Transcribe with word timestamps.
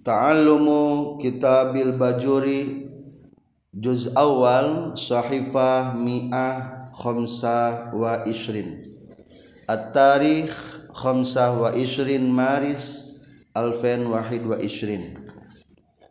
ta'allumu 0.00 1.20
kitabil 1.20 1.92
bajuri 1.92 2.88
juz 3.76 4.08
awal 4.16 4.96
sahifah 4.96 5.92
mi'ah 5.92 6.88
khamsah 6.96 7.92
wa 7.92 8.24
ishrin 8.24 8.80
at-tarikh 9.68 10.48
khamsah 10.96 11.52
wa 11.52 11.68
ishrin 11.76 12.32
maris 12.32 13.12
alfen 13.52 14.08
wahid 14.08 14.40
wa 14.48 14.56
ishrin 14.56 15.20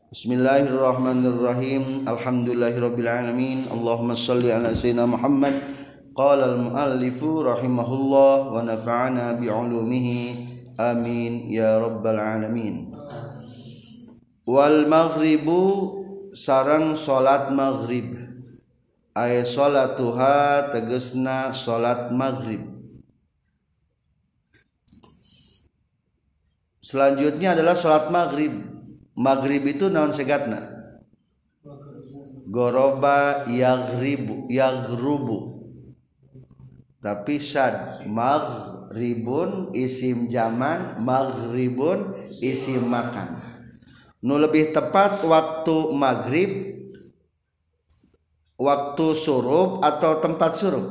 Bismillahirrahmanirrahim 0.09 2.09
Alhamdulillahirabbil 2.09 3.05
alamin 3.05 3.61
Allahumma 3.69 4.17
salli 4.17 4.49
ala 4.49 4.73
sayyidina 4.73 5.05
Muhammad 5.05 5.53
qala 6.17 6.49
al-muallifu 6.49 7.45
rahimahullah 7.45 8.49
wa 8.49 8.57
nafa'ana 8.65 9.37
bi 9.37 9.53
ulumihi 9.53 10.49
amin 10.81 11.53
ya 11.53 11.77
rabbal 11.77 12.17
alamin 12.17 12.89
Wal 14.49 14.89
maghribu 14.89 15.61
sarang 16.33 16.97
salat 16.97 17.53
maghrib. 17.53 18.17
Ay 19.13 19.45
salatuha 19.45 20.73
tegesna 20.73 21.53
salat 21.53 22.09
maghrib. 22.09 22.65
Selanjutnya 26.81 27.53
adalah 27.53 27.77
salat 27.77 28.09
maghrib. 28.09 28.57
Maghrib 29.13 29.69
itu 29.69 29.85
naon 29.93 30.09
segatna? 30.09 30.65
Goroba 32.49 33.45
yaghribu 33.45 34.49
yaghrubu. 34.49 35.61
Tapi 37.05 37.37
sad 37.37 38.01
maghribun 38.09 39.77
isim 39.77 40.25
zaman 40.25 40.97
maghribun 41.05 42.17
isim 42.41 42.89
makan 42.89 43.48
nu 44.19 44.35
lebih 44.35 44.75
tepat 44.75 45.23
waktu 45.23 45.75
maghrib 45.95 46.51
waktu 48.59 49.07
surup 49.15 49.79
atau 49.79 50.19
tempat 50.19 50.51
surup? 50.59 50.87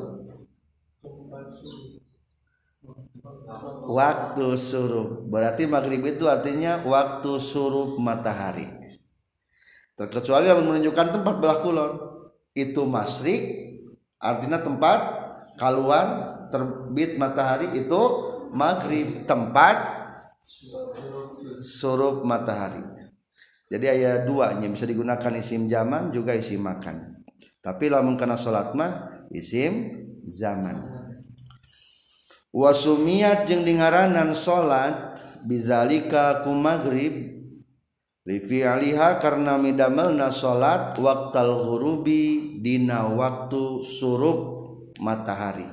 Waktu 3.89 4.47
suruh 4.61 5.25
berarti 5.33 5.65
maghrib 5.65 6.05
itu 6.05 6.29
artinya 6.29 6.85
waktu 6.85 7.41
suruh 7.41 7.97
matahari. 8.01 8.69
Terkecuali 9.97 10.49
yang 10.49 10.65
menunjukkan 10.65 11.21
tempat 11.21 11.35
belah 11.41 11.59
kulon. 11.65 11.93
Itu 12.53 12.85
masrik 12.85 13.69
artinya 14.21 14.61
tempat 14.61 15.01
keluar 15.57 16.05
terbit 16.53 17.17
matahari 17.17 17.81
itu 17.81 18.01
maghrib. 18.53 19.25
Tempat 19.25 19.77
suruh 21.59 22.25
matahari 22.25 22.88
jadi 23.69 23.87
ayat 23.93 24.25
dua 24.25 24.57
nya 24.57 24.73
bisa 24.73 24.89
digunakan 24.89 25.33
isim 25.37 25.69
zaman 25.69 26.09
juga 26.09 26.33
isim 26.33 26.65
makan. 26.65 27.21
Tapi 27.61 27.93
lamun 27.93 28.17
kena 28.17 28.41
sholat 28.41 28.73
mah 28.73 29.13
isim 29.29 29.93
zaman. 30.25 30.89
Wasumiat 32.49 33.45
jeung 33.45 33.69
dingaranan 33.69 34.33
salat 34.33 35.21
bizalika 35.45 36.41
ku 36.49 36.57
maghrib. 36.57 37.37
Lifi 38.25 38.65
aliha 38.65 39.21
karena 39.21 39.61
midamelna 39.61 40.33
salat 40.33 40.97
waktal 41.01 41.65
ghurubi 41.65 42.61
dina 42.65 43.05
waktu 43.05 43.85
surup 43.85 44.41
matahari. 45.01 45.69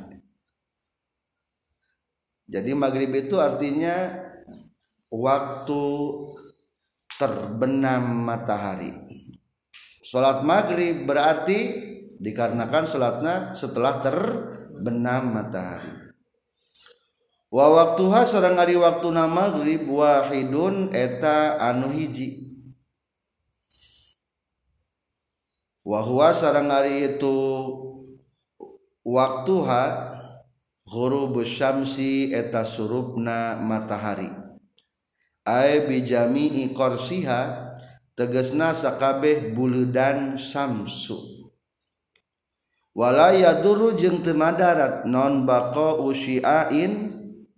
Jadi 2.48 2.72
maghrib 2.76 3.12
itu 3.16 3.40
artinya 3.40 4.20
waktu 5.12 5.84
terbenam 7.16 8.28
matahari. 8.28 8.92
Salat 10.06 10.44
maghrib 10.46 11.08
berarti 11.08 11.60
dikarenakan 12.20 12.86
salatnya 12.88 13.36
setelah 13.58 14.00
terbenam 14.00 15.34
matahari. 15.34 15.92
Wa 17.50 17.72
waktuha 17.72 18.28
sareng 18.28 18.60
ari 18.60 18.76
waktuna 18.76 19.32
maghrib 19.32 19.88
wahidun 19.88 20.92
eta 20.92 21.56
anu 21.56 21.88
hiji. 21.96 22.44
Wa 25.86 26.04
huwa 26.04 26.36
sareng 26.36 26.68
ari 26.68 27.16
itu 27.16 27.38
waktuha 29.06 29.84
ghurubus 30.84 31.50
syamsi 31.56 32.34
eta 32.34 32.66
surupna 32.66 33.56
matahari 33.62 34.45
ay 35.46 35.86
bi 35.86 36.02
jami'i 36.02 36.74
qarsiha 36.74 37.74
tegesna 38.18 38.74
sakabeh 38.74 39.54
buludan 39.54 40.36
samsu. 40.42 41.22
Wala 42.96 43.36
yaduru 43.36 43.94
jeung 43.94 44.24
teu 44.24 44.34
madarat 44.34 45.06
non 45.06 45.44
baqa 45.44 46.00
usyiain 46.00 47.12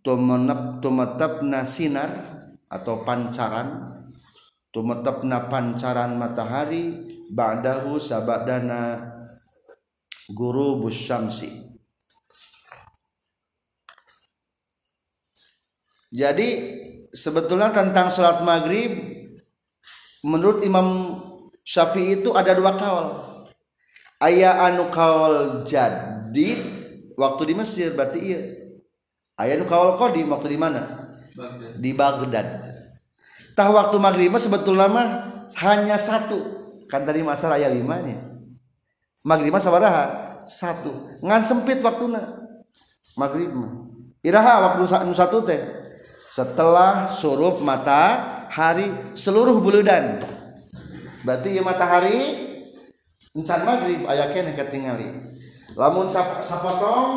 tumetepna 0.03 1.61
sinar 1.61 2.09
atau 2.67 3.05
pancaran 3.05 3.97
tumetepna 4.73 5.47
pancaran 5.47 6.17
matahari 6.17 7.05
ba'dahu 7.31 7.99
sabadana 7.99 9.13
guru 10.31 10.79
busyamsi 10.83 11.49
jadi 16.11 16.49
sebetulnya 17.13 17.71
tentang 17.71 18.11
sholat 18.11 18.43
maghrib 18.43 19.23
menurut 20.25 20.63
Imam 20.65 21.19
Syafi'i 21.67 22.23
itu 22.23 22.31
ada 22.31 22.55
dua 22.55 22.73
kaul. 22.75 23.07
Ayah 24.17 24.65
anu 24.65 24.89
kaul 24.89 25.61
jadi 25.67 26.49
waktu 27.19 27.41
di 27.49 27.53
Mesir 27.53 27.93
berarti 27.93 28.19
iya. 28.23 28.39
Ayah 29.37 29.61
nu 29.61 29.69
kawal 29.69 29.93
kodim 30.01 30.33
waktu 30.33 30.49
di 30.49 30.57
mana? 30.57 30.81
Di 31.77 31.93
Baghdad. 31.93 32.65
Tah 33.53 33.69
waktu 33.69 34.01
maghrib 34.01 34.33
sebetulnya 34.41 34.89
mah 34.89 35.07
hanya 35.61 36.01
satu. 36.01 36.41
Kan 36.89 37.05
tadi 37.05 37.21
ayat 37.21 37.69
lima 37.75 37.99
nya 38.01 38.17
maghrib 39.21 39.51
mah 39.53 39.61
sabaraha 39.61 40.05
satu. 40.47 41.11
Ngan 41.21 41.41
sempit 41.45 41.83
waktu 41.83 42.09
na 42.09 42.21
maghrib 43.19 43.53
mah. 43.53 43.85
Iraha 44.25 44.73
waktu 44.73 45.13
satu 45.13 45.45
teh 45.45 45.61
setelah 46.37 47.09
surup 47.09 47.65
matahari 47.65 48.85
seluruh 49.17 49.57
buludan. 49.57 50.21
Berarti 51.25 51.57
ya 51.57 51.65
matahari 51.65 52.45
encan 53.33 53.65
maghrib 53.65 54.05
ayah 54.05 54.29
kene 54.29 54.53
ketingali. 54.53 55.33
Lamun 55.73 56.05
sapotong 56.45 57.09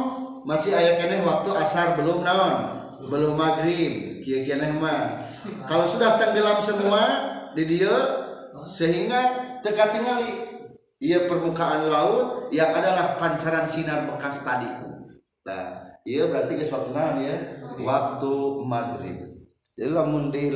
masih 0.49 0.73
ayat 0.73 1.05
kene 1.05 1.21
waktu 1.21 1.53
asar 1.53 2.01
belum 2.01 2.25
naon 2.25 2.81
belum 3.13 3.37
maghrib 3.37 4.25
kia 4.25 4.41
kia 4.41 4.57
mah. 4.57 5.29
Kalau 5.69 5.85
sudah 5.85 6.17
tenggelam 6.17 6.57
semua 6.57 7.05
di 7.53 7.69
dia 7.69 7.93
sehingga 8.65 9.21
teka 9.61 9.93
tingali 9.93 10.49
ia 10.97 11.29
permukaan 11.29 11.93
laut 11.93 12.49
yang 12.57 12.73
adalah 12.73 13.21
pancaran 13.21 13.69
sinar 13.69 14.09
bekas 14.09 14.41
tadi. 14.49 14.69
Nah 15.45 15.90
iya 16.05 16.29
berarti 16.29 16.61
ke 16.61 16.65
suatu 16.65 16.93
naon 16.93 17.25
ya? 17.25 17.37
Waktu 17.81 18.33
maghrib. 18.69 19.19
Jadi 19.75 19.91
lamun 19.91 20.29
di 20.29 20.53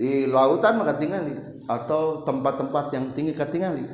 di 0.00 0.10
lautan 0.32 0.80
maka 0.80 0.96
tinggali 0.96 1.36
atau 1.68 2.24
tempat-tempat 2.24 2.88
yang 2.96 3.12
tinggi 3.12 3.36
ketinggali 3.36 3.84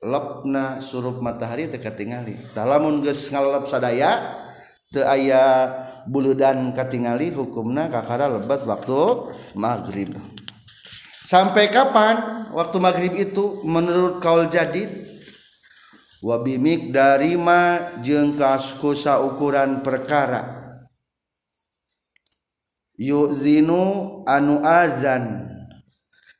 lepna 0.00 0.80
surup 0.80 1.20
matahari 1.20 1.68
teka 1.68 1.92
tingali 1.92 2.32
talamun 2.56 3.04
geus 3.04 3.28
ngalep 3.28 3.68
sadaya 3.68 4.40
teu 4.94 5.04
aya 5.04 5.76
buludan 6.06 6.70
katingali 6.70 7.34
hukumna 7.34 7.90
kakara 7.90 8.30
lebat 8.30 8.62
waktu 8.62 9.28
maghrib. 9.58 10.14
Sampai 11.24 11.72
kapan 11.72 12.46
waktu 12.54 12.76
maghrib 12.78 13.12
itu 13.16 13.64
menurut 13.66 14.22
kaul 14.22 14.46
jadid 14.46 14.92
wabimik 16.24 16.88
darima 16.88 17.92
jeung 18.00 18.32
kaskusa 18.32 19.20
ukuran 19.20 19.84
perkara. 19.84 20.64
Yuzinu 22.96 24.24
anu 24.24 24.64
azan. 24.64 25.52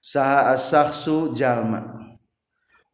Saha 0.00 0.56
asaksu 0.56 1.36
jalma. 1.36 1.84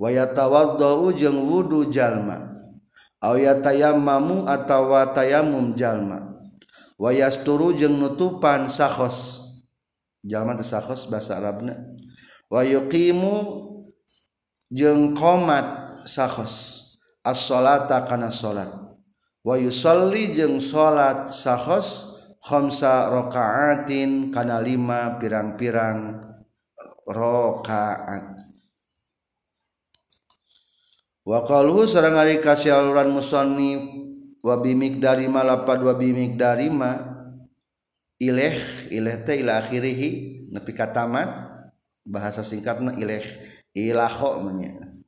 Wayatawaddau 0.02 1.14
jeung 1.14 1.38
wudu 1.46 1.86
jalma. 1.86 2.58
Aw 3.22 3.38
yatayammamu 3.38 4.50
atawa 4.50 5.14
tayamum 5.14 5.78
jalma. 5.78 6.34
Wayasturu 6.98 7.76
jeung 7.78 8.02
nutupan 8.02 8.66
sakhos. 8.66 9.46
Jalma 10.26 10.58
teh 10.58 10.66
sakhos 10.66 11.06
basa 11.06 11.40
arabna 11.40 11.76
wa 12.50 12.60
yuqimu 12.66 13.34
jeung 14.68 15.16
qomat 15.16 16.00
sakhos. 16.04 16.79
as-salata 17.24 18.04
kana 18.08 18.32
salat. 18.32 18.70
Wa 19.40 19.56
yusalli 19.56 20.36
jeung 20.36 20.60
salat 20.60 21.32
sahos 21.32 22.12
khamsa 22.44 23.08
rakaatin 23.08 24.28
kana 24.28 24.60
lima 24.60 25.16
pirang-pirang 25.16 26.20
rakaat. 27.08 28.24
Wa 31.24 31.44
qaluhu 31.44 31.84
sareng 31.84 32.16
ari 32.16 32.40
kasialuran 32.40 33.12
musannif 33.12 33.84
wa 34.40 34.56
bimikdari 34.56 35.28
ma 35.28 35.44
lapad 35.44 35.84
wa 35.84 35.92
bimikdari 35.92 36.72
ma 36.72 36.96
ilaih 38.16 38.88
ilaih 38.92 39.20
teh 39.24 39.40
ila 39.44 39.60
akhirih 39.60 40.00
nepi 40.52 40.72
ka 40.72 40.92
tamat 40.92 41.28
bahasa 42.08 42.40
singkatna 42.40 42.96
ilaih 42.96 43.24
ilaho 43.76 44.40
menyang 44.44 44.99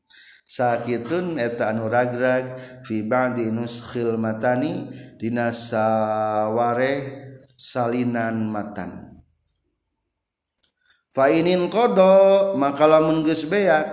sakitun 0.52 1.40
eta 1.40 1.72
anu 1.72 1.88
ragrag 1.88 2.60
fi 2.84 3.00
ba'di 3.00 3.48
nuskhil 3.48 4.20
matani 4.20 4.84
dina 5.16 5.48
saware 5.48 7.24
salinan 7.56 8.52
matan. 8.52 9.24
Fa 11.12 11.32
inin 11.32 11.72
qada 11.72 12.52
maka 12.56 12.84
lamun 12.84 13.24
geus 13.24 13.48
beak 13.48 13.84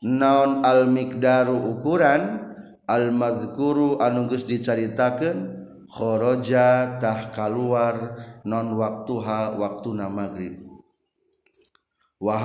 naon 0.00 0.64
al 0.64 0.88
miqdaru 0.88 1.76
ukuran 1.76 2.40
al 2.88 3.12
mazkuru 3.12 4.00
anu 4.00 4.28
geus 4.32 4.48
dicaritakeun 4.48 5.60
kharaja 5.92 6.96
tah 7.00 7.32
kaluar 7.32 8.16
non 8.48 8.76
waktuha 8.76 9.58
waktuna 9.58 10.06
maghrib 10.12 10.60
wa 12.20 12.36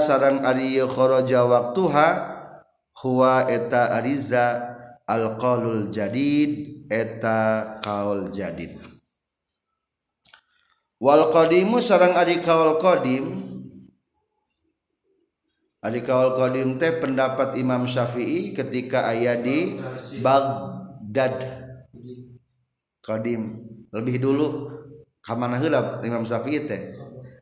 sarang 0.00 0.40
ari 0.40 0.80
kharaja 0.80 1.44
waktuha 1.44 2.31
huwa 3.00 3.48
eta 3.48 3.96
ariza 3.96 4.76
alqaulul 5.08 5.88
jadid 5.88 6.84
eta 6.92 7.80
kaul 7.80 8.28
jadid. 8.28 8.76
Wal 11.02 11.32
qadimu 11.34 11.82
sarang 11.82 12.14
ari 12.14 12.38
kaul 12.38 12.78
qadim. 12.78 13.42
Ari 15.82 15.98
kaul 16.06 16.38
qadim 16.38 16.78
teh 16.78 17.02
pendapat 17.02 17.58
Imam 17.58 17.90
Syafi'i 17.90 18.54
ketika 18.54 19.10
aya 19.10 19.34
di 19.34 19.82
Baghdad. 20.22 21.42
Qadim 23.02 23.58
lebih 23.90 24.22
dulu 24.22 24.70
ka 25.18 25.34
mana 25.34 25.58
heula 25.58 25.98
Imam 26.06 26.22
Syafi'i 26.22 26.70
teh 26.70 26.94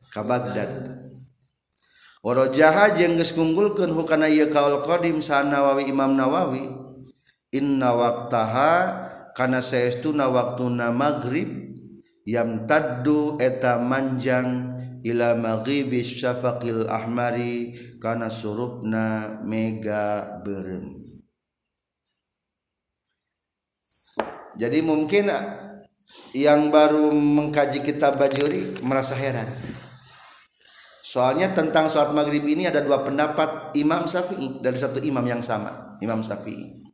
ka 0.09 0.25
Baghdad. 0.25 0.73
jaha 2.53 2.93
jeng 2.97 3.17
geskunggulkan 3.17 3.97
hukana 3.97 4.29
iya 4.29 4.49
kaul 4.53 4.85
qadim 4.85 5.25
sanawawi 5.25 5.89
Imam 5.89 6.13
Nawawi 6.13 6.69
inna 7.49 7.97
waktaha 7.97 8.73
kana 9.33 9.65
saestuna 9.65 10.29
waktuna 10.29 10.93
maghrib 10.93 11.49
yam 12.29 12.69
taddu 12.69 13.41
eta 13.41 13.81
manjang 13.81 14.77
ila 15.01 15.33
maghribi 15.33 16.05
syafaqil 16.05 16.85
ahmari 16.93 17.73
kana 17.97 18.29
surupna 18.29 19.41
mega 19.49 20.39
berem 20.45 21.01
jadi 24.61 24.85
mungkin 24.85 25.33
yang 26.37 26.69
baru 26.69 27.09
mengkaji 27.15 27.81
kitab 27.81 28.19
Bajuri 28.19 28.77
merasa 28.85 29.17
heran. 29.17 29.49
Soalnya 31.11 31.51
tentang 31.51 31.91
sholat 31.91 32.15
maghrib 32.15 32.47
ini 32.47 32.71
ada 32.71 32.87
dua 32.87 33.03
pendapat 33.03 33.75
Imam 33.75 34.07
Syafi'i 34.07 34.63
dari 34.63 34.79
satu 34.79 35.03
imam 35.03 35.27
yang 35.27 35.43
sama, 35.43 35.99
Imam 35.99 36.23
Syafi'i. 36.23 36.87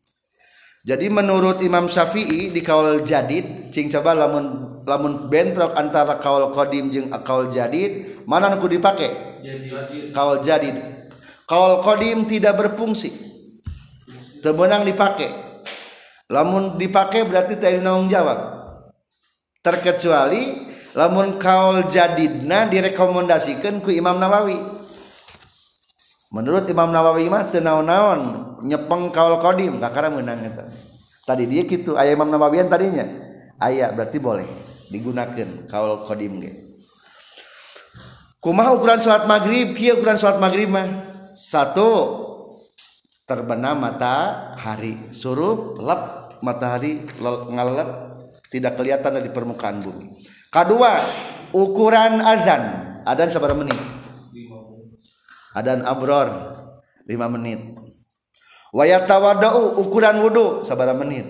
Jadi 0.88 1.12
menurut 1.12 1.60
Imam 1.60 1.84
Syafi'i 1.84 2.48
di 2.48 2.64
kaul 2.64 3.04
jadid, 3.04 3.68
cing 3.68 3.92
coba 3.92 4.16
lamun 4.16 4.80
lamun 4.88 5.28
bentrok 5.28 5.76
antara 5.76 6.16
kaul 6.16 6.48
kodim 6.48 6.88
jeng 6.88 7.12
kaul 7.12 7.52
jadid, 7.52 8.24
mana 8.24 8.56
aku 8.56 8.72
dipakai? 8.72 9.44
Kaul 10.16 10.40
jadid. 10.40 10.80
Kaul 11.44 11.84
kodim 11.84 12.24
tidak 12.24 12.56
berfungsi. 12.56 13.12
Tebenang 14.40 14.88
dipakai. 14.88 15.60
Lamun 16.32 16.80
dipakai 16.80 17.28
berarti 17.28 17.60
tidak 17.60 17.84
jawab. 18.08 18.38
Terkecuali 19.60 20.65
lamun 20.96 21.36
kaul 21.36 21.84
jadidna 21.86 22.66
direkomendasikan 22.72 23.84
ku 23.84 23.92
Imam 23.92 24.16
Nawawi. 24.16 24.56
Menurut 26.32 26.64
Imam 26.72 26.88
Nawawi 26.88 27.28
mah 27.28 27.52
teu 27.52 27.60
naon-naon 27.60 28.20
nyepeng 28.64 29.12
kaul 29.12 29.36
qadim 29.38 29.76
kakara 29.76 30.08
meunang 30.08 30.40
eta. 30.40 30.64
Tadi 31.28 31.44
dia 31.44 31.68
gitu 31.68 32.00
aya 32.00 32.16
Imam 32.16 32.32
Nawawian 32.32 32.66
tadinya. 32.72 33.04
Aya 33.60 33.92
berarti 33.92 34.16
boleh 34.16 34.48
digunakan 34.88 35.68
kaul 35.68 36.02
qadim 36.08 36.40
ge. 36.40 36.52
Kumaha 38.40 38.72
ukuran 38.72 39.00
salat 39.04 39.28
maghrib? 39.28 39.76
Kieu 39.76 40.00
ukuran 40.00 40.16
salat 40.16 40.40
maghrib 40.40 40.72
mah? 40.72 40.86
Satu 41.36 42.24
terbenam 43.28 43.84
matahari. 43.84 44.96
Surup 45.12 45.76
lep 45.76 46.32
matahari 46.40 47.04
ngalep 47.52 47.90
tidak 48.48 48.78
kelihatan 48.78 49.18
dari 49.18 49.30
permukaan 49.34 49.82
bumi 49.82 50.35
kedua 50.56 51.04
ukuran 51.52 52.24
azan. 52.24 52.62
Adzan 53.04 53.28
sabar 53.28 53.52
menit? 53.52 53.76
Adzan 55.52 55.84
abror 55.84 56.32
5 57.04 57.34
menit. 57.36 57.60
Wayat 58.72 59.04
tawadau 59.04 59.76
ukuran 59.78 60.24
wudhu 60.24 60.64
sabar 60.64 60.96
menit? 60.96 61.28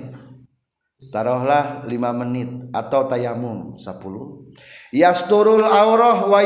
Taruhlah 1.11 1.85
5 1.85 2.23
menit 2.23 2.49
atau 2.73 3.05
tayamum 3.07 3.77
10 3.77 4.95
yasturul 4.95 5.67
aurah 5.67 6.31
wa 6.31 6.41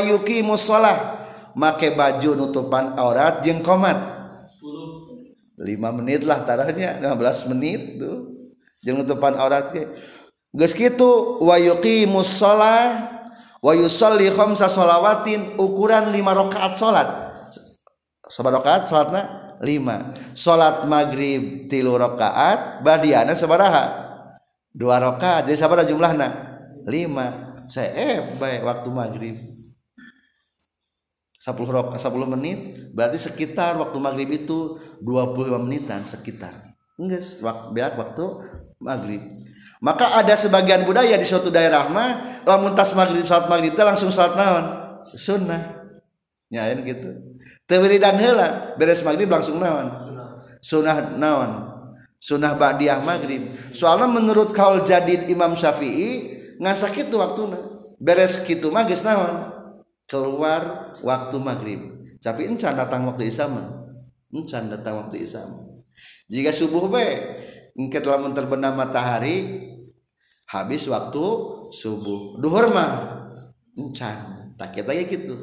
shalah. 0.57 1.21
Make 1.51 1.99
baju 1.99 2.39
nutupan 2.39 2.95
aurat 2.95 3.43
jeung 3.43 3.59
komat 3.59 3.99
10 5.59 5.59
5 5.59 5.97
menit 5.99 6.23
lah 6.23 6.43
taruhnya 6.47 6.99
15 6.99 7.51
menit 7.51 7.99
tuh. 7.99 8.27
Jeung 8.81 9.03
nutupan 9.03 9.35
aurat 9.37 9.69
ge 9.75 9.83
geus 10.51 10.75
kitu 10.75 11.39
wa 11.39 11.55
yuqimus 11.55 12.39
shalah 12.39 13.19
wa 13.63 13.71
yusalli 13.75 14.27
khamsa 14.27 14.67
shalawatin 14.67 15.55
ukuran 15.55 16.11
5 16.11 16.19
rakaat 16.19 16.73
salat 16.75 17.09
sabar 18.31 18.59
rakaat 18.59 18.87
salatna 18.87 19.51
5 19.61 20.33
salat 20.33 20.89
maghrib 20.89 21.69
3 21.69 21.85
rakaat 21.85 22.81
badiana 22.81 23.37
sabaraha. 23.37 24.09
2 24.73 24.81
rakaat 24.87 25.45
jadi 25.45 25.57
sabaraha 25.61 25.85
jumlahna? 25.85 26.27
5 26.89 27.69
saya 27.69 28.25
bae 28.41 28.57
waktu 28.65 28.89
maghrib. 28.89 29.37
10 31.37 31.53
rakaat 31.69 32.01
10 32.01 32.33
menit 32.33 32.59
berarti 32.97 33.21
sekitar 33.21 33.77
waktu 33.77 33.97
maghrib 34.01 34.33
itu 34.33 34.73
25 35.05 35.61
menitan 35.61 36.01
sekitar. 36.09 36.53
Enggak 36.97 37.21
waktu 37.45 38.01
waktu 38.01 38.25
maghrib 38.81 39.21
maka 39.81 40.21
ada 40.21 40.37
sebagian 40.37 40.85
budaya 40.85 41.17
di 41.17 41.25
suatu 41.25 41.49
daerah 41.49 41.89
mah 41.89 42.41
lamun 42.45 42.77
tas 42.77 42.93
maghrib 42.93 43.25
salat 43.25 43.49
maghrib 43.49 43.73
teh 43.73 43.81
langsung 43.81 44.13
salat 44.13 44.37
naon? 44.37 44.65
Sunnah. 45.17 45.89
Nyain 46.53 46.79
gitu. 46.85 47.09
Tewiri 47.65 47.97
dan 47.97 48.15
hela 48.21 48.77
beres 48.77 49.01
maghrib 49.01 49.27
langsung 49.27 49.57
naon? 49.57 49.89
Sunnah 50.61 51.17
naon? 51.17 51.51
Sunnah 52.21 52.53
ba'diyah 52.53 53.01
maghrib. 53.01 53.49
Soalnya 53.73 54.05
menurut 54.05 54.53
kaul 54.53 54.85
jadid 54.85 55.25
Imam 55.25 55.57
Syafi'i 55.57 56.37
ngasa 56.61 56.93
kitu 56.93 57.17
waktuna. 57.17 57.57
Beres 57.97 58.45
kitu 58.45 58.69
mah 58.69 58.85
geus 58.85 59.01
naon? 59.01 59.49
Keluar 60.05 60.93
waktu 61.01 61.37
maghrib. 61.41 61.81
Tapi 62.21 62.45
encan 62.45 62.77
datang 62.77 63.09
waktu 63.09 63.33
isya 63.33 63.49
mah. 63.49 63.65
Encan 64.29 64.69
datang 64.69 65.01
waktu 65.01 65.25
isya 65.25 65.41
jika 66.31 66.55
subuh 66.55 66.87
be 66.87 67.03
engke 67.75 67.99
lamun 67.99 68.31
terbenam 68.31 68.79
matahari 68.79 69.67
habis 70.51 70.85
waktu 70.91 71.23
subuh. 71.71 72.37
Duhur 72.37 72.67
mah. 72.69 73.23
Encan. 73.79 74.51
Tak 74.59 74.75
kita 74.75 74.91
ya 74.91 75.07
gitu. 75.07 75.33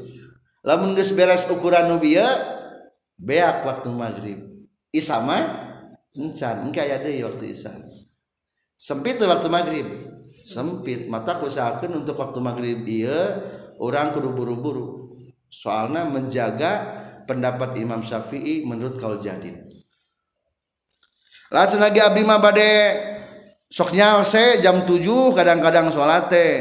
Lamun 0.63 0.93
geus 0.93 1.17
beres 1.17 1.49
ukuran 1.49 1.89
nubia 1.89 2.29
beak 3.17 3.65
waktu 3.65 3.89
maghrib. 3.89 4.39
Isya 4.93 5.25
mah 5.25 5.43
encan. 6.13 6.69
Engke 6.69 6.85
aya 6.85 7.01
deui 7.01 7.25
waktu 7.25 7.57
isya 7.57 7.73
sempit 8.79 9.17
waktu 9.19 9.49
maghrib. 9.49 9.89
Sempit. 10.45 11.09
Mata 11.09 11.41
usahakeun 11.41 12.05
untuk 12.05 12.21
waktu 12.21 12.39
maghrib 12.45 12.85
iya 12.85 13.41
orang 13.81 14.13
kudu 14.13 14.31
buru-buru. 14.37 15.09
Soalnya 15.49 16.05
menjaga 16.05 17.01
pendapat 17.29 17.77
Imam 17.81 18.01
Syafi'i 18.01 18.65
menurut 18.65 18.97
kaul 18.97 19.21
jadid 19.21 19.69
Lajeng 21.49 21.81
lagi 21.81 22.01
abdi 22.01 22.25
mah 22.25 22.41
bade 22.41 22.73
sok 23.69 23.93
nyalse 23.93 24.65
jam 24.65 24.89
7 24.89 25.37
kadang-kadang 25.37 25.93
sholat 25.93 26.33
teh 26.33 26.53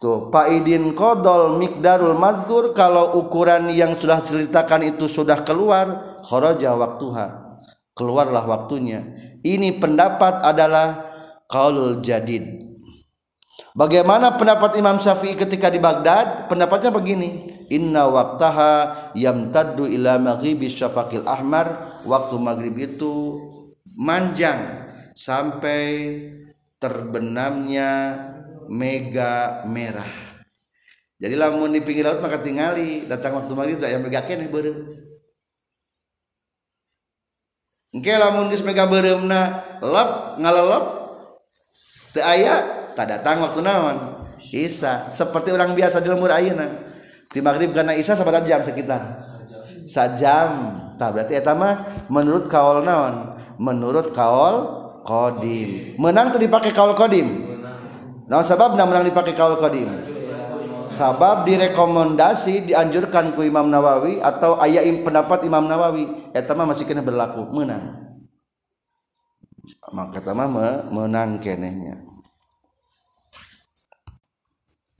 tuh 0.00 0.32
Idin 0.32 0.96
kodol 0.96 1.60
mikdarul 1.60 2.16
mazkur 2.16 2.72
kalau 2.72 3.20
ukuran 3.20 3.68
yang 3.72 3.92
sudah 3.96 4.20
ceritakan 4.24 4.96
itu 4.96 5.04
sudah 5.04 5.44
keluar 5.44 6.20
kharaja 6.24 6.72
waktuha 6.76 7.60
keluarlah 7.92 8.44
waktunya 8.48 9.16
ini 9.44 9.76
pendapat 9.76 10.40
adalah 10.40 11.12
qaulul 11.48 12.00
jadid 12.00 12.64
Bagaimana 13.74 14.38
pendapat 14.38 14.78
Imam 14.78 15.02
Syafi'i 15.02 15.34
ketika 15.34 15.66
di 15.66 15.82
Baghdad? 15.82 16.46
Pendapatnya 16.46 16.94
begini, 16.94 17.50
inna 17.74 18.06
waqtaha 18.06 19.10
yamtaddu 19.18 19.90
ila 19.90 20.14
maghribi 20.18 20.70
syafaqil 20.70 21.26
ahmar. 21.26 21.98
Waktu 22.06 22.38
maghrib 22.38 22.78
itu 22.78 23.14
manjang 23.94 24.90
sampai 25.14 25.82
terbenamnya 26.82 28.18
mega 28.66 29.62
merah. 29.70 30.08
Jadi 31.14 31.34
lamun 31.38 31.72
di 31.72 31.80
pinggir 31.80 32.04
laut 32.04 32.20
maka 32.20 32.42
tinggali 32.42 33.06
datang 33.06 33.38
waktu 33.38 33.52
maghrib 33.54 33.78
tak 33.80 33.94
yang 33.94 34.02
mega 34.02 34.20
kene 34.26 34.50
beureum. 34.50 34.76
Engke 37.94 38.10
lamun 38.18 38.50
geus 38.50 38.66
mega 38.66 38.90
beureumna 38.90 39.62
lep 39.78 40.10
ngalelep 40.42 40.84
teu 42.10 42.26
aya 42.26 42.90
tak 42.98 43.06
datang 43.08 43.40
waktu 43.40 43.62
naon? 43.62 43.96
Isa 44.54 45.10
seperti 45.10 45.50
orang 45.50 45.74
biasa 45.74 46.02
di 46.02 46.10
lembur 46.10 46.30
ayeuna. 46.30 46.66
Di 47.30 47.42
maghrib 47.42 47.74
karena 47.74 47.94
Isa 47.94 48.14
sabada 48.14 48.38
jam 48.42 48.62
sekitar? 48.62 49.18
Sajam 49.86 50.78
tak 50.94 51.10
berarti 51.14 51.34
eta 51.34 51.54
mah 51.54 52.06
menurut 52.06 52.46
kaul 52.46 52.86
naon 52.86 53.33
menurut 53.60 54.16
kaul 54.16 54.56
kodim 55.04 55.98
menang 56.00 56.32
tuh 56.34 56.40
dipakai 56.40 56.72
kaul 56.72 56.96
kodim 56.96 57.58
nah 58.26 58.40
sebab 58.40 58.74
menang 58.74 59.04
dipakai 59.04 59.36
kaul 59.36 59.60
kodim 59.60 60.14
sabab 60.94 61.42
direkomendasi 61.42 62.70
dianjurkan 62.70 63.34
ku 63.34 63.42
Imam 63.42 63.66
Nawawi 63.66 64.22
atau 64.22 64.62
ayat 64.62 64.86
pendapat 65.02 65.42
Imam 65.42 65.66
Nawawi. 65.66 66.06
Eta 66.30 66.54
mah 66.54 66.70
masih 66.70 66.86
kena 66.86 67.02
berlaku. 67.02 67.50
Menang. 67.50 68.14
Maka 69.90 70.22
eta 70.22 70.32
mah 70.32 70.46
menang 70.88 71.42
kenehnya. 71.42 71.98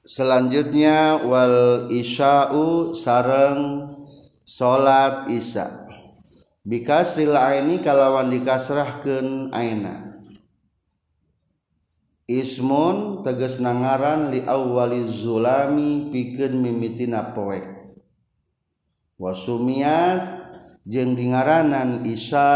Selanjutnya 0.04 1.16
wal 1.25 1.88
isya'u 1.88 2.92
sareng 2.92 3.88
salat 4.44 5.32
isya 5.32 5.64
bikasril 6.64 7.37
aini 7.37 7.85
kalawan 7.85 8.33
dikasrahkeun 8.33 9.52
aina. 9.52 10.16
Ismun 12.25 13.21
teges 13.21 13.61
nangaran 13.61 14.33
li 14.33 14.40
awwali 14.49 15.04
zulami 15.12 16.09
pikeun 16.09 16.56
mimitina 16.56 17.37
poek. 17.37 17.68
Wasumiat 19.21 20.49
jeung 20.88 21.12
dingaranan 21.12 22.00
isya 22.09 22.49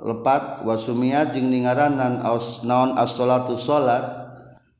lepat 0.00 0.64
wasumiat 0.64 1.36
jeung 1.36 1.52
dingaranan 1.52 2.24
naon 2.64 2.96
as-salatu 2.96 3.60
salat. 3.60 4.24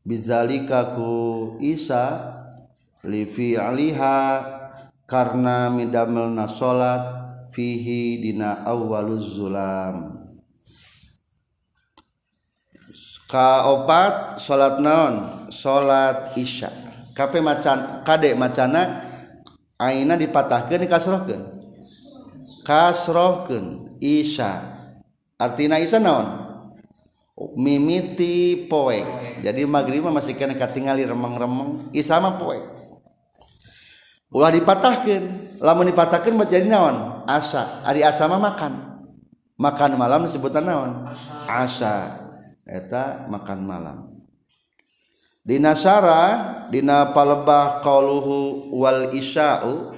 Bizalika 0.03 0.99
ku 0.99 1.55
isa 1.63 2.27
li 3.07 3.29
fi'liha 3.29 4.19
karena 5.05 5.69
midamelna 5.69 6.49
salat. 6.49 7.22
fihi 7.53 8.19
dina 8.19 8.65
awwaluz 8.65 9.37
zulam. 9.37 10.19
Kaopat 13.29 14.37
salat 14.41 14.81
naon? 14.81 15.49
Salat 15.49 16.37
isya. 16.37 16.69
Kape 17.13 17.41
macan 17.41 18.05
kade 18.05 18.33
macana 18.37 19.01
aina 19.81 20.17
dipatahkeun 20.17 20.85
dikasrohkeun? 20.85 21.43
Kasrohkeun 22.65 23.97
isya. 24.01 24.81
Artina 25.41 25.81
isya 25.81 26.01
naon? 26.01 26.29
Mimiti 27.57 28.69
poek. 28.69 29.05
Jadi 29.41 29.65
maghrib 29.65 30.05
masih 30.13 30.37
kena 30.37 30.53
katingali 30.53 31.05
remeng-remeng 31.09 31.89
isya 31.97 32.21
mah 32.21 32.37
poek. 32.37 32.72
Ulah 34.33 34.51
dipatahkan 34.51 35.43
lamun 35.63 35.87
dipatahkan 35.89 36.35
jadi 36.51 36.67
naon? 36.67 37.23
Asa. 37.25 37.87
Hari 37.87 38.03
asa 38.03 38.27
mah 38.27 38.43
makan. 38.43 38.73
Makan 39.55 39.95
malam 39.95 40.27
disebutan 40.27 40.67
naon? 40.67 41.07
Asa. 41.47 42.19
Eta 42.67 43.31
makan 43.31 43.59
malam. 43.63 43.99
Di 45.43 45.59
nasara 45.59 46.55
dina 46.71 47.11
palebah 47.11 47.83
qauluhu 47.83 48.71
wal 48.79 49.11
isya'u 49.11 49.91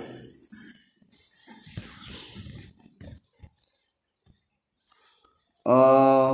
uh, 5.68 6.32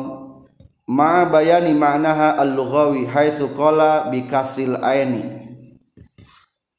ma 0.86 1.26
bayani 1.26 1.74
ma'naha 1.74 2.38
al-lughawi 2.38 3.10
haitsu 3.10 3.50
qala 3.50 4.14
bi 4.14 4.30
kasril 4.30 4.78
aini 4.78 5.49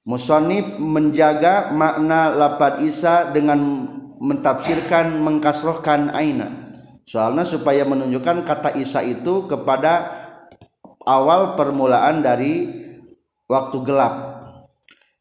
musannif 0.01 0.81
menjaga 0.81 1.70
makna 1.74 2.34
lapad 2.34 2.81
isa 2.81 3.29
dengan 3.29 3.86
mentafsirkan 4.17 5.22
mengkasrohkan 5.22 6.13
aina. 6.13 6.50
Soalnya 7.05 7.43
supaya 7.46 7.84
menunjukkan 7.86 8.46
kata 8.46 8.77
isa 8.77 9.01
itu 9.03 9.46
kepada 9.50 10.13
awal 11.05 11.58
permulaan 11.58 12.22
dari 12.22 12.70
waktu 13.50 13.77
gelap. 13.84 14.15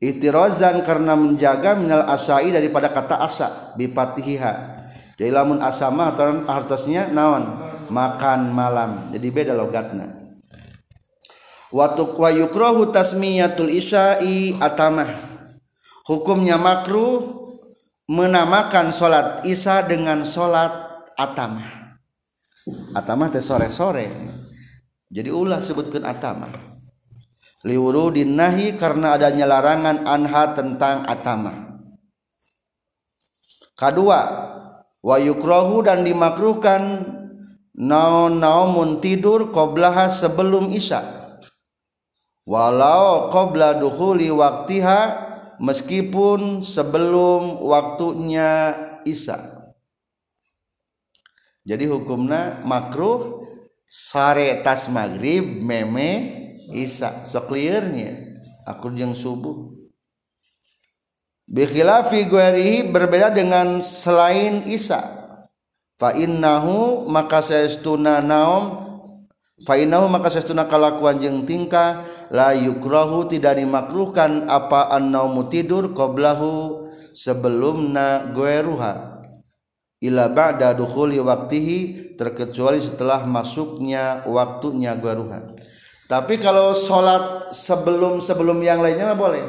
Ihtirazan 0.01 0.81
karena 0.81 1.13
menjaga 1.13 1.77
minal 1.77 2.09
asai 2.09 2.49
daripada 2.49 2.89
kata 2.89 3.21
asa 3.21 3.49
bipatihiha. 3.77 4.81
Jadi 5.21 5.29
lamun 5.29 5.61
asama 5.61 6.09
atau 6.09 6.49
artosnya 6.49 7.13
naon? 7.13 7.69
Makan 7.93 8.49
malam. 8.49 9.13
Jadi 9.13 9.29
beda 9.29 9.53
logatna 9.53 10.20
waktu 11.71 12.03
wa 12.19 12.31
yukrahu 12.31 12.91
tasmiyatul 12.91 13.71
isya'i 13.71 14.59
atamah. 14.59 15.09
Hukumnya 16.07 16.59
makruh 16.59 17.23
menamakan 18.11 18.91
solat 18.91 19.47
isya 19.47 19.87
dengan 19.87 20.27
solat 20.27 20.75
atamah. 21.15 21.95
Atamah 22.99 23.31
teh 23.31 23.43
sore-sore. 23.43 24.11
Jadi 25.11 25.31
ulah 25.31 25.63
sebutkan 25.63 26.07
atamah. 26.07 26.51
Liwurudin 27.63 28.35
nahi 28.35 28.75
karena 28.75 29.15
adanya 29.15 29.47
larangan 29.47 30.07
anha 30.09 30.45
tentang 30.57 31.07
atamah. 31.07 31.79
Kedua 33.77 34.21
wa 35.01 35.17
yukrohu 35.17 35.85
dan 35.85 36.05
dimakruhkan 36.05 37.05
naon 37.77 38.41
naomun 38.41 39.01
tidur 39.01 39.53
qoblaha 39.53 40.09
sebelum 40.09 40.69
isya 40.73 41.20
walau 42.49 43.29
qobla 43.33 43.77
dukhuli 43.77 44.33
waktiha 44.33 45.31
meskipun 45.61 46.65
sebelum 46.65 47.61
waktunya 47.61 48.75
isya. 49.05 49.39
Jadi 51.69 51.87
hukumna 51.87 52.65
makruh 52.65 53.45
sare 53.85 54.65
tas 54.65 54.89
maghrib 54.89 55.61
meme 55.61 56.11
isya. 56.73 57.23
So 57.29 57.45
clearnya 57.45 58.35
aku 58.65 58.91
yang 58.97 59.13
subuh. 59.13 59.71
Bikhilafi 61.51 62.31
guerihi 62.31 62.95
berbeda 62.95 63.35
dengan 63.35 63.83
selain 63.83 64.63
Isa 64.71 65.03
fa 65.99 66.15
innahu 66.15 67.11
maka 67.11 67.43
saestuna 67.43 68.23
naum 68.23 68.90
fa 69.67 69.75
innahu 69.77 70.09
maka 70.09 70.33
saestuna 70.33 70.69
kalakuan 70.69 71.21
jeung 71.21 71.45
tingkah 71.49 72.05
la 72.33 72.57
yukrahu 72.57 73.29
tidak 73.29 73.61
dimakruhkan 73.61 74.49
apa 74.49 74.93
annaumu 74.95 75.49
tidur 75.49 75.93
qablahu 75.97 76.85
sebelumna 77.17 78.33
gueruha 78.33 79.23
ila 80.01 80.33
ba'da 80.33 80.73
dukhuli 80.73 81.21
waktihi 81.21 82.13
terkecuali 82.17 82.81
setelah 82.81 83.29
masuknya 83.29 84.25
waktunya 84.25 84.97
gueruha 84.97 85.53
tapi 86.11 86.43
kalau 86.43 86.75
sholat 86.75 87.55
sebelum 87.55 88.19
sebelum 88.19 88.59
yang 88.67 88.83
lainnya 88.83 89.15
mah 89.15 89.15
boleh. 89.15 89.47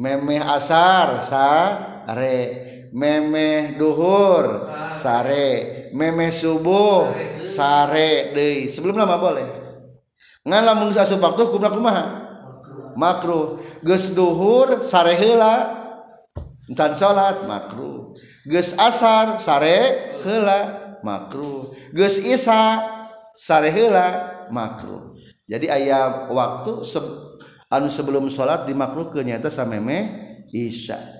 Memeh 0.00 0.40
asar 0.40 1.20
sare 1.20 2.40
memeh 2.92 3.76
duhur 3.76 4.68
sare. 4.94 5.88
Memeh 5.92 6.28
subuh 6.28 7.08
sare 7.40 8.32
deui. 8.36 8.68
Sebelum 8.68 8.96
lama 8.96 9.16
boleh. 9.16 9.48
Ngan 10.44 10.62
lamun 10.64 10.92
asup 10.92 11.20
waktu 11.20 11.48
kumaha 11.48 11.72
kumaha? 11.72 12.04
Makruh. 12.96 13.60
Geus 13.84 14.12
duhur 14.12 14.84
sare 14.84 15.16
heula. 15.16 15.74
Encan 16.68 16.92
salat 16.92 17.48
makruh. 17.48 18.12
Geus 18.44 18.76
asar 18.76 19.40
sare 19.40 20.20
heula 20.20 20.60
makruh. 21.00 21.72
Geus 21.96 22.20
isya 22.20 22.84
sare 23.32 23.72
heula 23.72 24.06
makruh. 24.52 25.16
Jadi 25.48 25.72
ayat 25.72 26.28
waktu 26.28 26.84
se 26.84 27.00
anu 27.72 27.88
sebelum 27.88 28.28
salat 28.28 28.68
dimakruh 28.68 29.08
kenyata 29.08 29.48
samemeh 29.48 30.28
isya. 30.52 31.17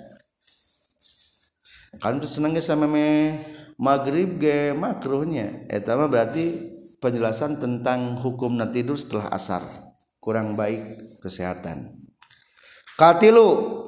Kan 1.98 2.22
senengnya 2.22 2.62
sameme 2.62 3.34
maghrib 3.78 4.38
ge 4.38 4.74
makruhnya. 4.74 5.66
Eta 5.70 5.94
mah 5.94 6.10
berarti 6.10 6.58
penjelasan 6.98 7.62
tentang 7.62 8.18
hukum 8.18 8.58
tidur 8.74 8.98
setelah 8.98 9.30
asar. 9.30 9.62
Kurang 10.18 10.58
baik 10.58 10.82
kesehatan. 11.22 11.94
Katilu. 12.98 13.86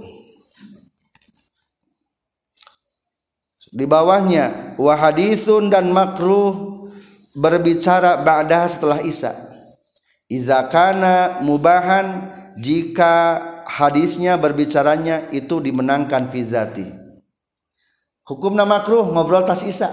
Di 3.70 3.86
bawahnya 3.86 4.74
wahadisun 4.82 5.70
dan 5.70 5.94
makruh 5.94 6.86
berbicara 7.38 8.18
ba'dah 8.18 8.66
setelah 8.66 8.98
isya. 8.98 9.30
Izakana 10.26 11.42
mubahan 11.42 12.34
jika 12.58 13.38
hadisnya 13.66 14.34
berbicaranya 14.38 15.30
itu 15.30 15.62
dimenangkan 15.62 16.30
fizati 16.30 16.99
hukum 18.30 18.54
nama 18.54 18.78
makruh 18.78 19.10
ngobrol 19.10 19.42
tas 19.42 19.66
isya 19.66 19.90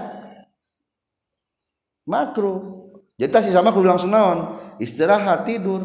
makruh. 2.06 2.86
Jadi 3.18 3.30
tas 3.34 3.44
isya 3.50 3.66
makruh 3.66 3.82
langsung 3.82 4.14
naon? 4.14 4.54
Istirahat 4.78 5.42
tidur. 5.42 5.82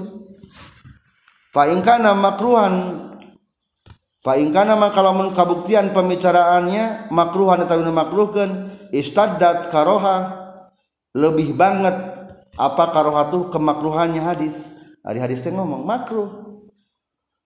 Fa 1.50 1.66
kana 1.82 2.14
makruhan 2.14 2.74
fa 4.22 4.38
kana 4.38 4.78
kalau 4.94 5.34
kabuktian 5.34 5.92
pembicaraannya 5.92 7.12
makruhan 7.12 7.66
atau 7.66 7.84
makruhkan 7.92 8.72
istaddat 8.94 9.68
karoha 9.74 10.40
lebih 11.14 11.54
banget 11.54 11.94
apa 12.54 12.84
karohatu 12.94 13.50
kemakruhannya 13.50 14.22
hadis. 14.22 14.72
Hari 15.04 15.20
hadis 15.20 15.44
teh 15.44 15.52
ngomong 15.52 15.84
makruh. 15.84 16.30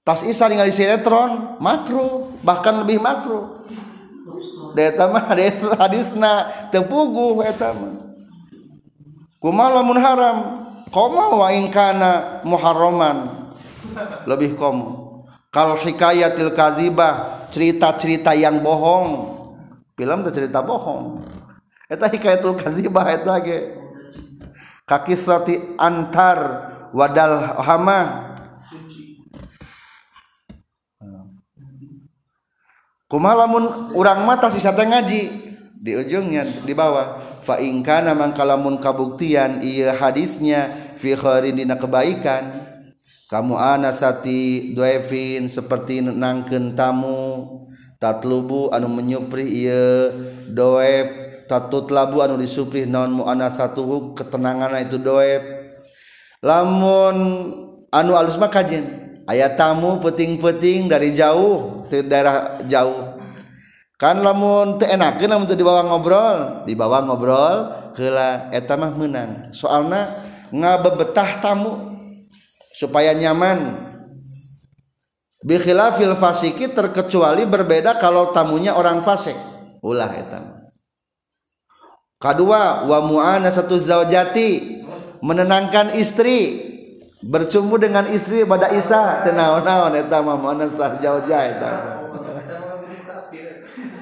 Pas 0.06 0.22
Isa 0.24 0.46
ningali 0.52 0.70
sinetron 0.72 1.58
makruh. 1.64 2.38
Bahkan 2.44 2.86
lebih 2.86 3.02
makruh 3.02 3.58
deta 4.78 5.10
mah 5.10 5.34
hadisna 5.82 6.46
tepugu 6.70 7.42
eta 7.42 7.74
mah. 7.74 8.06
Kumaha 9.42 9.82
lamun 9.82 9.98
haram? 9.98 10.38
Koma 10.94 11.34
wa 11.34 11.50
in 11.50 11.74
kana 11.74 12.42
muharraman? 12.46 13.50
Lebih 14.30 14.54
komo 14.54 15.08
kal 15.58 15.74
hikayatil 15.82 16.54
kazibah 16.54 17.48
cerita-cerita 17.50 18.38
yang 18.38 18.62
bohong. 18.62 19.34
Film 19.98 20.22
teh 20.30 20.34
cerita 20.34 20.62
bohong. 20.62 21.26
Eta 21.90 22.06
hikayatul 22.06 22.54
kazibah 22.54 23.10
eta 23.10 23.42
ge. 23.42 23.74
Kakisati 24.88 25.76
antar 25.76 26.70
wadal 26.96 27.60
hamah 27.60 28.27
kuma 33.08 33.32
lamun 33.34 33.96
urang 33.96 34.28
mata 34.28 34.52
sisa 34.52 34.76
teh 34.76 34.84
ngaji? 34.84 35.48
Di 35.78 35.96
ujungnya 35.96 36.44
di 36.68 36.74
bawah. 36.76 37.20
Fa 37.40 37.64
in 37.64 37.80
kana 37.80 38.12
mangka 38.12 38.44
kabuktian 38.84 39.64
ieu 39.64 39.88
hadisnya 39.96 40.68
fi 40.72 41.16
khairin 41.16 41.56
dina 41.56 41.80
kebaikan. 41.80 42.68
Kamu 43.28 43.60
anasati 43.60 44.72
duefin 44.72 45.52
seperti 45.52 46.00
nangkeun 46.00 46.76
tamu 46.76 47.48
tatlubu 48.00 48.72
anu 48.72 48.88
menyupri 48.88 49.68
ieu 49.68 50.12
doef 50.52 51.08
tatut 51.48 51.92
labu 51.92 52.24
anu 52.24 52.40
disupri 52.40 52.88
naon 52.88 53.20
anasatu 53.24 54.16
ketenangan 54.16 54.80
itu 54.80 55.00
doef 55.00 55.44
lamun 56.44 57.18
anu 57.92 58.12
alus 58.16 58.36
mah 58.40 58.52
kajen. 58.52 59.07
Ayat 59.28 59.60
tamu 59.60 60.00
peting-peting 60.00 60.88
dari 60.88 61.12
jauh 61.14 61.84
ke 61.86 62.02
daerah 62.02 62.58
jauh. 62.66 63.20
Kan 64.00 64.22
lamun 64.22 64.78
teu 64.80 64.88
enakeun 64.88 65.30
lamun 65.30 65.50
dibawa 65.50 65.82
ngobrol 65.86 66.38
dibawa 66.70 67.02
ngobrol 67.04 67.74
heula 67.98 68.48
eta 68.54 68.78
mah 68.78 68.94
menang 68.94 69.50
soalna 69.52 70.08
ngabebetah 70.54 71.44
tamu 71.44 71.98
supaya 72.74 73.12
nyaman. 73.14 73.86
Bi 75.42 75.62
khilafil 75.62 76.18
fasiki 76.18 76.74
terkecuali 76.74 77.46
berbeda 77.46 78.02
kalau 78.02 78.34
tamunya 78.34 78.74
orang 78.74 79.02
fasik. 79.06 79.38
Ulah 79.82 80.10
eta 80.10 80.58
kedua 82.18 82.86
wa 82.90 83.00
mu'ana 83.06 83.50
satu 83.54 83.78
zawjati 83.78 84.82
menenangkan 85.22 85.94
istri 85.98 86.67
bercumbu 87.24 87.82
dengan 87.82 88.06
istri 88.06 88.46
pada 88.46 88.70
Isa. 88.74 89.26
Tenaon-naon 89.26 89.98
eta 89.98 90.22
mah 90.22 90.38
mana 90.38 90.70
sah 90.70 91.02
jauh-jauh 91.02 91.48
eta 91.50 91.72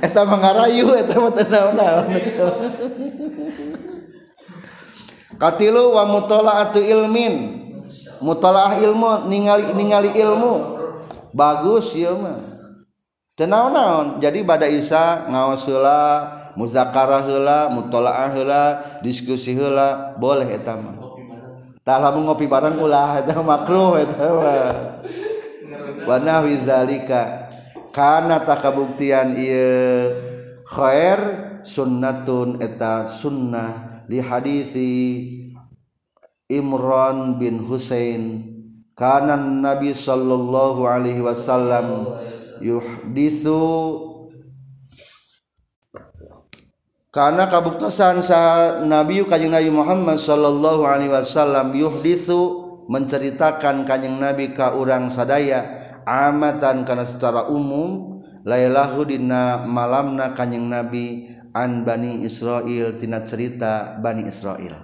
eta 0.04 0.22
mangarayu 0.28 0.92
eta 1.00 1.16
mah 1.18 1.34
tenaon-naon 1.34 2.06
katilu 5.40 5.96
wa 5.96 6.04
mutalaatu 6.10 6.80
ilmin. 6.84 7.64
Mutalaah 8.24 8.80
ilmu 8.80 9.28
ningali 9.28 9.76
ningali 9.76 10.16
ilmu. 10.16 10.80
Bagus 11.36 11.92
ya 12.00 12.16
mah. 12.16 12.40
Tenaon-naon 13.36 14.24
jadi 14.24 14.40
pada 14.48 14.64
Isa 14.72 15.28
ngaos 15.28 15.68
heula 15.68 16.32
muzakarah 16.56 17.28
heula 17.28 17.68
diskusi 19.04 19.52
heula 19.52 20.16
boleh 20.16 20.48
eta 20.56 20.80
mah 20.80 21.05
tak 21.86 22.02
lamun 22.02 22.26
ngopi 22.26 22.50
bareng 22.50 22.82
ulah 22.82 23.22
itu 23.22 23.38
makruh 23.46 24.02
eta 24.02 24.26
mah. 24.34 24.74
Wa 26.10 26.18
nahwi 26.18 26.58
zalika 26.58 27.46
kana 27.94 28.42
takabuktian 28.42 29.38
ieu 29.38 30.10
khair 30.66 31.22
sunnatun 31.62 32.58
eta 32.58 33.06
sunnah 33.06 34.02
di 34.10 34.18
hadisi 34.18 34.94
Imran 36.50 37.38
bin 37.38 37.62
Husain. 37.70 38.54
Kana 38.98 39.38
Nabi 39.38 39.94
sallallahu 39.94 40.90
alaihi 40.90 41.22
wasallam 41.22 42.18
yuhdisu 42.64 43.62
karena 47.16 47.48
kabuktasan 47.48 48.20
sa 48.20 48.40
Nabi 48.84 49.24
Kanjeng 49.24 49.56
Nabi 49.56 49.72
Muhammad 49.72 50.20
Shallallahu 50.20 50.84
Alaihi 50.84 51.08
Wasallam 51.08 51.72
yuhditsu 51.72 52.68
menceritakan 52.92 53.88
Kanjeng 53.88 54.20
Nabi 54.20 54.52
ka 54.52 54.76
urang 54.76 55.08
sadaya 55.08 55.64
amatan 56.04 56.84
karena 56.84 57.08
secara 57.08 57.48
umum 57.48 58.20
lailahu 58.44 59.08
dina 59.08 59.64
malamna 59.64 60.36
Kanjeng 60.36 60.68
Nabi 60.68 61.32
an 61.56 61.88
Bani 61.88 62.28
Israel 62.28 63.00
tina 63.00 63.24
cerita 63.24 63.96
Bani 64.04 64.28
Israel 64.28 64.76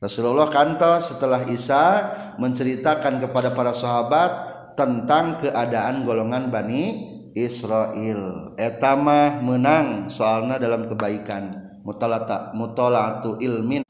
Rasulullah 0.00 0.48
kantos 0.48 1.12
setelah 1.12 1.44
Isa 1.52 2.08
menceritakan 2.40 3.20
kepada 3.20 3.52
para 3.52 3.76
sahabat 3.76 4.56
tentang 4.72 5.36
keadaan 5.36 6.08
golongan 6.08 6.48
Bani 6.48 7.17
Israel. 7.44 8.54
Etama 8.58 9.38
menang 9.38 10.10
soalnya 10.10 10.58
dalam 10.58 10.90
kebaikan. 10.90 11.54
Mutalata 11.86 12.50
mutalaatu 12.58 13.38
ilmin. 13.38 13.86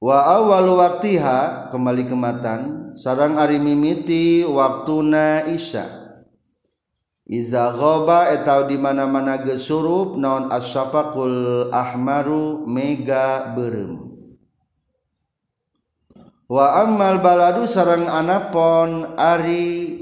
Wa 0.00 0.38
awal 0.40 0.76
waktiha 0.76 1.72
kembali 1.72 2.04
kematan 2.04 2.60
sarang 2.96 3.40
ari 3.40 3.60
mimiti 3.60 4.44
waktuna 4.44 5.44
isya. 5.48 6.04
Iza 7.26 7.74
ghaba 7.74 8.30
etau 8.30 8.70
di 8.70 8.78
mana-mana 8.78 9.42
gesurup 9.42 10.14
naon 10.14 10.46
asyafaqul 10.52 11.68
ahmaru 11.74 12.70
mega 12.70 13.50
berem. 13.56 14.14
Wa 16.46 16.86
ammal 16.86 17.18
baladu 17.18 17.66
sarang 17.66 18.06
anapon 18.06 19.18
ari 19.18 19.98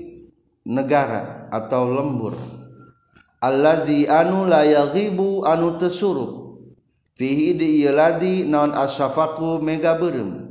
negara 0.68 1.33
atau 1.54 1.86
lembur. 1.86 2.34
Allazi 3.38 4.10
anu 4.10 4.50
la 4.50 4.66
yaghibu 4.66 5.46
anu 5.46 5.78
tesurup 5.78 6.58
fihi 7.14 7.54
di 7.54 7.86
ladi 7.86 8.42
naon 8.42 8.74
asyafaku 8.74 9.62
mega 9.62 9.94
berem 9.94 10.50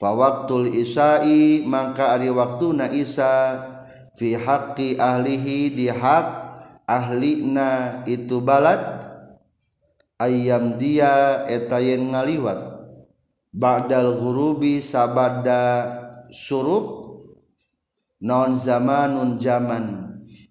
fa 0.00 0.16
waqtul 0.16 0.70
isai 0.72 1.66
mangka 1.68 2.16
ari 2.16 2.32
waktuna 2.32 2.88
isa 2.88 3.60
fi 4.16 4.38
haqqi 4.38 4.96
ahlihi 4.96 5.76
di 5.76 5.92
hak 5.92 6.26
ahlina 6.88 8.00
itu 8.08 8.40
balad 8.40 8.80
ayam 10.20 10.76
dia 10.76 11.44
etayen 11.48 12.12
ngaliwat. 12.12 12.70
Ba'dal 13.50 14.14
ghurubi 14.14 14.78
sabada 14.78 15.90
surup 16.30 16.99
non 18.20 18.52
zamanun 18.56 19.40
zaman. 19.40 20.04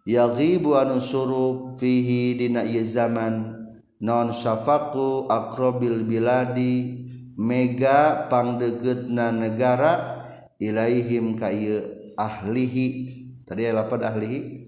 Yaghibu 0.09 0.73
anu 0.73 0.97
suruh 0.97 1.77
fihi 1.77 2.33
dina 2.35 2.65
ieu 2.65 2.81
zaman. 2.81 3.55
Non 4.01 4.33
syafaqu 4.33 5.29
akrobil 5.29 6.01
biladi. 6.03 7.05
Mega 7.39 8.27
pangdegetna 8.27 9.31
negara 9.31 10.25
ilaihim 10.59 11.39
ka 11.39 11.53
ieu 11.53 11.85
ahlihi. 12.19 13.15
Tadi 13.47 13.61
ya 13.63 13.71
lapad 13.71 14.03
ahlihi. 14.03 14.67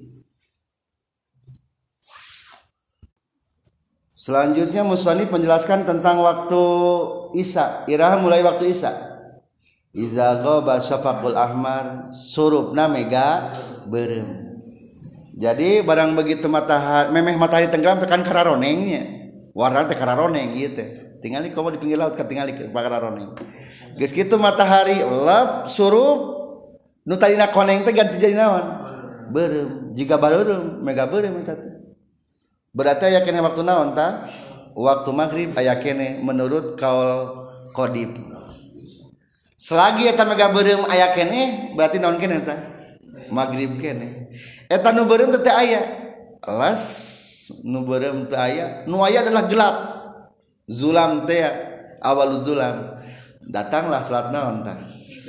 Selanjutnya 4.22 4.86
musani 4.86 5.26
menjelaskan 5.26 5.84
tentang 5.84 6.22
waktu 6.22 6.64
Isa. 7.34 7.84
Iraha 7.90 8.22
mulai 8.22 8.46
waktu 8.46 8.70
Isa 8.70 9.11
Iza 9.92 10.40
ghaba 10.40 10.80
syafaqul 10.80 11.36
ahmar 11.36 12.16
surupna 12.16 12.88
mega 12.88 13.52
berem. 13.92 14.56
Jadi 15.36 15.84
barang 15.84 16.16
begitu 16.16 16.48
matahari 16.48 17.12
memeh 17.12 17.36
matahari 17.36 17.68
tenggelam 17.68 18.00
tekan 18.00 18.24
kararonengnya. 18.24 19.04
Warna 19.52 19.84
teh 19.84 20.00
kararoneng 20.00 20.56
ieu 20.56 20.72
teh. 20.72 21.20
Tingali 21.20 21.52
komo 21.52 21.76
di 21.76 21.78
pinggir 21.78 22.00
laut 22.00 22.16
katingali 22.16 22.56
ke 22.56 22.72
kararoneng. 22.72 23.36
Geus 24.00 24.16
kitu 24.16 24.40
matahari 24.40 25.04
lep 25.04 25.68
surup 25.68 26.40
nu 27.04 27.20
tadina 27.20 27.52
koneng 27.52 27.84
teh 27.84 27.92
ganti 27.92 28.16
jadi 28.16 28.40
naon? 28.40 28.64
Berem. 29.36 29.92
Jika 29.92 30.16
bareureum 30.16 30.80
mega 30.88 31.04
berem 31.04 31.36
eta 31.36 31.60
teh. 31.60 31.74
Berarti 32.72 33.12
aya 33.12 33.28
kene 33.28 33.44
waktu 33.44 33.60
naon 33.68 33.92
ta? 33.92 34.24
Waktu 34.72 35.12
maghrib 35.12 35.52
aya 35.60 35.76
kene 35.84 36.24
menurut 36.24 36.80
kaul 36.80 37.44
Qadim. 37.76 38.41
Selagi 39.62 40.10
eta 40.10 40.26
mega 40.26 40.50
beureum 40.50 40.90
aya 40.90 41.14
kene 41.14 41.74
berarti 41.78 42.02
naon 42.02 42.18
kene 42.18 42.42
eta? 42.42 42.58
Maghrib 43.30 43.78
kene. 43.78 44.34
Eta 44.66 44.90
nu 44.90 45.06
beureum 45.06 45.30
teh 45.30 45.54
aya. 45.54 45.82
Las 46.50 46.84
nu 47.62 47.86
beureum 47.86 48.26
teh 48.26 48.42
aya. 48.42 48.84
Nu 48.90 49.06
aya 49.06 49.22
adalah 49.22 49.46
gelap. 49.46 49.76
Zulam 50.66 51.30
teh 51.30 51.46
awal 52.02 52.42
zulam. 52.42 52.90
Datanglah 53.46 54.02
salat 54.02 54.34
naon 54.34 54.66
tah? 54.66 54.82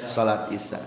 Salat 0.08 0.48
isya. 0.48 0.80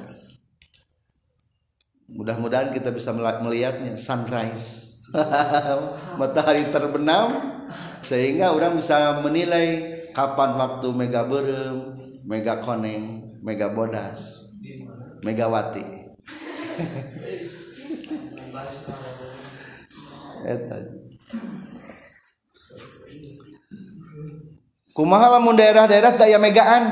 Mudah-mudahan 2.10 2.74
kita 2.74 2.90
bisa 2.90 3.14
melihatnya 3.14 3.94
sunrise. 3.96 4.98
Matahari 6.20 6.74
terbenam 6.74 7.62
sehingga 8.02 8.54
orang 8.54 8.78
bisa 8.78 9.22
menilai 9.26 9.98
kapan 10.14 10.58
waktu 10.58 10.88
mega 10.94 11.26
berem 11.26 11.98
mega 12.26 12.62
koneng 12.62 13.25
Mega 13.46 13.70
Bodas 13.70 14.50
Megawati 15.22 15.86
kumaha 24.94 25.38
lamun 25.38 25.58
daerah-daerah 25.58 26.14
daya 26.18 26.38
megaan? 26.38 26.84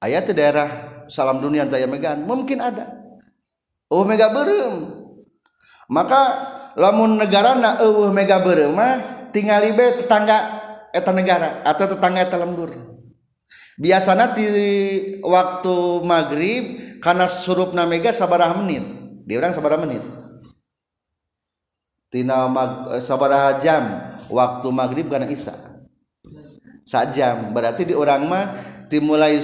Ayat 0.00 0.32
daerah 0.32 0.68
salam 1.08 1.40
dunia 1.44 1.68
daya 1.68 1.84
megaan. 1.84 2.24
Mungkin 2.24 2.58
ada. 2.60 2.88
Oh 3.92 4.08
mega 4.08 4.32
berem 4.32 5.04
maka 5.88 6.22
lamun 6.80 7.20
negara 7.20 7.52
na 7.54 7.76
uh 7.84 8.08
mega 8.10 8.40
berem 8.40 8.72
mah 8.72 9.28
tinggal 9.30 9.60
be 9.76 10.00
tetangga 10.00 10.38
eta 10.96 11.12
negara 11.12 11.60
atau 11.62 11.84
tetangga 11.84 12.24
eta 12.24 12.40
lembur 12.40 12.72
biasanya 13.80 14.34
di 14.34 14.48
waktu 15.22 15.76
maghrib 16.06 16.64
karena 17.00 17.26
surup 17.28 17.74
mega 17.74 18.10
sabarah 18.10 18.54
menit. 18.58 18.84
Dia 19.24 19.40
orang 19.40 19.56
sabarah 19.56 19.80
menit. 19.80 20.02
Tina 22.12 22.46
mag, 22.46 22.94
eh, 22.94 23.02
sabarah 23.02 23.58
jam. 23.58 24.12
Waktu 24.30 24.66
maghrib 24.70 25.06
karena 25.10 25.28
isya 25.28 25.54
jam. 27.12 27.52
Berarti 27.52 27.84
di 27.88 27.94
orang 27.96 28.24
mah 28.28 28.54
dimulai 28.88 29.40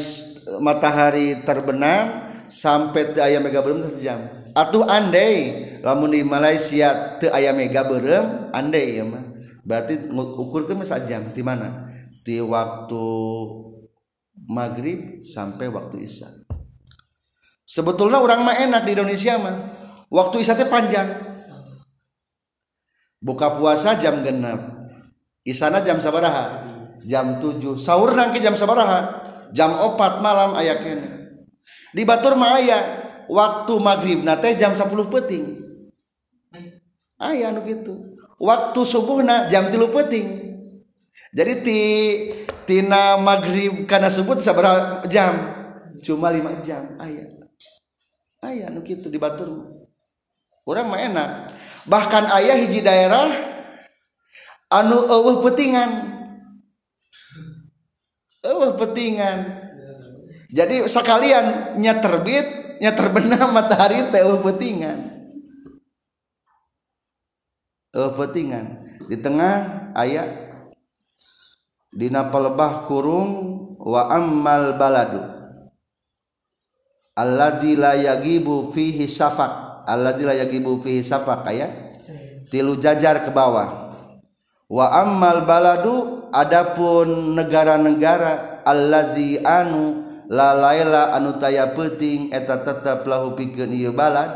matahari 0.61 1.43
terbenam 1.45 2.29
sampai 2.51 3.13
te 3.13 3.21
ayam 3.23 3.45
mega 3.45 3.63
berem 3.63 3.79
sejam 3.79 4.41
atuh 4.57 4.83
andai 4.83 5.63
lamun 5.85 6.11
di 6.11 6.27
Malaysia 6.27 7.17
te 7.23 7.31
ayam 7.31 7.55
mega 7.55 7.87
berem 7.87 8.51
andai 8.51 8.99
ya 8.99 9.05
mah. 9.07 9.31
Berarti 9.61 10.11
ukur 10.15 10.67
ke 10.67 10.75
jam. 11.05 11.31
Di 11.31 11.43
mana? 11.45 11.87
Di 12.25 12.41
waktu 12.43 13.05
maghrib 14.51 15.23
sampai 15.23 15.71
waktu 15.71 16.03
isya. 16.11 16.27
Sebetulnya 17.63 18.19
orang 18.19 18.43
mah 18.43 18.59
enak 18.59 18.83
di 18.83 18.99
Indonesia 18.99 19.39
mah. 19.39 19.57
Waktu 20.11 20.43
isya 20.43 20.59
teh 20.59 20.67
panjang. 20.67 21.07
Buka 23.23 23.55
puasa 23.55 23.95
jam 23.95 24.27
genap 24.27 24.91
isana 25.47 25.79
jam 25.87 26.03
sabaraha? 26.03 26.67
Jam 27.07 27.39
7 27.39 27.79
sahur 27.79 28.13
nangke 28.19 28.43
jam 28.43 28.59
sabaraha? 28.59 29.23
Jam 29.55 29.71
4 29.71 30.19
malam 30.19 30.59
ayah 30.59 30.83
kene. 30.83 31.31
Di 31.95 32.03
batur 32.03 32.35
mah 32.35 32.59
ayah 32.59 32.83
waktu 33.31 33.75
maghrib 33.79 34.27
nate 34.27 34.59
jam 34.59 34.75
10 34.75 34.91
peting 35.07 35.45
ayah 37.23 37.55
anu 37.55 37.63
gitu 37.63 38.19
waktu 38.43 38.81
subuh 38.83 39.23
na 39.23 39.47
jam 39.47 39.71
3 39.71 39.79
peting 39.95 40.50
jadi 41.31 41.53
ti 41.63 41.81
tina 42.67 43.15
maghrib 43.19 43.87
karena 43.87 44.11
sebut 44.11 44.43
seberapa 44.43 45.07
jam? 45.07 45.35
Cuma 46.03 46.35
lima 46.35 46.59
jam. 46.59 46.99
Ayah 46.99 47.29
ayah 48.51 48.67
nu 48.73 48.81
gitu 48.83 49.07
di 49.07 49.21
batur 49.21 49.53
orang 50.67 50.87
mah 50.91 51.01
enak. 51.01 51.31
Bahkan 51.87 52.25
ayah 52.35 52.57
hiji 52.59 52.83
daerah 52.83 53.51
anu 54.71 55.03
eueuh 55.03 55.43
petingan 55.43 55.91
eueuh 58.47 58.79
petingan 58.79 59.39
jadi 60.55 60.87
sekalian 60.87 61.77
nya 61.83 61.99
terbit 61.99 62.47
nya 62.79 62.95
terbenam 62.95 63.51
matahari 63.57 64.07
teh 64.15 64.23
eueuh 64.23 64.39
petingan 64.39 65.27
eueuh 67.99 68.15
petingan 68.15 68.79
di 69.11 69.19
tengah 69.19 69.91
ayah 69.99 70.50
dina 71.91 72.31
palebah 72.31 72.87
kurung 72.87 73.31
wa 73.79 74.11
ammal 74.15 74.79
baladu. 74.79 75.21
Alladzi 77.19 77.75
la 77.77 77.99
yagibu 77.99 78.71
fihi 78.71 79.11
safak. 79.11 79.85
Alladzi 79.91 80.25
la 80.25 80.35
yagibu 80.39 80.79
fihi 80.79 81.03
safak 81.03 81.45
ya 81.51 81.69
tilu 82.51 82.79
jajar 82.79 83.23
ke 83.27 83.31
bawah. 83.31 83.91
Wa 84.71 84.87
ammal 85.03 85.43
baladu 85.47 86.27
adapun 86.31 87.35
negara-negara 87.35 88.63
allazi 88.63 89.43
anu 89.43 90.07
la 90.31 90.55
laila 90.55 91.11
anu 91.11 91.43
taya 91.43 91.75
peuting 91.75 92.31
eta 92.31 92.63
tetep 92.63 93.03
lahu 93.07 93.35
pikeun 93.35 93.75
ieu 93.75 93.91
balad. 93.91 94.31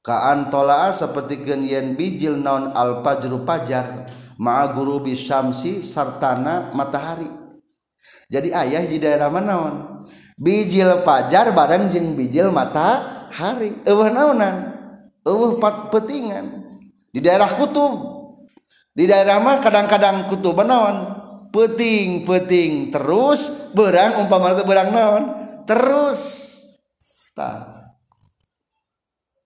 Ka 0.00 0.32
antola 0.32 0.92
sapertikeun 0.92 1.64
yen 1.64 1.96
bijil 1.96 2.40
naon 2.40 2.72
al 2.72 3.04
pajru 3.04 3.44
pajar 3.44 4.08
ma'a 4.40 4.72
gurubi 4.72 5.12
syamsi 5.12 5.84
sartana 5.84 6.72
matahari. 6.72 7.28
Jadi 8.32 8.48
ayah 8.56 8.80
di 8.88 8.96
daerah 8.96 9.28
mana 9.28 9.60
bijil 10.40 11.04
pajar 11.04 11.52
bareng 11.52 11.92
jeng 11.92 12.16
bijil 12.16 12.48
matahari. 12.48 13.76
Eueuh 13.84 14.08
naonan 14.08 14.72
eueuh 15.28 15.60
petingan 15.92 16.48
di 17.12 17.20
daerah 17.20 17.52
kutub. 17.52 18.18
Di 18.90 19.06
daerah 19.06 19.38
mah 19.38 19.60
kadang-kadang 19.60 20.26
kutub 20.26 20.56
naon 20.64 21.20
peting 21.52 22.24
peting 22.24 22.94
terus 22.94 23.70
berang 23.76 24.24
umpama 24.24 24.56
berang 24.64 24.90
naon? 24.90 25.22
Terus. 25.68 26.20
Ta. 27.36 27.78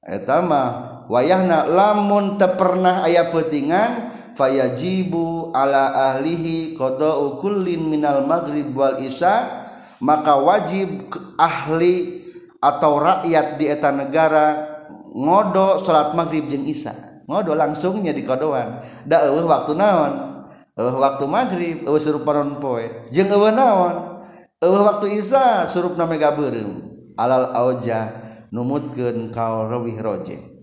Eta 0.04 0.44
mah 0.44 0.68
wayahna 1.08 1.64
lamun 1.64 2.36
teu 2.36 2.52
pernah 2.56 3.04
aya 3.04 3.32
petingan 3.32 4.13
fayajibu 4.34 5.54
ala 5.54 6.14
ahlihi 6.14 6.74
qada'u 6.74 7.38
kullin 7.38 7.86
minal 7.86 8.26
maghrib 8.26 8.74
wal 8.74 8.98
isya 8.98 9.66
maka 10.02 10.36
wajib 10.36 11.10
ahli 11.38 12.26
atau 12.58 13.00
rakyat 13.00 13.56
di 13.56 13.70
eta 13.70 13.94
negara 13.94 14.74
ngodo 15.14 15.80
salat 15.80 16.12
maghrib 16.12 16.50
jeung 16.50 16.66
isya. 16.66 16.92
Ngodo 17.24 17.56
langsungnya 17.56 18.12
di 18.12 18.20
kodoan. 18.20 18.76
Da 19.08 19.24
eueuh 19.32 19.48
waktu 19.48 19.72
naon? 19.72 20.44
Eueuh 20.76 20.96
waktu 21.00 21.24
maghrib 21.24 21.76
eueuh 21.88 22.02
surup 22.02 22.28
panon 22.28 22.60
poe. 22.60 22.84
Jeung 23.08 23.32
eueuh 23.32 23.54
naon? 23.54 24.20
Eueuh 24.60 24.84
waktu 24.84 25.20
isya 25.20 25.64
surupna 25.64 26.04
mega 26.04 26.32
beureum 26.32 26.94
alal 27.14 27.54
auja 27.54 28.10
numutkeun 28.50 29.30
kaul 29.30 29.70
rawih 29.70 29.98
rojeh 29.98 30.53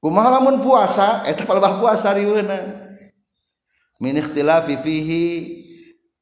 kumaha 0.00 0.38
lamun 0.38 0.62
puasa 0.62 1.26
eta 1.26 1.44
palebah 1.48 1.80
puasa 1.80 2.14
riweuna 2.14 2.86
min 4.00 4.14
ikhtilafi 4.16 4.76
fihi 4.80 5.24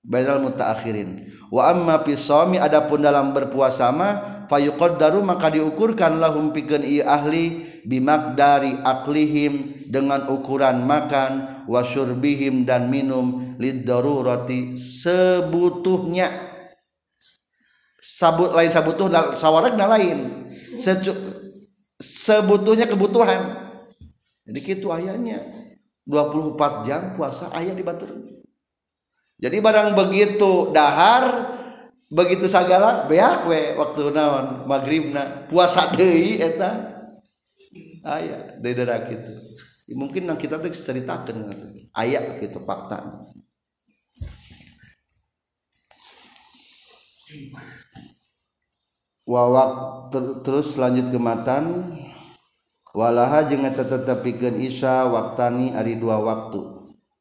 bainal 0.04 0.44
mutaakhirin. 0.44 1.24
Wa 1.48 1.72
amma 1.72 2.04
fi 2.04 2.12
adapun 2.60 3.00
dalam 3.00 3.32
berpuasa 3.32 3.88
mah 3.88 4.46
fayuqaddaru 4.52 5.24
maka 5.24 5.48
diukurkan 5.48 6.20
lahum 6.20 6.52
pikeun 6.52 6.84
ieu 6.84 7.06
ahli 7.08 7.64
bimakdari 7.88 8.84
aklihim 8.84 9.72
dengan 9.88 10.28
ukuran 10.28 10.84
makan 10.84 11.64
wa 11.64 11.80
syurbihim 11.80 12.68
dan 12.68 12.92
minum 12.92 13.56
lid 13.56 13.88
darurati 13.88 14.76
sebutuhnya. 14.76 16.28
Sabut 17.98 18.54
lain 18.54 18.70
sabutuh 18.70 19.10
sawaragna 19.34 19.88
lain. 19.88 20.50
Sebutuhnya 21.98 22.90
kebutuhan 22.90 23.63
jadi 24.44 24.58
gitu 24.60 24.92
ayahnya. 24.92 25.40
24 26.04 26.84
jam 26.84 27.16
puasa 27.16 27.48
ayat 27.56 27.72
di 27.72 27.80
batur 27.80 28.12
jadi 29.40 29.58
barang 29.58 29.96
begitu 29.98 30.70
dahar 30.70 31.56
begitu 32.08 32.46
sagala 32.46 33.10
beak 33.10 33.44
we 33.50 33.74
waktu 33.74 34.14
naon 34.14 34.64
maghribna 34.70 35.48
puasa 35.50 35.90
deui 35.92 36.38
eta. 36.38 36.92
Aya 38.04 38.60
daerah 38.60 39.00
gitu. 39.08 39.32
Mungkin 39.96 40.28
yang 40.28 40.36
kita 40.36 40.60
tuh 40.60 40.68
ceritakan 40.68 41.48
ayat 41.96 42.36
gitu 42.36 42.60
fakta. 42.60 43.00
Wawak 49.24 49.72
ter, 50.12 50.22
terus 50.44 50.76
lanjut 50.76 51.08
ke 51.08 51.16
matan 51.16 51.96
walaha 52.94 53.42
jeung 53.50 53.66
eta 53.66 53.82
tetepikeun 53.82 54.62
isya 54.62 55.10
waktani 55.10 55.74
ari 55.74 55.98
dua 55.98 56.22
waktu. 56.22 56.62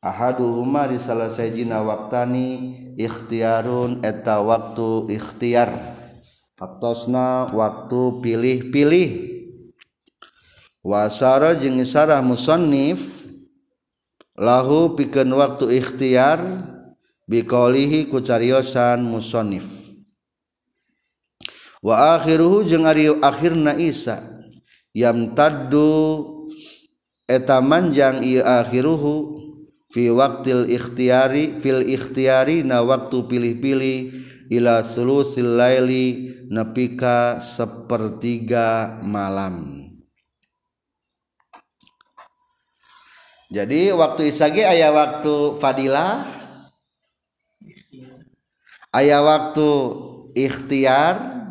Ahaduhuma 0.04 0.86
di 0.86 1.00
salah 1.00 1.32
sayjina 1.32 1.82
waktani 1.82 2.76
ikhtiarun 2.96 4.06
eta 4.06 4.40
waktu 4.46 5.10
ikhtiar. 5.10 5.74
Faktosna 6.54 7.50
waktu 7.50 8.22
pilih-pilih. 8.22 9.34
Wasara 10.84 11.56
jeung 11.56 11.80
isarah 11.80 12.20
musannif 12.20 13.24
lahu 14.36 14.94
pikeun 15.00 15.32
waktu 15.32 15.80
ikhtiar 15.80 16.44
biqaulihi 17.26 18.12
ku 18.12 18.20
cariosan 18.20 19.02
musannif. 19.02 19.90
Wa 21.80 22.20
akhiruhu 22.20 22.68
jeung 22.68 22.84
ari 22.84 23.08
akhirna 23.08 23.80
isa. 23.80 24.33
Yamtaddu 24.93 25.89
eta 27.25 27.60
manjang 27.65 28.21
ieu 28.21 28.45
akhiruhu 28.45 29.41
fi 29.89 30.13
waqtil 30.13 30.69
ikhtiyari 30.69 31.58
fil 31.58 31.82
ikhtiyari 31.82 32.62
na 32.62 32.86
waktu 32.86 33.25
pilih-pilih 33.25 33.97
ila 34.53 34.86
sulusil 34.86 35.58
laili 35.58 36.34
nepika 36.49 37.41
sepertiga 37.41 39.01
malam. 39.01 39.82
Jadi 43.53 43.93
waktu 43.93 44.34
isagi 44.34 44.65
ayah 44.65 44.89
waktu 44.89 45.62
fadilah 45.62 46.25
ayah 48.97 49.21
waktu 49.21 49.69
ikhtiar 50.34 51.42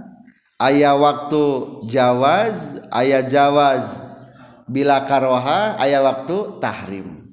ayah 0.70 0.94
waktu 0.94 1.44
jawaz 1.90 2.79
ayah 2.94 3.22
jawaz. 3.25 4.03
Bila 4.62 5.03
karoha 5.03 5.77
ayah 5.83 6.01
waktu 6.01 6.62
tahrim. 6.62 7.27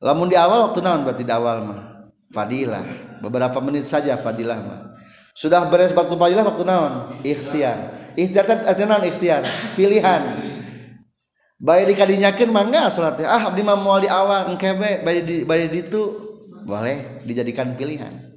Lamun 0.00 0.30
di 0.30 0.38
awal 0.38 0.70
waktu 0.70 0.80
naon? 0.80 1.04
Berarti 1.04 1.26
di 1.26 1.32
awal 1.34 1.66
mah. 1.66 1.80
Fadilah. 2.32 2.80
Beberapa 3.20 3.58
menit 3.60 3.84
saja 3.84 4.16
fadilah 4.16 4.56
mah. 4.62 4.80
Sudah 5.36 5.68
beres 5.68 5.92
waktu 5.92 6.14
fadilah 6.16 6.46
waktu 6.46 6.64
naon? 6.64 7.20
Ikhtiar. 7.26 7.92
Ikhtiar 8.16 8.46
artinya 8.46 8.96
naon? 8.96 9.10
Ikhtiar. 9.10 9.42
Pilihan. 9.76 10.22
Bayi 11.60 11.92
dikadinyakin 11.92 12.48
mangga 12.48 12.88
salat 12.88 13.20
ah 13.20 13.52
abdi 13.52 13.60
mah 13.60 13.76
moal 13.76 14.00
di 14.00 14.08
awal 14.08 14.48
engkebe 14.48 15.04
bayi 15.04 15.20
di 15.28 15.36
bayi 15.44 15.68
itu 15.68 16.08
boleh 16.64 17.20
dijadikan 17.28 17.76
pilihan. 17.76 18.30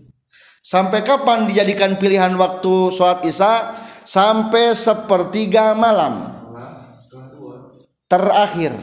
Sampai 0.63 1.03
kapan 1.03 1.43
dijadikan 1.47 1.99
pilihan 1.99 2.35
waktu 2.39 2.91
sholat 2.91 3.23
isya 3.27 3.75
sampai 4.13 4.77
sepertiga 4.77 5.73
malam 5.73 6.29
terakhir 8.05 8.77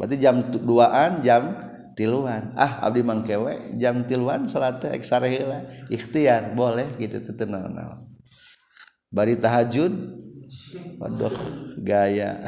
berarti 0.00 0.16
jam 0.16 0.40
duaan 0.48 1.20
jam 1.20 1.52
tiluan 1.92 2.56
ah 2.56 2.80
abdi 2.80 3.04
mangkewe 3.04 3.76
jam 3.76 4.00
tiluan 4.08 4.48
sholat 4.48 4.80
eksarehila 4.88 5.68
ikhtiar 5.92 6.56
boleh 6.56 6.88
gitu 6.96 7.20
tenang 7.36 7.76
bari 9.12 9.36
tahajud 9.36 9.92
Waduh, 10.98 11.34
gaya. 11.82 12.38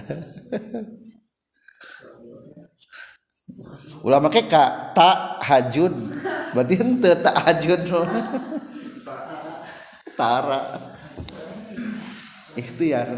Ulama 4.07 4.31
ke 4.31 4.47
kak 4.47 4.95
tak 4.95 5.43
hajud, 5.43 5.91
berarti 6.55 6.75
ente 6.79 7.11
tak 7.19 7.35
hajud. 7.43 7.83
Tara. 10.19 10.96
Ikhtiar. 12.57 13.09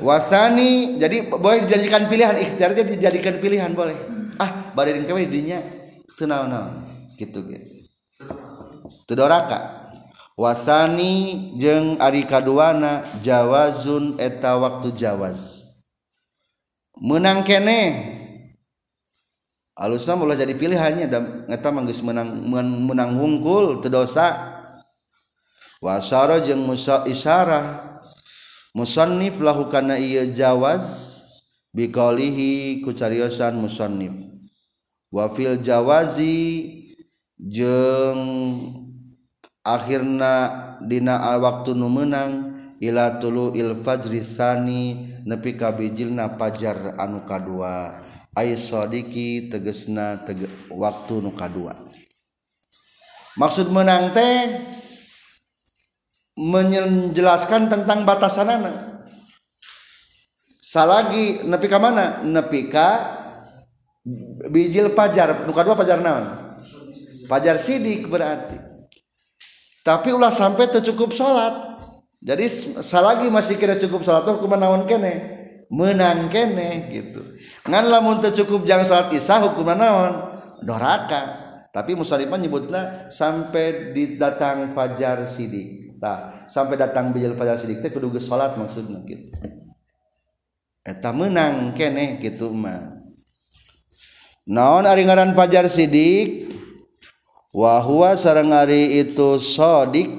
Wasani, 0.00 0.98
jadi 1.00 1.28
boleh 1.28 1.64
dijadikan 1.64 2.08
pilihan 2.08 2.36
ikhtiar 2.36 2.72
jadi 2.72 2.90
dijadikan 2.98 3.36
pilihan 3.38 3.72
boleh. 3.72 3.96
Ah, 4.40 4.74
badan 4.74 5.06
kami 5.06 5.30
dinya 5.30 5.62
itu 6.14 6.24
naon 6.26 6.82
gitu 7.20 7.46
gitu. 7.46 7.70
Itu 9.04 9.12
doraka 9.14 9.84
wasani 10.34 11.54
jeng 11.58 11.98
Ari 12.02 12.26
kaduana 12.26 13.06
Jawazun 13.22 14.18
eta 14.18 14.58
waktu 14.58 14.90
Jawaz 14.94 15.62
menang 16.98 17.42
kene 17.46 18.14
alusnya 19.74 20.14
mulai 20.14 20.38
jadi 20.38 20.54
pilihannya 20.54 21.06
dan 21.10 21.22
ngeta 21.50 21.70
manggis 21.74 22.02
menang 22.02 22.30
menang 22.86 23.18
hungkul 23.18 23.82
terdosa 23.82 24.54
wasara 25.84 26.40
jeung 26.40 26.64
musa 26.64 27.04
isyarah 27.04 28.00
musannif 28.72 29.36
lahu 29.44 29.68
kana 29.68 30.00
ieu 30.00 30.32
jawaz 30.32 31.20
biqaulihi 31.76 32.80
ku 32.80 32.96
cariosan 32.96 33.60
musannif. 33.60 34.16
Wa 35.12 35.28
fil 35.28 35.60
jawazi 35.60 36.72
jeung 37.36 38.24
akhirna 39.60 40.32
dina 40.80 41.20
waktu 41.36 41.76
nu 41.76 41.92
meunang 41.92 42.56
ila 42.80 43.20
tulu 43.20 43.52
il 43.52 43.76
fajri 43.76 44.24
sani 44.24 45.12
nepi 45.28 45.52
ka 45.52 45.76
bijilna 45.76 46.32
fajar 46.40 46.96
anu 46.96 47.28
kadua. 47.28 48.00
Ay 48.34 48.58
sadiqi 48.58 49.46
tegesna 49.46 50.18
tege, 50.26 50.50
waktu 50.66 51.22
nu 51.22 51.30
kadua. 51.30 51.76
Maksud 53.38 53.70
meunang 53.70 54.10
teh 54.10 54.58
menjelaskan 56.34 57.70
tentang 57.70 58.02
batasan 58.02 58.50
anak. 58.50 58.76
Salagi 60.58 61.46
nepi 61.46 61.66
ka 61.70 61.78
mana? 61.78 62.26
Nepi 62.26 62.66
ka 62.66 62.88
bijil 64.50 64.90
pajar 64.92 65.46
nuka 65.46 65.62
dua 65.62 65.78
pajar 65.78 66.02
naon? 66.02 66.26
Pajar 67.30 67.56
sidik 67.56 68.10
berarti. 68.10 68.58
Tapi 69.84 70.10
ulah 70.10 70.32
sampai 70.32 70.66
tercukup 70.72 71.12
sholat 71.12 71.76
jadi 72.24 72.48
salagi 72.80 73.28
masih 73.28 73.60
kira 73.60 73.76
cukup 73.76 74.00
sholat 74.00 74.24
tuh 74.24 74.40
naon 74.48 74.88
kene? 74.88 75.36
Menang 75.68 76.32
kene 76.32 76.88
gitu. 76.88 77.20
Ngan 77.68 77.92
lamun 77.92 78.24
tercukup 78.24 78.64
jangan 78.64 78.88
sholat 78.88 79.08
isya 79.12 79.44
hukum 79.44 79.68
naon? 79.68 80.32
Doraka. 80.64 81.44
Tapi 81.68 81.92
musaliman 81.92 82.40
nyebutnya 82.40 83.12
sampai 83.12 83.92
didatang 83.92 84.72
fajar 84.72 85.26
sidik 85.28 85.83
Ta, 86.00 86.30
sampai 86.50 86.76
datang 86.76 87.14
bijil 87.14 87.38
pada 87.38 87.54
sidik 87.54 87.80
teh 87.80 87.90
kudu 87.90 88.10
salat 88.18 88.58
maksudnya 88.58 89.00
gitu. 89.06 89.30
Eta 90.84 91.16
menang 91.16 91.72
kene 91.72 92.20
gitu 92.20 92.52
mah. 92.52 93.00
Naon 94.44 94.84
ari 94.84 95.08
ngaran 95.08 95.32
fajar 95.32 95.64
sidik? 95.70 96.52
Wa 97.54 97.78
huwa 97.80 98.18
sareng 98.18 98.50
ari 98.50 99.00
itu 99.00 99.38
sodik 99.38 100.10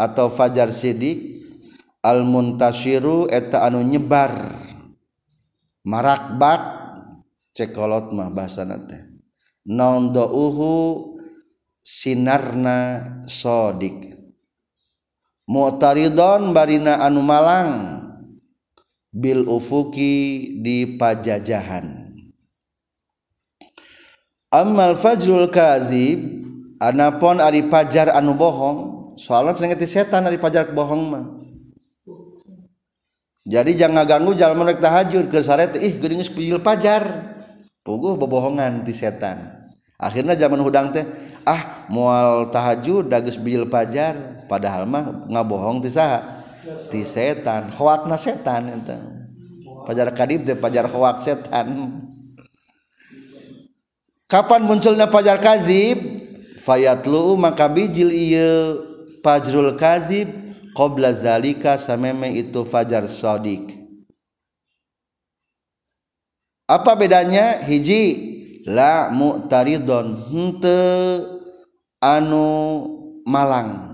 atau 0.00 0.32
fajar 0.32 0.72
sidik 0.72 1.44
al 2.00 2.24
muntashiru 2.24 3.28
eta 3.28 3.68
anu 3.68 3.84
nyebar 3.84 4.32
marakbak 5.84 6.62
cekolot 7.52 8.16
mah 8.16 8.32
bahasa 8.32 8.64
nate 8.64 8.96
naon 9.68 10.08
douhu 10.08 10.72
sinarna 11.84 13.04
sodik 13.28 14.19
mutaridon 15.50 16.54
barina 16.54 17.02
anu 17.02 17.26
malang. 17.26 17.98
Bil 19.10 19.42
ufuki 19.50 20.46
di 20.62 20.94
pajajahan. 20.94 22.14
Ammal 24.54 24.94
fajrul 24.94 25.50
kazib 25.50 26.46
anapon 26.78 27.42
ari 27.42 27.66
pajar 27.66 28.14
anu 28.14 28.38
bohong. 28.38 28.78
Soalnya 29.18 29.58
sengeti 29.58 29.90
setan 29.90 30.30
ari 30.30 30.38
pajar 30.38 30.70
bohong 30.70 31.02
mah. 31.10 31.26
Jadi 33.50 33.74
jangan 33.74 34.06
ganggu 34.06 34.38
jalan 34.38 34.62
mereka 34.62 34.86
tahajud 34.86 35.26
ke 35.26 35.42
saret 35.42 35.74
ih 35.74 35.98
geuning 35.98 36.22
pijil 36.22 36.62
pajar. 36.62 37.02
Puguh 37.82 38.14
bobohongan 38.14 38.86
ti 38.86 38.94
setan. 38.94 39.59
Akhirnya 40.00 40.32
zaman 40.32 40.60
hudang 40.64 40.90
teh 40.90 41.04
ah 41.44 41.86
mual 41.92 42.48
tahajud 42.48 43.06
dagus 43.06 43.36
bijil 43.36 43.68
pajar 43.68 44.44
padahal 44.48 44.88
mah 44.88 45.28
ngabohong 45.28 45.84
ti 45.84 45.92
saha 45.92 46.42
ti 46.88 47.04
setan 47.04 47.68
hoakna 47.76 48.16
setan 48.16 48.72
ente 48.72 48.96
pajar 49.84 50.08
kadib 50.16 50.48
teh 50.48 50.56
pajar 50.56 50.88
hoak 50.88 51.20
setan. 51.20 52.00
Kapan 54.30 54.62
munculnya 54.62 55.10
pajar 55.10 55.42
kadzib 55.42 55.98
fayatlu 56.62 57.34
maka 57.34 57.66
bijil 57.66 58.14
iya 58.14 58.78
fajrul 59.26 59.74
kadzib 59.74 60.30
qabla 60.78 61.10
zalika 61.10 61.74
sameme 61.74 62.30
itu 62.38 62.62
fajar 62.62 63.10
sodik 63.10 63.80
apa 66.70 66.94
bedanya? 66.94 67.58
Hiji 67.66 68.02
la 68.68 69.08
mu'taridon 69.08 70.28
hente 70.28 70.80
anu 72.02 72.48
malang. 73.24 73.88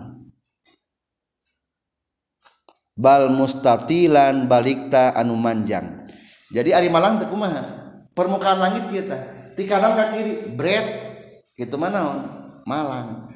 Bal 2.96 3.28
mustatilan 3.28 4.48
balikta 4.48 5.12
anu 5.12 5.36
manjang. 5.36 6.08
Jadi 6.48 6.72
ari 6.72 6.88
malang 6.88 7.20
teu 7.20 7.28
kumaha? 7.28 7.84
Permukaan 8.16 8.56
langit 8.56 8.88
kita 8.88 9.18
ti 9.52 9.68
kanan 9.68 9.92
ka 9.92 10.16
kiri 10.16 10.56
bread 10.56 10.86
itu 11.60 11.76
mana 11.76 12.24
malang. 12.64 13.28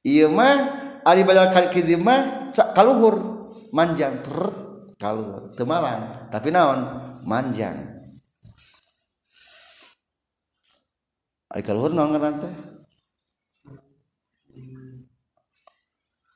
Ieu 0.00 0.32
mah 0.32 0.56
ari 1.04 1.20
badal 1.20 1.52
kiri 1.68 2.00
mah 2.00 2.50
kaluhur. 2.72 3.36
Manjang 3.74 4.22
terut 4.24 4.54
kaluhur. 4.96 5.52
Teu 5.52 5.68
malang. 5.68 6.30
Tapi 6.32 6.48
naon? 6.48 6.80
Manjang 7.28 7.93
ari 11.54 11.62
kaluhur 11.62 11.94
naon 11.94 12.10
ngaran 12.10 12.42
teh 12.42 12.54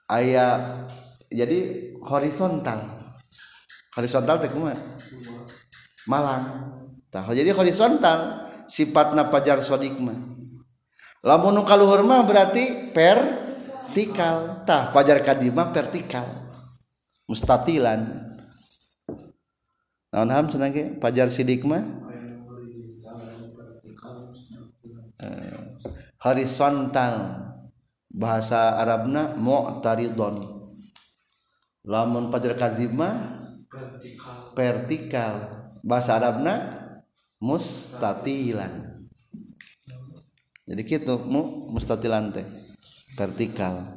aya 0.08 0.46
jadi 1.28 1.92
horizontal. 2.00 2.80
Horizontal 3.92 4.40
teh 4.40 4.48
kumaha? 4.48 4.78
Malang. 6.08 6.44
Tah 7.12 7.28
jadi 7.34 7.52
horizontal 7.52 8.46
sifatna 8.68 9.28
pajar 9.28 9.60
sodik 9.60 9.96
mah. 10.00 10.16
Lamun 11.20 11.60
nu 11.60 11.62
kaluhur 11.68 12.00
mah 12.06 12.24
berarti 12.24 12.94
vertikal. 12.94 14.64
Tah 14.64 14.88
pajar 14.94 15.20
kadima 15.20 15.68
vertikal. 15.68 16.24
Mustatilan. 17.28 18.32
Naon 20.08 20.30
ham 20.32 20.48
cenah 20.48 20.72
ge? 20.72 20.96
Pajar 20.96 21.28
sidik 21.28 21.68
mah 21.68 22.07
eh, 25.22 25.58
horizontal 26.22 27.14
bahasa 28.08 28.78
Arabna 28.78 29.36
mu'taridon 29.36 30.58
lamun 31.88 32.28
pajar 32.28 32.52
kazima 32.54 33.38
vertikal. 33.72 34.52
vertikal. 34.52 35.32
Bahasa 35.80 36.20
Arabna 36.20 36.54
mustatilan. 37.40 38.98
Jadi 40.68 40.82
gitu 40.84 41.16
mu 41.24 41.72
mustatilan 41.72 42.28
teh. 42.28 42.44
Vertikal. 43.16 43.88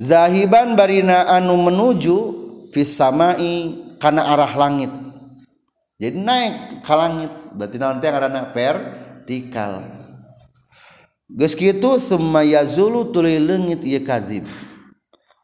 Zahiban 0.00 0.74
barina 0.74 1.30
anu 1.30 1.60
menuju 1.60 2.16
fis 2.72 2.90
samai 2.90 3.76
kana 4.00 4.34
arah 4.34 4.56
langit. 4.56 4.90
Jadi 6.00 6.16
naik 6.16 6.80
ke 6.80 6.94
langit. 6.96 7.30
Berarti 7.54 7.76
nanti 7.76 8.08
yang 8.08 8.16
ada 8.18 8.50
vertikal. 9.30 9.86
Geus 11.30 11.54
kitu 11.54 12.02
summa 12.02 12.42
yazulu 12.42 13.14
tuluy 13.14 13.38
leungit 13.38 13.86
ieu 13.86 14.02
kazib. 14.02 14.50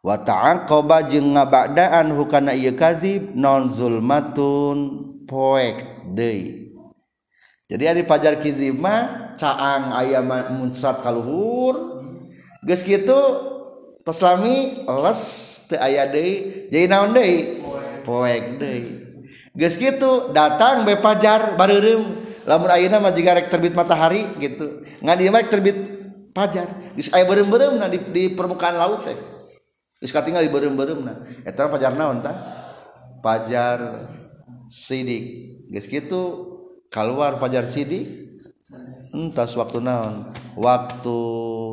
Wa 0.03 0.19
ta'aqaba 0.19 1.07
jeung 1.07 1.39
ngabadaan 1.39 2.11
hukana 2.19 2.51
ieu 2.59 2.75
kazib 2.75 3.31
non 3.39 3.71
zulmatun 3.71 4.79
poek 5.31 6.03
deui. 6.11 6.75
Jadi 7.71 7.85
ari 7.87 8.03
fajar 8.03 8.43
kizib 8.43 8.83
mah 8.83 9.35
caang 9.39 9.95
aya 9.95 10.23
munsat 10.51 11.03
kaluhur 11.03 12.03
geus 12.67 12.83
kitu 12.83 13.19
taslami 14.03 14.83
les 14.83 15.23
teu 15.71 15.79
aya 15.79 16.11
deui. 16.11 16.67
Jadi 16.75 16.91
naon 16.91 17.15
deui? 17.15 17.63
Poek 18.03 18.59
deui. 18.59 18.83
Geus 19.55 19.79
kitu 19.79 20.35
datang 20.35 20.83
be 20.83 20.99
fajar 20.99 21.55
bareureum. 21.55 22.26
Lamun 22.47 22.71
ayeuna 22.71 23.03
mah 23.03 23.13
jiga 23.13 23.35
rek 23.35 23.51
terbit 23.51 23.75
matahari 23.75 24.25
gitu 24.39 24.87
ngan 25.03 25.19
ieu 25.19 25.35
mah 25.35 25.43
terbit 25.45 25.77
fajar 26.33 26.71
geus 26.95 27.11
aya 27.13 27.27
beureum-beureum 27.27 27.83
di, 27.91 27.99
di 28.15 28.23
permukaan 28.33 28.79
laut 28.79 29.03
teh 29.03 29.37
Geus 29.97 30.13
katinggal 30.13 30.45
di 30.45 30.53
beureum-beureumna. 30.53 31.17
Eta 31.49 31.73
pajar 31.73 31.97
naon 31.97 32.21
tah? 32.21 32.37
Pajar 33.25 34.07
sidik. 34.69 35.57
Geus 35.73 35.89
kitu 35.89 36.23
keluar 36.93 37.41
pajar 37.41 37.65
sidik 37.65 38.05
entas 39.17 39.57
waktu 39.57 39.81
naon? 39.81 40.37
Waktu 40.53 41.19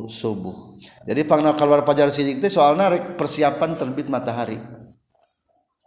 subuh. 0.07 0.79
Jadi 1.03 1.27
pangna 1.27 1.51
keluar 1.51 1.83
pajar 1.83 2.07
sidik 2.07 2.39
teh 2.39 2.47
soalna 2.47 2.95
rek 2.95 3.19
persiapan 3.19 3.75
terbit 3.75 4.07
matahari. 4.07 4.55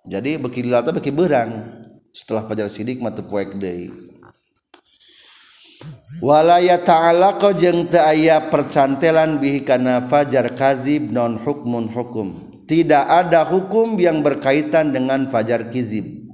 Jadi 0.05 0.37
beki 0.37 0.69
dilata 0.69 0.93
beki 0.93 1.11
berang 1.17 1.65
setelah 2.13 2.45
pajar 2.45 2.69
sidik 2.69 3.01
mata 3.01 3.25
poek 3.25 3.57
deui. 3.57 3.89
Walaya 6.21 6.81
ta'ala 6.81 7.37
kau 7.41 7.53
jeng 7.53 7.89
aya 7.93 8.53
percantelan 8.53 9.41
bihi 9.41 9.65
kana 9.65 10.05
fajar 10.07 10.53
kazib 10.55 11.13
non 11.13 11.41
hukmun 11.41 11.89
hukum. 11.93 12.47
Tidak 12.67 13.05
ada 13.07 13.47
hukum 13.47 13.95
yang 13.95 14.27
berkaitan 14.27 14.91
dengan 14.91 15.31
fajar 15.31 15.71
kizib. 15.71 16.27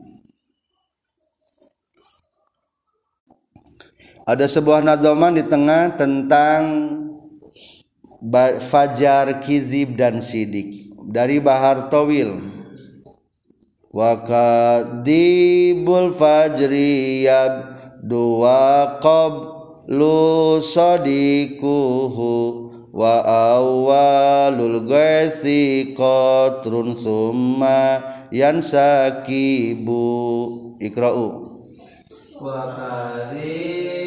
Ada 4.25 4.49
sebuah 4.49 4.81
nadoman 4.81 5.37
di 5.37 5.45
tengah 5.45 5.93
tentang 5.99 6.63
fajar 8.65 9.43
kizib 9.45 9.99
dan 9.99 10.25
sidik 10.25 10.95
dari 11.11 11.43
Bahar 11.43 11.91
Tawil. 11.91 12.39
Wa 13.93 14.17
kadibul 14.25 16.17
fajri 16.17 17.29
dua 18.01 18.97
qab 19.05 19.52
lu 19.89 20.61
sodikuhu 20.63 22.31
wa 22.93 23.25
awalul 23.25 24.85
gaisi 24.87 25.95
qatrun 25.97 26.95
summa 26.97 28.03
yansakibu. 28.31 29.99
Ikra'u 30.83 31.27
wa 32.43 32.75
kadhibul 32.75 34.02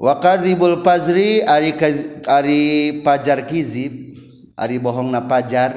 wakadzibul 0.00 0.80
fajri 0.80 1.44
ari 1.44 1.76
ari 2.24 2.62
pajar 3.04 3.44
kizib 3.44 3.92
ari 4.56 4.80
bohong 4.80 5.12
na 5.12 5.20
pajar 5.20 5.76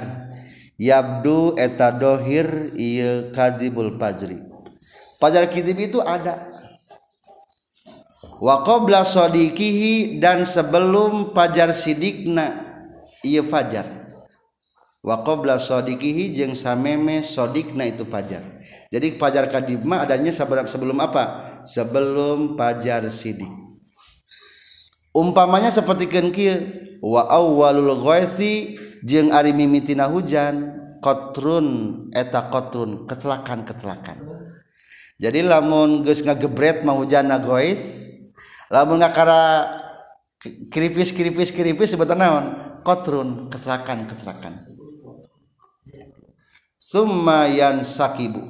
yabdu 0.80 1.60
eta 1.60 1.92
dohir 1.92 2.72
ieu 2.80 3.36
kadzibul 3.36 4.00
fajri. 4.00 4.40
Pajar 5.20 5.52
kizib 5.52 5.76
itu 5.76 6.00
ada. 6.00 6.40
Wa 8.40 8.64
qabla 8.64 9.04
sadiqihi 9.04 10.20
dan 10.20 10.48
sebelum 10.48 11.36
pajar 11.36 11.72
sidikna 11.72 12.52
ieu 13.24 13.44
fajar. 13.44 13.88
Wa 15.04 15.24
qabla 15.24 15.60
sadiqihi 15.60 16.36
jeung 16.36 16.56
sameme 16.56 17.24
sodikna 17.24 17.88
itu 17.88 18.08
fajar. 18.08 18.44
Jadi 18.88 19.16
fajar 19.20 19.48
kadib 19.52 19.84
mah 19.84 20.04
adanya 20.04 20.32
sebelum 20.36 21.00
apa? 21.00 21.40
Sebelum 21.68 22.60
pajar 22.60 23.08
sidik 23.08 23.64
umpamanya 25.14 25.70
seperti 25.70 26.10
kieu 26.10 26.58
wa 27.06 27.30
awwalul 27.30 28.02
ghaisi 28.02 28.76
jeung 29.06 29.30
ari 29.30 29.54
mimitina 29.54 30.10
hujan 30.10 30.74
kotrun 31.00 32.10
eta 32.12 32.50
kotrun 32.50 33.06
kecelakaan-kecelakaan. 33.06 34.20
Jadi 35.22 35.46
lamun 35.46 36.02
geus 36.02 36.26
ngagebret 36.26 36.82
mah 36.82 36.98
hujan 36.98 37.30
gois 37.46 38.10
lamun 38.74 39.00
ngakara 39.00 39.70
kiripis 40.74 41.14
kiripis 41.14 41.94
sebutan 41.94 42.20
naon? 42.20 42.46
Kotrun 42.84 43.48
kecelakaan-kecelakaan. 43.54 44.60
Summa 46.76 47.48
sakibu 47.86 48.44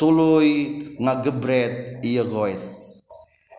tuluy 0.00 0.80
ngagebret 0.96 2.00
ieu 2.06 2.24
gois 2.24 2.85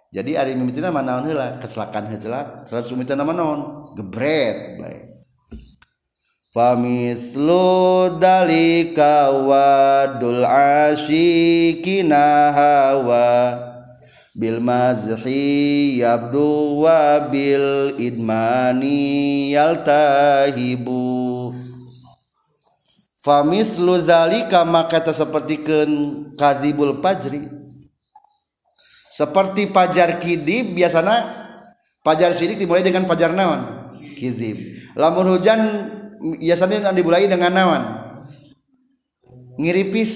jadi 0.07 0.39
ari 0.39 0.55
mimitina 0.55 0.87
mana 0.87 1.19
naon 1.19 1.27
heula? 1.27 1.59
Kecelakaan 1.59 2.07
heula 2.07 2.63
terus 2.63 2.87
mimitina 2.95 3.27
nama 3.27 3.35
naon? 3.35 3.91
Gebret 3.99 4.79
baik. 4.79 5.03
Famislu 6.55 8.15
dalika 8.15 9.29
wadul 9.29 10.47
asyikina 10.47 12.55
hawa 12.55 13.59
bil 14.31 14.63
mazhi 14.63 15.99
yabdu 15.99 16.81
wa 16.81 17.27
bil 17.27 17.99
idmani 17.99 19.51
yaltahibu. 19.51 21.51
Famislu 23.19 23.99
zalika 23.99 24.63
maka 24.63 25.03
sepertikeun 25.03 26.31
kazibul 26.39 27.03
fajri 27.03 27.56
seperti 29.17 29.73
pajar 29.73 30.21
kidib 30.21 30.77
biasanya 30.77 31.25
pajar 32.05 32.37
sidik 32.37 32.61
dimulai 32.61 32.85
dengan 32.85 33.09
pajar 33.09 33.33
naon? 33.33 33.89
Kizib 34.13 34.77
lamun 34.93 35.33
hujan 35.33 35.59
biasanya 36.37 36.93
dimulai 36.93 37.25
dengan 37.25 37.49
nawan 37.49 37.83
ngiripis 39.57 40.13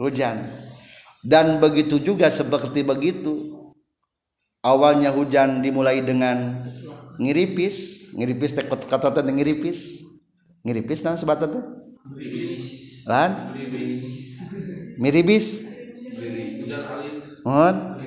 hujan. 0.00 0.40
Dan 1.22 1.62
begitu 1.62 2.02
juga 2.02 2.26
seperti 2.34 2.82
begitu 2.82 3.62
awalnya 4.58 5.14
hujan 5.14 5.62
dimulai 5.62 6.02
dengan 6.02 6.58
ngiripis 7.22 8.10
ngiripis 8.18 8.58
teh 8.58 8.66
kata 8.66 9.22
ngiripis 9.30 10.02
ngiripis 10.66 11.06
nah 11.06 11.14
sebatan 11.14 11.48
teh? 11.54 11.64
Lan? 13.06 13.30
Miribis 14.98 15.66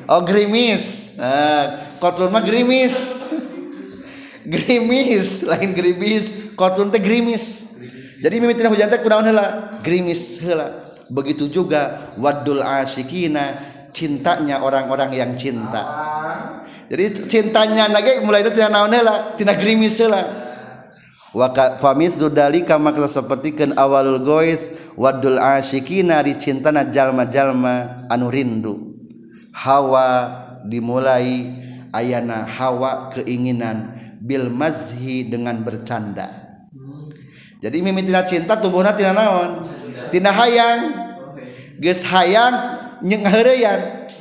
oh 0.09 0.21
gerimis. 0.25 1.15
Nah 1.17 1.97
mah 2.29 2.43
gerimis. 2.43 2.95
Gerimis 4.45 5.41
lain 5.49 5.73
gerimis. 5.73 6.53
Kotlun 6.53 6.93
teh 6.93 7.01
grimis 7.01 7.75
jadi 8.25 8.41
mimitina 8.41 8.71
hujan 8.71 8.87
teh 8.87 8.97
kunaon 9.05 9.27
heula? 9.27 9.77
Grimis 9.83 10.41
heula. 10.41 10.65
Begitu 11.11 11.45
juga 11.51 12.15
wadul 12.17 12.63
asyikina 12.63 13.59
cintanya 13.93 14.63
orang-orang 14.65 15.13
yang 15.13 15.31
cinta. 15.37 15.83
Jadi 16.89 17.27
cintanya 17.27 17.85
lagi 17.91 18.25
mulai 18.25 18.41
itu 18.41 18.55
tina 18.55 18.71
naon 18.71 18.89
heula? 18.89 19.35
Tina 19.35 19.53
grimis 19.53 19.99
heula. 19.99 20.25
Wa 21.35 21.51
famis 21.77 22.15
dzalika 22.15 22.79
maka 22.79 23.03
sapertikeun 23.11 23.75
awalul 23.75 24.23
gois 24.23 24.71
wadul 24.95 25.35
asyikina 25.35 26.23
di 26.23 26.39
cintana 26.39 26.87
jalma-jalma 26.87 28.07
anu 28.07 28.31
rindu 28.31 28.94
hawa 29.55 30.07
dimulai 30.67 31.47
ayana 31.95 32.43
hawa 32.43 33.07
keinginan 33.15 33.95
bil 34.19 34.51
mazhi 34.51 35.31
dengan 35.31 35.55
bercanda. 35.63 36.27
Jadi 37.63 37.79
mimitina 37.79 38.27
cinta 38.27 38.59
tubuhna 38.59 38.91
tina 38.91 39.15
naon? 39.15 39.63
Tina 40.11 40.35
hayang. 40.35 41.07
Geus 41.79 42.03
hayang 42.07 42.55
nyeng 43.03 43.23
ngaheureyan 43.23 44.11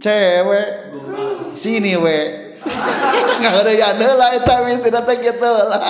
cewek 0.00 0.68
sini 1.56 1.96
we. 1.96 2.18
Ngaheureyan 3.44 3.96
heula 4.00 4.26
eta 4.36 4.64
mimitina 4.64 5.04
teh 5.04 5.20
kitu 5.20 5.52
lah 5.68 5.84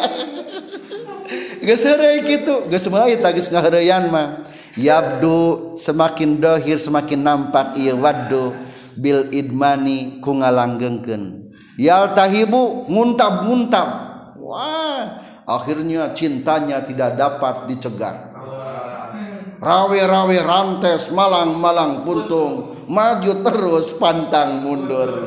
geus 1.66 1.82
heureuy 1.86 2.22
kitu. 2.26 2.66
Geus 2.70 2.86
mulai 2.90 3.18
eta 3.18 3.34
geus 3.34 3.51
ngaheureyan 3.51 4.11
mah. 4.11 4.42
Yabdu 4.74 5.74
semakin 5.78 6.42
dohir 6.42 6.82
semakin 6.82 7.22
nampak 7.22 7.78
ieu 7.78 7.95
waddu 7.95 8.51
bil 8.99 9.30
idmani 9.30 10.18
ku 10.22 10.34
ngalanggengkeun. 10.36 11.55
Yal 11.74 12.14
tahibu 12.14 12.86
nguntab-nguntab 12.86 13.88
wah 14.38 15.18
akhirnya 15.42 16.14
cintanya 16.14 16.82
tidak 16.86 17.18
dapat 17.18 17.66
dicegah. 17.66 18.34
Rawe-rawe 19.64 20.36
rantes 20.45 21.09
malang-malang 21.09 22.05
puntung 22.05 22.76
maju 22.84 23.32
terus 23.40 23.97
pantang 23.97 24.61
mundur. 24.61 25.24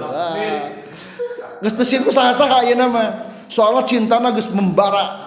Geus 1.58 1.74
teu 1.74 1.86
sieun 1.86 2.06
saha-saha 2.14 2.70
ieu 2.70 2.78
nama. 2.78 3.34
Soalnya 3.50 3.90
cintana 3.90 4.30
geus 4.30 4.54
membara. 4.54 5.26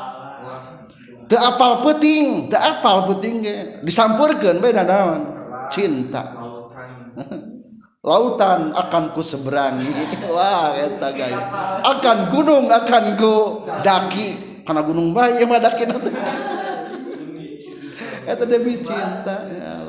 Teu 1.26 1.42
apal 1.42 1.82
peuting 1.82 2.46
teu 2.46 2.60
apal 2.62 3.10
peuting 3.10 3.42
ge. 3.42 3.56
Disampurkeun 3.82 4.62
bae 4.62 4.72
cinta 5.70 6.22
lautan 8.00 8.72
akan 8.72 9.12
ku 9.12 9.20
seberangi 9.20 9.92
wah 10.32 10.72
eta 10.72 11.12
gaya 11.12 11.40
akan 11.84 12.18
gunung 12.32 12.66
akan 12.68 13.04
ku 13.16 13.34
daki. 13.84 14.48
Karena 14.60 14.86
gunung 14.86 15.10
bayi 15.10 15.42
yang 15.42 15.50
madakin 15.50 15.90
itu 15.90 16.10
itu 18.30 18.44
demi 18.46 18.78
cinta. 18.78 19.42
Ya 19.50 19.82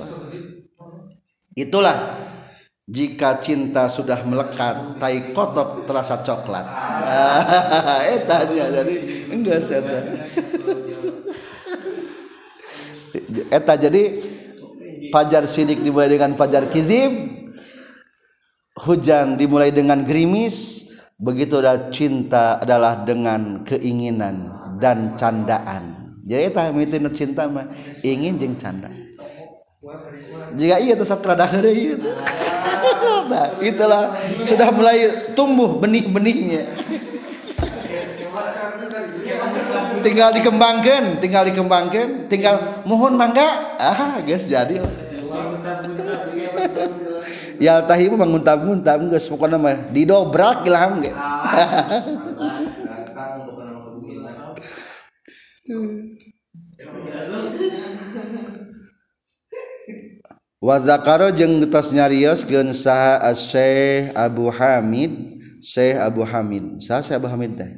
itulah 1.54 1.94
jika 2.90 3.38
cinta 3.38 3.86
sudah 3.86 4.18
melekat 4.26 4.98
tai 4.98 5.36
kotok 5.38 5.86
terasa 5.86 6.26
coklat. 6.26 6.66
Eta 8.18 8.38
jadi. 8.50 8.96
Enggak 9.30 9.64
eta 9.70 9.98
eta 13.52 13.74
jadi 13.76 14.04
pajar 15.12 15.44
sidik 15.44 15.84
dimulai 15.84 16.12
dengan 16.12 16.32
pajar 16.36 16.72
kizib 16.72 17.31
hujan 18.82 19.38
dimulai 19.38 19.70
dengan 19.70 20.02
gerimis 20.02 20.90
begitu 21.22 21.62
adalah 21.62 21.94
cinta 21.94 22.58
adalah 22.58 23.06
dengan 23.06 23.62
keinginan 23.62 24.50
dan 24.82 25.14
candaan. 25.14 26.02
Jadi 26.26 26.42
eta 26.50 26.74
mitin 26.74 27.06
cinta 27.14 27.46
mah 27.46 27.70
ingin 28.02 28.38
jeng 28.42 28.58
canda. 28.58 28.90
Jika 30.58 30.78
iya 30.78 30.94
tuh 30.94 31.06
sok 31.06 31.26
rada 31.26 31.46
itu 31.74 31.98
nah, 33.32 33.48
itulah 33.62 34.14
sudah 34.46 34.70
mulai 34.74 35.30
tumbuh 35.34 35.82
benih-benihnya. 35.82 36.66
Tinggal 40.02 40.34
dikembangkan 40.34 41.22
tinggal 41.22 41.46
dikembangkan 41.46 42.26
tinggal 42.26 42.82
mohon 42.90 43.14
mangga 43.14 43.78
ah 43.78 44.18
guys 44.26 44.50
jadi 44.50 44.82
ya 47.62 47.86
tahimu 47.86 48.18
menguntab-untab 48.18 49.06
geus 49.14 49.30
pokona 49.30 49.62
mah 49.62 49.78
didobrak 49.94 50.66
ilham 50.66 51.06
ge. 51.06 51.14
Wazakaro 60.62 61.34
jeung 61.34 61.58
getos 61.58 61.90
nyarioskeun 61.90 62.70
saha 62.74 63.34
Syekh 63.34 64.14
Abu 64.14 64.46
Hamid 64.54 65.42
Syekh 65.62 65.98
Abu 66.02 66.22
Hamid. 66.22 66.82
Saha 66.82 67.02
Syekh 67.06 67.18
Abu 67.18 67.30
Hamid 67.30 67.58
teh? 67.58 67.72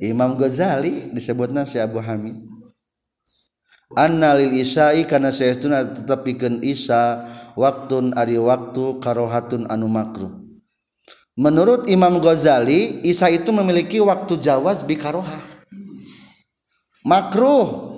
Imam 0.00 0.36
Ghazali 0.36 1.12
disebutna 1.12 1.64
Syekh 1.64 1.84
Abu 1.84 2.00
Hamid 2.04 2.36
Anna 3.94 4.34
lil 4.34 4.58
isya'i 4.58 5.06
kana 5.06 5.30
saestuna 5.30 5.86
tetepikeun 5.86 6.66
isya 6.66 7.30
waktun 7.54 8.10
ari 8.18 8.34
waktu 8.34 8.98
karohatun 8.98 9.70
anu 9.70 9.86
makruh. 9.86 10.34
Menurut 11.38 11.86
Imam 11.86 12.18
Ghazali 12.18 13.02
isya 13.06 13.30
itu 13.30 13.50
memiliki 13.54 14.02
waktu 14.02 14.38
jawaz 14.38 14.82
bi 14.82 14.98
karohah. 14.98 15.42
Makruh. 17.06 17.94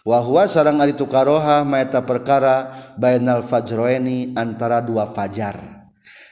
Wahwa 0.00 0.48
sarang 0.48 0.80
ari 0.80 0.96
tukaroha 0.96 1.60
maeta 1.62 2.00
perkara 2.00 2.72
bainal 2.96 3.44
fajroeni 3.44 4.32
antara 4.32 4.80
dua 4.80 5.06
fajar. 5.06 5.60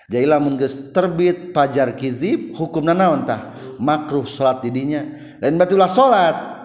Jadi 0.09 0.24
lamun 0.24 0.57
geus 0.57 0.88
terbit 0.96 1.53
fajar 1.53 1.92
kizib 1.92 2.57
hukumna 2.57 2.96
naon 2.96 3.28
tah? 3.28 3.53
Makruh 3.76 4.24
salat 4.24 4.64
didinya 4.64 5.05
lain 5.38 5.61
batulah 5.61 5.86
salat 5.86 6.58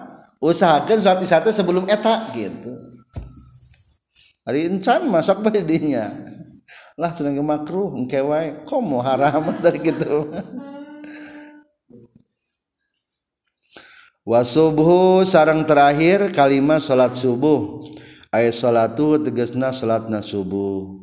usahakeun 0.44 1.00
salat 1.00 1.24
isya 1.24 1.40
sebelum 1.48 1.88
eta 1.88 2.28
gitu. 2.36 2.76
Hari 4.44 4.68
encan 4.68 5.08
masak 5.08 5.40
bae 5.40 5.64
dinya. 5.64 6.12
Lah 7.00 7.16
cenah 7.16 7.32
makruh 7.40 7.96
engke 7.96 8.20
wae. 8.20 8.60
Komo 8.68 9.00
haram 9.00 9.48
dari 9.64 9.80
gitu 9.80 10.28
Wasubuh 14.24 15.20
sarang 15.24 15.64
terakhir 15.64 16.32
kalimat 16.32 16.80
salat 16.80 17.16
subuh. 17.16 17.80
Ayat 18.28 18.56
salatu 18.56 19.16
tegesna 19.20 19.72
salatna 19.72 20.20
subuh. 20.20 21.00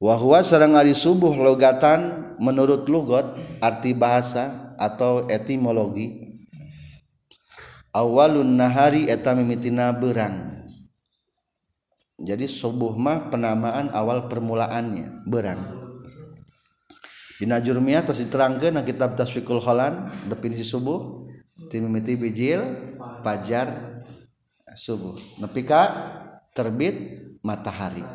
Wahwa 0.00 0.40
sarang 0.44 0.76
ari 0.76 0.92
subuh 0.92 1.32
logatan 1.32 2.32
menurut 2.36 2.84
lugot 2.88 3.24
arti 3.64 3.96
bahasa 3.96 4.76
atau 4.76 5.24
etimologi 5.32 6.23
awalun 7.94 8.58
nahari 8.58 9.06
eta 9.06 9.32
mimitina 9.32 9.94
berang. 9.94 10.66
Jadi 12.18 12.50
subuh 12.50 12.94
mah 12.94 13.30
penamaan 13.30 13.90
awal 13.94 14.26
permulaannya 14.26 15.24
berang. 15.30 15.62
Dina 17.38 17.58
jurmiyah 17.58 18.06
terus 18.06 18.22
diterangkeun 18.22 18.78
kitab 18.86 19.18
Tasfiqul 19.18 19.58
Khalan 19.58 20.06
definisi 20.30 20.62
subuh 20.62 21.26
timimiti 21.70 22.14
bijil 22.14 22.62
pajar 23.26 23.98
subuh. 24.78 25.14
Nepi 25.42 25.66
ka 25.66 25.82
terbit 26.54 26.94
matahari. 27.42 28.06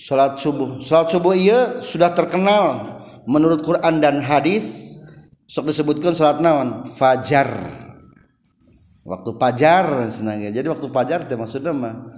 Salat 0.00 0.38
subuh. 0.38 0.78
Salat 0.80 1.10
subuh 1.10 1.34
iya 1.34 1.82
sudah 1.82 2.14
terkenal 2.14 2.99
menurut 3.30 3.62
Quran 3.62 4.02
dan 4.02 4.18
hadis 4.26 4.98
sok 5.46 5.70
disebutkan 5.70 6.18
salat 6.18 6.42
naon? 6.42 6.90
Fajar. 6.90 7.46
Waktu 9.06 9.30
fajar 9.38 10.10
senangnya. 10.10 10.50
Jadi 10.50 10.66
waktu 10.66 10.90
fajar 10.90 11.30
teh 11.30 11.38
maksudnya 11.38 11.70
mah 11.70 12.10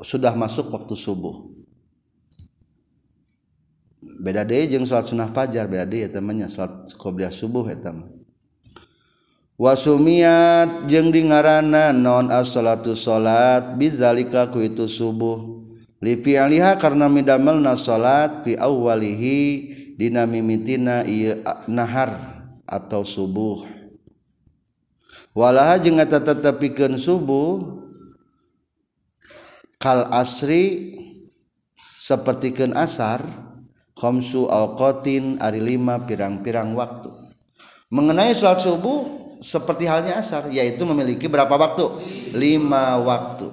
sudah 0.00 0.32
masuk 0.32 0.72
waktu 0.72 0.96
subuh. 0.96 1.52
Beda 4.16 4.48
deh 4.48 4.64
jeng 4.64 4.88
sholat 4.88 5.08
sunnah 5.08 5.28
fajar 5.28 5.68
beda 5.68 5.84
deh 5.84 6.08
temannya 6.08 6.48
sholat 6.48 6.88
qobliyah 6.96 7.32
subuh 7.32 7.68
eta 7.68 7.92
wasumiat 9.56 10.84
jeng 10.84 11.08
di 11.12 11.24
ngarana 11.24 11.92
non 11.92 12.28
as 12.28 12.52
salatu 12.52 12.92
salat 12.92 13.76
bizalika 13.76 14.48
ku 14.52 14.60
itu 14.64 14.88
subuh. 14.88 15.64
Li 16.04 16.20
fi'liha 16.20 16.76
karena 16.76 17.08
midamelna 17.08 17.72
salat 17.72 18.44
fi 18.44 18.52
awwalihi 18.52 19.40
dinamimitina 19.96 21.02
nahar 21.66 22.12
atau 22.68 23.02
subuh. 23.02 23.64
Walaha 25.36 25.76
jeung 25.80 26.00
eta 26.00 26.20
tetepikeun 26.20 26.96
subuh 26.96 27.80
kal 29.76 30.08
asri 30.08 30.96
sapertikeun 32.00 32.72
asar 32.72 33.20
khamsu 33.96 34.48
awqatin 34.48 35.36
ari 35.40 35.60
lima 35.60 36.00
pirang-pirang 36.04 36.72
waktu. 36.72 37.12
Mengenai 37.92 38.32
salat 38.32 38.64
subuh 38.64 39.04
seperti 39.40 39.84
halnya 39.84 40.16
asar 40.16 40.48
yaitu 40.48 40.88
memiliki 40.88 41.28
berapa 41.28 41.52
waktu? 41.52 41.84
Lima 42.32 42.96
waktu. 43.00 43.52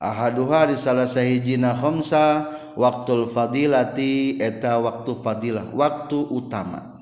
Ahaduha 0.00 0.72
di 0.72 0.80
salah 0.80 1.04
sahijina 1.04 1.76
khamsa 1.76 2.48
waktul 2.74 3.28
fadilati 3.28 4.40
eta 4.40 4.80
waktu 4.80 5.12
fadilah 5.12 5.68
waktu 5.76 6.18
utama. 6.32 6.98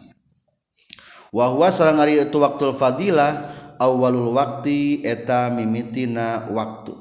Wahwa 1.31 1.71
sarang 1.71 2.03
ari 2.03 2.19
itu 2.19 2.37
waktu 2.43 2.75
fadilah 2.75 3.55
awalul 3.79 4.35
waktu 4.35 5.07
eta 5.07 5.49
mimitina 5.55 6.51
waktu. 6.51 6.97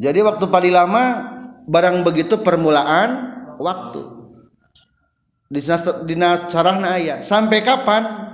Jadi 0.00 0.24
waktu 0.24 0.48
paling 0.48 0.72
lama 0.72 1.04
barang 1.68 2.06
begitu 2.06 2.40
permulaan 2.40 3.36
waktu. 3.60 4.00
Di 5.50 5.60
dina 6.06 6.46
carahna 6.46 6.96
aya. 6.96 7.20
Sampai 7.20 7.60
kapan 7.60 8.32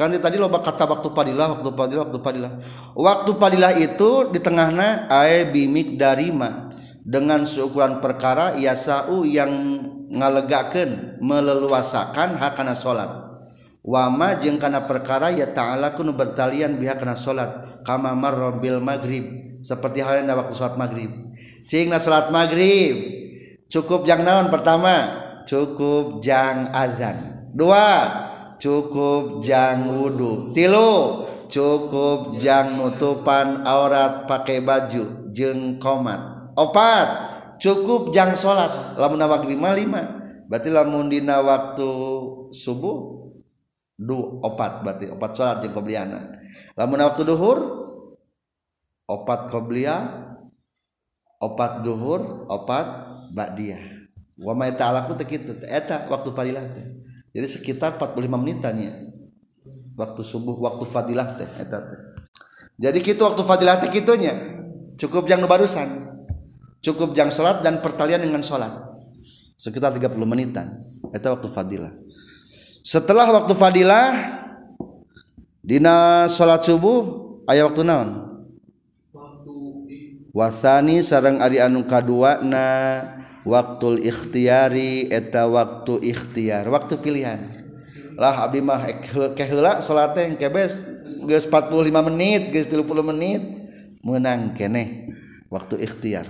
kan 0.00 0.08
tadi 0.16 0.40
loba 0.40 0.64
kata 0.64 0.88
waktu 0.88 1.12
padilah 1.12 1.60
waktu 1.60 1.70
padilah 1.76 2.08
waktu 2.08 2.18
padilah 2.24 2.52
waktu 2.96 3.30
padilah 3.36 3.72
itu 3.76 4.32
di 4.32 4.40
tengahna 4.40 5.04
ae 5.12 5.44
bimik 5.44 6.00
darima 6.00 6.72
dengan 7.04 7.44
seukuran 7.44 8.00
perkara 8.00 8.56
yasau 8.56 9.28
yang 9.28 9.52
ngalegakan 10.08 11.20
meleluasakan 11.20 12.40
hakana 12.40 12.72
salat 12.72 13.30
wama 13.84 14.36
jeung 14.40 14.60
kana 14.60 14.84
perkara 14.84 15.32
ya 15.32 15.52
ta'ala 15.52 15.92
kunu 15.96 16.16
bertalian 16.16 16.76
biha 16.80 16.96
kana 16.96 17.16
salat 17.16 17.64
kama 17.84 18.12
marra 18.12 18.52
bil 18.56 18.80
maghrib. 18.80 19.48
Seperti 19.60 20.00
halnya 20.00 20.36
waktu 20.36 20.56
salat 20.56 20.76
maghrib. 20.80 21.12
Cing 21.68 21.92
salat 21.96 22.32
maghrib. 22.32 22.96
Cukup 23.70 24.04
jang 24.08 24.24
naon? 24.24 24.48
Pertama 24.48 25.20
cukup 25.44 26.20
jang 26.24 26.72
azan. 26.74 27.48
Dua 27.52 28.29
cukup 28.60 29.40
jang 29.40 29.88
wudhu 29.88 30.52
tilu 30.52 31.24
cukup 31.50 32.38
jang 32.38 32.78
nutupan 32.78 33.66
aurat 33.66 34.28
pakai 34.30 34.62
baju 34.62 35.32
jeng 35.34 35.80
komat. 35.82 36.52
Opat 36.54 37.08
cukup 37.58 38.14
jang 38.14 38.36
salat 38.38 38.94
lamun 38.94 39.18
awak 39.24 39.48
lima 39.48 39.74
lima. 39.74 40.02
Berarti 40.46 40.68
lamun 40.70 41.10
dina 41.10 41.42
waktu 41.42 41.90
subuh 42.54 43.32
du 43.98 44.38
opat. 44.44 44.86
Berarti 44.86 45.10
opat 45.10 45.30
salat 45.34 45.64
jeng 45.64 45.74
qobliyana. 45.74 46.38
Lamun 46.78 47.02
waktu 47.02 47.26
duhur 47.26 47.58
opat 49.10 49.50
qobliyah 49.50 50.02
opat 51.42 51.82
duhur 51.82 52.46
opat 52.46 52.86
ba'diyah. 53.34 53.82
Wa 54.40 54.54
ma 54.56 54.70
ta'ala 54.70 55.04
ku 55.08 55.18
teh. 55.18 55.26
Eta 55.66 56.06
waktu 56.06 56.30
parilah 56.30 56.62
teh. 56.62 57.09
Jadi 57.30 57.46
sekitar 57.46 57.94
45 57.94 58.26
menitan 58.34 58.74
ya. 58.78 58.94
Waktu 59.94 60.22
subuh 60.26 60.58
waktu 60.58 60.84
fadilah 60.88 61.38
teh 61.38 61.46
eta 61.46 61.78
teh. 61.78 62.00
Jadi 62.80 62.98
kitu 63.04 63.22
waktu 63.22 63.42
fadilah 63.46 63.78
teh 63.78 63.90
kitunya. 63.92 64.34
Cukup 64.98 65.30
yang 65.30 65.44
barusan. 65.46 65.86
Cukup 66.80 67.12
jang 67.12 67.28
sholat 67.30 67.62
dan 67.62 67.78
pertalian 67.84 68.24
dengan 68.24 68.42
sholat. 68.42 68.72
Sekitar 69.54 69.92
30 69.92 70.16
menitan. 70.24 70.80
Itu 71.12 71.28
waktu 71.28 71.48
fadilah. 71.52 71.92
Setelah 72.80 73.28
waktu 73.30 73.52
fadilah 73.54 74.06
dina 75.60 76.26
salat 76.26 76.64
subuh 76.64 77.30
aya 77.46 77.68
waktu 77.68 77.84
naon? 77.86 78.10
Wasani 80.30 81.02
sarang 81.02 81.42
ari 81.42 81.58
anu 81.58 81.84
kadua 81.84 82.40
na 82.40 82.64
waktu 83.44 84.04
ikhtiari 84.04 85.08
eta 85.08 85.48
waktu 85.48 86.00
ikhtiar. 86.04 86.68
Waktu 86.68 87.00
pilihan. 87.00 87.40
Lah 88.20 88.44
abdi 88.44 88.60
mah 88.60 88.84
keheula 89.32 89.80
salat 89.80 90.12
teh 90.12 90.28
kebes 90.36 90.76
geus 91.24 91.48
45 91.48 91.88
menit 92.04 92.52
geus 92.52 92.68
30 92.68 92.84
menit 93.00 93.42
menang 94.04 94.52
keneh 94.52 95.08
waktu 95.48 95.80
ikhtiar. 95.80 96.28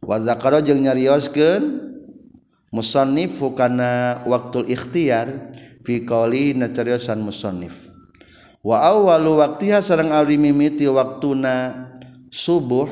Wa 0.00 0.16
zakara 0.22 0.64
jeung 0.64 0.80
nyarioskeun 0.80 1.92
musannif 2.72 3.36
kana 3.52 4.24
waktu 4.24 4.64
ikhtiar 4.72 5.52
fi 5.84 6.08
qauli 6.08 6.56
nacariosan 6.56 7.20
musannif. 7.20 7.92
Wa 8.64 8.88
awwalu 8.88 9.38
waqtiha 9.44 9.84
sareng 9.84 10.10
abdi 10.10 10.40
mimiti 10.40 10.88
waktuna 10.88 11.88
subuh 12.32 12.88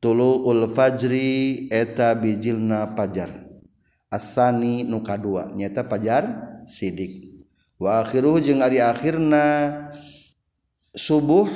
tulu 0.00 0.48
ul 0.48 0.66
fajri 0.66 1.68
eta 1.70 2.16
bijilna 2.16 2.96
pajar. 2.96 3.30
Asani 4.10 4.82
nuka 4.82 5.14
dua 5.14 5.52
nyata 5.54 5.86
pajar 5.86 6.26
sidik. 6.66 7.30
Wa 7.78 8.02
akhiruh 8.02 8.42
jeung 8.42 8.64
ari 8.64 8.82
akhirna 8.82 9.70
subuh 10.90 11.46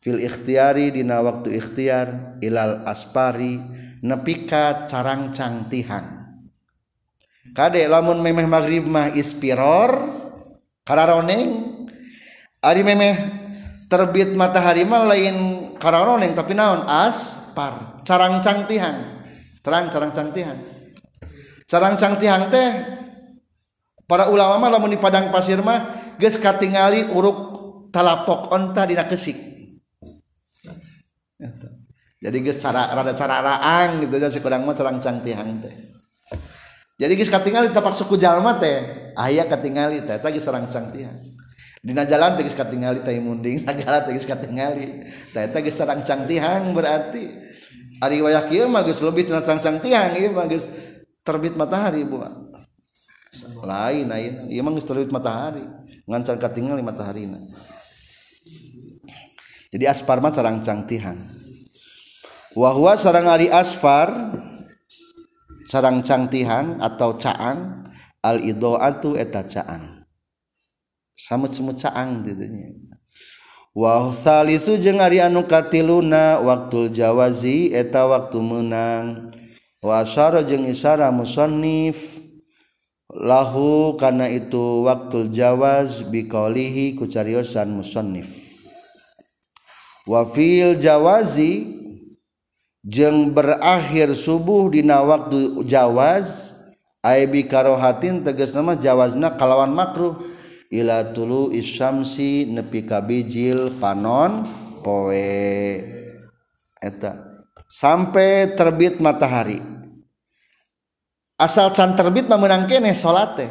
fil 0.00 0.20
ikhtiari 0.20 0.92
dina 0.92 1.20
waktu 1.24 1.56
ikhtiar 1.56 2.40
ilal 2.40 2.84
aspari 2.88 3.60
nepika 4.00 4.88
carangcang 4.88 5.68
tihang 5.68 6.20
kade 7.52 7.84
lamun 7.84 8.24
memeh 8.24 8.48
maghrib 8.48 8.88
mah 8.88 9.12
ispiror 9.12 9.92
kararoneng 10.88 11.84
ari 12.64 12.80
memeh 12.80 13.16
terbit 13.92 14.32
matahari 14.32 14.88
mah 14.88 15.04
lain 15.04 15.36
kararoneng 15.76 16.32
tapi 16.32 16.56
naon 16.56 16.86
as 16.88 17.49
aspar 17.60 18.00
carang 18.08 18.40
cangtihan. 18.40 18.96
Terang 19.60 19.92
carang 19.92 20.12
cangtihan. 20.16 20.56
Carang 21.68 21.94
cangtihan 22.00 22.48
teh 22.48 22.70
para 24.08 24.32
ulama 24.32 24.56
mah 24.56 24.70
lamun 24.72 24.96
di 24.96 24.98
padang 24.98 25.28
pasir 25.28 25.60
mah 25.60 25.86
geus 26.16 26.40
katingali 26.40 27.12
uruk 27.12 27.38
talapok 27.92 28.48
onta 28.50 28.88
dina 28.88 29.04
kesik. 29.04 29.36
Jadi 32.20 32.36
geus 32.40 32.58
cara 32.60 32.88
rada 32.88 33.12
cara 33.12 33.44
raang 33.44 34.08
gitu 34.08 34.16
jadi 34.16 34.40
kurang 34.40 34.64
mah 34.64 34.72
carang 34.72 34.96
cangtihan 34.98 35.46
teh. 35.60 35.74
Jadi 36.96 37.12
geus 37.16 37.28
katingali 37.28 37.68
tapak 37.68 37.92
suku 37.92 38.16
jalma 38.16 38.56
teh 38.56 39.12
aya 39.14 39.44
katingali 39.44 40.00
teh 40.08 40.16
teh 40.16 40.40
serang 40.40 40.64
cangtihan. 40.64 41.14
Dina 41.80 42.04
jalan 42.04 42.34
teh 42.34 42.44
geus 42.44 42.56
katingali 42.56 43.04
teh 43.04 43.14
munding 43.20 43.60
sagala 43.62 44.02
teh 44.02 44.16
geus 44.16 44.26
katingali 44.26 45.06
teh 45.36 45.44
teh 45.48 45.60
geus 45.60 45.76
sarang 45.76 46.02
cangtihan 46.02 46.64
berarti 46.74 47.49
ari 48.00 48.24
wayah 48.24 48.48
kieu 48.48 48.66
mah 48.66 48.82
geus 48.82 49.04
leuwih 49.04 49.24
tina 49.24 49.44
cangtihan 49.44 50.16
ieu 50.16 50.32
mah 50.32 50.48
geus 50.48 50.66
terbit 51.24 51.54
matahari 51.54 52.02
bu. 52.02 52.24
Lain 53.60 54.08
lain 54.08 54.48
ieu 54.48 54.62
mah 54.64 54.72
geus 54.74 54.88
terbit 54.88 55.12
matahari 55.12 55.62
ngan 56.08 56.22
katingali 56.40 56.82
mataharina. 56.82 57.38
Jadi 59.70 59.84
aspar 59.86 60.18
mah 60.18 60.34
sarang 60.34 60.58
cangtihan. 60.64 61.16
Wahwa 62.58 62.98
sarang 62.98 63.30
ari 63.30 63.46
asfar 63.46 64.10
sarang 65.70 66.02
cangtihan 66.02 66.82
atau 66.82 67.14
caang 67.14 67.86
al 68.26 68.42
idoatu 68.42 69.14
eta 69.14 69.46
caang 69.46 70.02
samut 71.14 71.54
semut 71.54 71.78
caang 71.78 72.26
didinya 72.26 72.89
Wahsalisu 73.70 74.82
jeung 74.82 74.98
Ari 74.98 75.22
anu 75.22 75.46
katiluna 75.46 76.42
waktu 76.42 76.90
jawazi 76.90 77.70
eta 77.70 78.02
waktu 78.02 78.42
menang 78.42 79.30
wasara 79.78 80.42
jeung 80.42 80.66
isara 80.66 81.06
musannif 81.14 82.18
lahu 83.14 83.94
kana 83.94 84.26
itu 84.26 84.82
waktu 84.82 85.30
jawaz 85.30 86.02
biqaulihi 86.02 86.98
kucariosan 86.98 87.70
musannif 87.70 88.58
wa 90.02 90.26
fil 90.26 90.74
jawazi 90.74 91.70
jeung 92.82 93.30
berakhir 93.30 94.18
subuh 94.18 94.66
dina 94.66 94.98
waktu 95.06 95.62
jawaz 95.62 96.58
ay 97.06 97.22
bi 97.30 97.46
karohatin 97.46 98.26
tegas 98.26 98.50
nama 98.50 98.74
jawazna 98.74 99.38
kalawan 99.38 99.70
makruh. 99.70 100.29
ila 100.70 101.02
tulu 101.10 101.50
isyamsi 101.50 102.46
nepi 102.46 102.86
kabijil 102.86 103.74
panon 103.82 104.46
poe. 104.80 105.82
Eta. 106.80 107.44
Sampai 107.70 108.54
terbit 108.54 108.98
matahari. 108.98 109.58
Asal 111.38 111.70
can 111.74 111.94
terbit 111.94 112.26
mah 112.26 112.38
menang 112.38 112.66
keneh 112.66 112.94
salat 112.94 113.36
teh. 113.38 113.50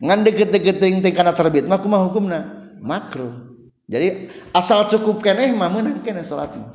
Ngan 0.00 0.24
deket-deket 0.24 0.80
teh 0.80 1.12
kana 1.12 1.32
terbit 1.32 1.64
mah 1.64 1.80
kumaha 1.80 2.08
hukumna? 2.08 2.40
Makruh. 2.80 3.32
Jadi 3.86 4.28
asal 4.56 4.88
cukup 4.88 5.20
keneh 5.20 5.52
mah 5.52 5.68
menang 5.68 6.00
keneh 6.00 6.24
salat 6.24 6.52
mah. 6.52 6.72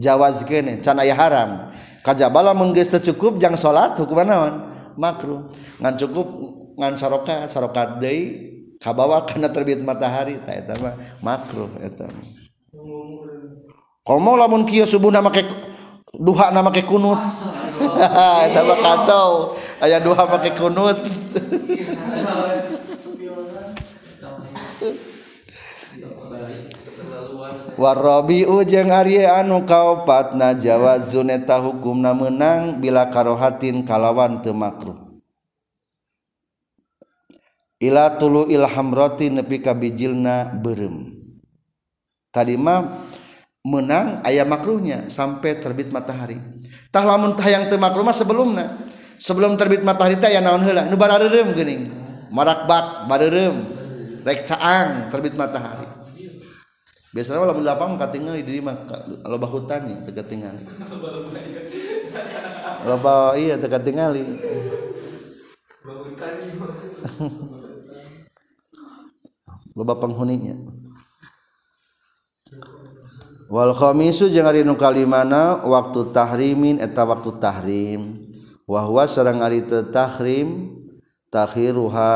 Jawaz 0.00 0.44
keneh 0.48 0.80
can 0.80 0.96
aya 1.00 1.12
haram. 1.12 1.68
Kajabala 2.00 2.56
mun 2.56 2.72
geus 2.72 2.88
cukup 2.88 3.36
jang 3.36 3.60
salat 3.60 3.92
hukuman 4.00 4.24
naon? 4.24 4.54
Makruh. 4.96 5.52
Ngan 5.84 6.00
cukup 6.00 6.26
ngan 6.80 6.96
saroka 6.96 7.44
sarokat 7.44 8.00
deui 8.00 8.48
kabawa 8.80 9.28
kana 9.28 9.52
terbit 9.52 9.84
matahari 9.84 10.40
tak 10.40 10.64
eta 10.64 10.74
mah 10.80 10.96
makruh 11.20 11.68
eta 11.84 12.08
komo 14.00 14.32
lamun 14.40 14.64
kieu 14.64 14.88
subuh 14.88 15.12
nama 15.12 15.28
make 15.28 15.44
duha 16.16 16.50
nama 16.50 16.70
make 16.70 16.82
kunut. 16.82 17.20
Eta 18.50 18.60
mah 18.66 18.78
kacau. 18.82 19.54
Aya 19.78 20.02
duha 20.02 20.24
make 20.26 20.50
kunut. 20.58 20.98
Warobi 27.80 28.44
ujeng 28.44 28.92
Arye 28.92 29.24
anu 29.24 29.64
kaopatna 29.64 30.52
Jawa 30.52 31.00
zuneta 31.00 31.56
hukumna 31.56 32.12
menang 32.12 32.76
bila 32.76 33.08
karohatin 33.08 33.88
kalawan 33.88 34.44
temakruh 34.44 35.09
ila 37.80 38.20
tulu 38.20 38.46
ilhamroti 38.46 39.32
nepi 39.32 39.64
ka 39.64 39.72
bijilna 39.72 40.52
berem. 40.60 41.16
Tadi 42.30 42.54
mah 42.54 42.86
menang 43.66 44.22
ayam 44.22 44.46
makruhnya 44.46 45.08
sampai 45.08 45.58
terbit 45.58 45.90
matahari. 45.90 46.38
Tah 46.92 47.02
lamun 47.02 47.34
tah 47.34 47.48
yang 47.48 47.66
teu 47.66 47.80
makruh 47.80 48.04
mah 48.04 48.14
sebelumna. 48.14 48.76
Sebelum 49.20 49.56
terbit 49.56 49.82
matahari 49.82 50.16
teh 50.16 50.30
aya 50.30 50.40
naon 50.44 50.62
heula? 50.62 50.86
Nu 50.86 50.94
barareureum 50.94 51.56
geuning. 51.56 51.90
Marakbak 52.30 53.10
bareureum 53.10 53.56
rek 54.22 54.46
caang 54.46 55.10
terbit 55.10 55.34
matahari. 55.34 55.90
Biasanya 57.10 57.42
lamun 57.42 57.66
lapang 57.66 57.98
katinggal 57.98 58.38
di 58.38 58.46
dieu 58.46 58.62
mah 58.62 58.86
loba 59.26 59.50
hutan 59.50 59.82
nih 59.82 59.98
teu 60.06 60.14
katingali 60.14 60.62
loba 62.86 63.34
iya 63.34 63.58
teu 63.58 63.66
katingali 63.66 64.22
loba 65.82 66.06
loba 69.74 69.98
penghuninya. 69.98 70.56
Wal 73.50 73.74
khamisu 73.74 74.30
jeung 74.30 74.46
ari 74.46 74.62
nu 74.62 74.78
kalimana 74.78 75.58
waktu 75.66 76.14
tahrimin 76.14 76.78
eta 76.78 77.02
waktu 77.02 77.34
tahrim. 77.42 78.14
Wa 78.70 78.86
huwa 78.86 79.10
sareng 79.10 79.42
ari 79.42 79.66
teu 79.66 79.82
tahrim 79.90 80.70
takhiruha 81.34 82.14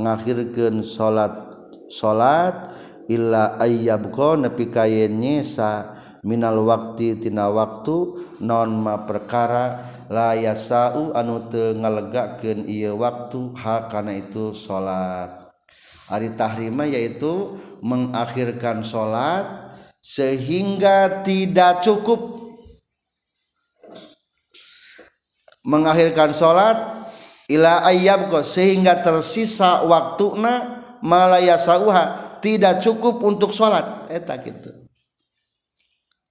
ngakhirkeun 0.00 0.80
salat 0.80 1.52
salat 1.92 2.72
illa 3.12 3.60
ayyabqa 3.60 4.40
nepi 4.40 4.72
ka 4.72 4.88
nyesa. 4.88 6.00
Minal 6.24 6.64
waqti 6.64 7.16
tina 7.16 7.48
waktu 7.48 7.96
non 8.44 8.76
ma 8.76 9.04
perkara 9.08 9.84
la 10.08 10.36
yasau 10.36 11.16
anu 11.16 11.48
teu 11.48 11.76
ngalegakeun 11.76 12.64
ieu 12.68 12.96
waktu 12.96 13.52
ha 13.60 13.88
kana 13.88 14.16
itu 14.16 14.56
salat. 14.56 15.39
Ari 16.10 16.34
tahrima 16.34 16.84
yaitu 16.84 17.56
mengakhirkan 17.80 18.82
salat 18.82 19.72
sehingga 20.02 21.22
tidak 21.22 21.80
cukup. 21.86 22.42
Mengakhirkan 25.60 26.32
sholat 26.32 27.04
ila 27.52 27.84
ayyab 27.84 28.32
sehingga 28.40 29.04
tersisa 29.04 29.84
waktuna 29.84 30.80
malaya 31.04 31.60
sauha 31.60 32.36
tidak 32.40 32.80
cukup 32.80 33.20
untuk 33.20 33.52
sholat. 33.52 34.08
Eta 34.08 34.40
gitu 34.40 34.80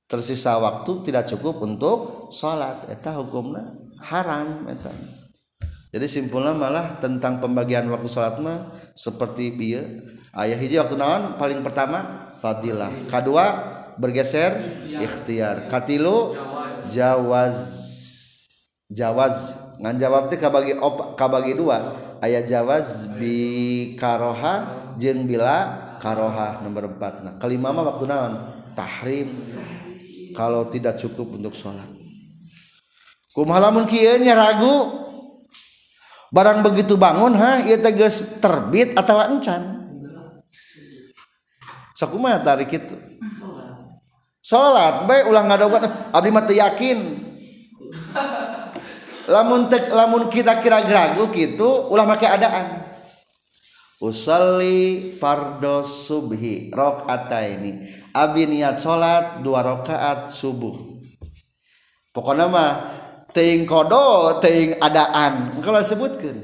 tersisa 0.09 0.57
waktu 0.57 1.05
tidak 1.05 1.29
cukup 1.29 1.61
untuk 1.61 1.97
sholat. 2.33 2.89
Eta 2.89 3.13
hukumnya 3.21 3.69
haram 4.09 4.65
eta 4.65 4.89
jadi 5.89 6.05
simpulnya 6.05 6.53
malah 6.53 7.01
tentang 7.01 7.41
pembagian 7.41 7.89
waktu 7.89 8.05
salat 8.05 8.37
mah 8.37 8.61
seperti 8.93 9.49
bieu 9.57 9.81
ayah 10.37 10.57
hiji 10.57 10.77
waktu 10.77 10.93
naon? 10.93 11.41
Paling 11.41 11.65
pertama 11.65 12.29
fadilah. 12.37 12.93
Kedua 13.09 13.45
bergeser 13.97 14.53
ikhtiar. 14.85 15.65
Katilu 15.65 16.37
jawaz. 16.93 17.89
Jawaz. 18.93 19.57
Ngan 19.79 19.95
jawab 19.97 20.29
teh 20.29 20.37
kabagi 20.37 20.77
op, 20.77 21.17
kabagi 21.17 21.57
dua. 21.57 21.97
Ayah 22.21 22.43
jawaz 22.43 23.09
bi 23.17 23.95
karoha 23.97 24.69
jeung 25.01 25.25
bila 25.25 25.73
karoha. 25.97 26.61
Nomor 26.61 26.85
empat. 26.93 27.25
Nah 27.25 27.33
kelima 27.41 27.73
mah 27.73 27.95
waktu 27.95 28.05
naon? 28.05 28.33
Tahrim. 28.77 29.29
Kalau 30.37 30.69
tidak 30.69 31.01
cukup 31.01 31.33
untuk 31.33 31.57
sholat. 31.57 31.89
Kumalamun 33.33 33.89
kieu 33.89 34.21
nya 34.21 34.37
ragu? 34.37 35.08
Barang 36.29 36.61
begitu 36.61 36.93
bangun 36.93 37.33
ha 37.37 37.61
ieu 37.65 37.77
tegas 37.81 38.41
terbit 38.41 38.93
atau 38.93 39.17
encan. 39.21 39.81
Sakumaha 41.97 42.39
tarik 42.39 42.71
itu 42.71 42.95
salat 44.39 45.05
baik 45.05 45.29
ulang 45.29 45.45
ngadogan 45.45 45.85
abdi 46.09 46.29
mah 46.33 46.45
yakin. 46.47 46.99
Lamun 49.29 49.69
tek 49.69 49.93
lamun 49.93 50.25
kita 50.25 50.57
kira 50.57 50.81
ragu 50.81 51.29
gitu 51.29 51.85
ulah 51.93 52.09
make 52.09 52.25
adaan. 52.25 52.81
Usalli 54.01 55.13
fardo 55.19 55.83
subhi 55.83 56.71
ini 56.71 57.71
abi 58.15 58.47
niat 58.47 58.81
salat 58.81 59.43
dua 59.45 59.61
rakaat 59.61 60.31
subuh. 60.33 60.73
Pokoknya 62.09 62.49
mah 62.49 62.71
teing 63.39 63.63
kodo 63.63 64.35
teing 64.43 64.75
adaan. 64.83 65.47
Kalau 65.63 65.79
disebutkan 65.79 66.35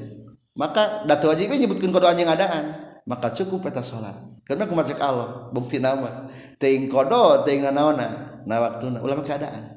maka 0.56 1.04
datu 1.04 1.28
wajib 1.28 1.52
nyebutkan 1.52 1.92
kodo 1.92 2.08
anjing 2.08 2.24
adaan. 2.24 2.72
Maka 3.04 3.30
cukup 3.30 3.68
peta 3.68 3.84
salat 3.84 4.16
karena 4.48 4.64
aku 4.64 4.74
macam 4.74 4.96
Allah 5.04 5.28
bukti 5.52 5.76
nama. 5.76 6.24
Teing 6.56 6.88
kodo 6.88 7.44
teing 7.44 7.60
nanaona 7.60 8.40
na 8.48 8.56
waktu 8.64 8.96
ulama 8.96 9.20
keadaan 9.20 9.76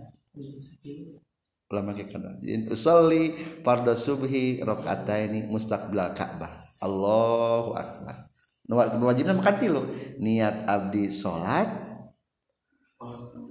ulama 1.70 1.93
keadaan 1.93 2.41
usolli 2.72 3.36
fardu 3.61 3.93
subhi 3.93 4.63
ini 4.63 5.45
mustaqbil 5.51 6.01
Ka'bah 6.17 6.49
Allahu 6.82 7.76
akbar. 7.76 8.26
Nu 8.65 9.05
wajibna 9.05 9.36
makan 9.38 9.55
tilu 9.61 9.82
niat 10.17 10.65
abdi 10.65 11.11
salat 11.11 11.70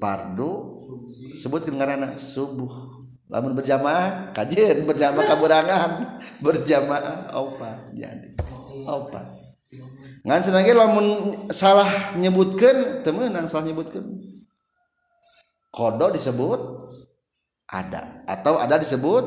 fardu 0.03 0.75
sebutkan 1.39 1.79
ngaranna 1.79 2.19
subuh 2.19 2.98
lamun 3.29 3.53
berjamaah 3.53 4.33
kajian 4.33 4.89
berjamaah 4.89 5.25
kaburangan. 5.29 5.91
Berjamaah 6.45 7.33
opa 7.37 7.93
jadi 7.93 8.35
opa. 8.89 9.23
Ngan 10.25 10.41
senangnya 10.45 10.75
lamun 10.75 11.07
salah 11.53 12.17
nyebutkan 12.17 13.05
temenang 13.05 13.47
salah 13.47 13.69
nyebutkan 13.69 14.05
kodo 15.79 16.11
disebut 16.11 16.61
ada 17.69 18.25
atau 18.25 18.57
ada 18.59 18.81
disebut 18.81 19.25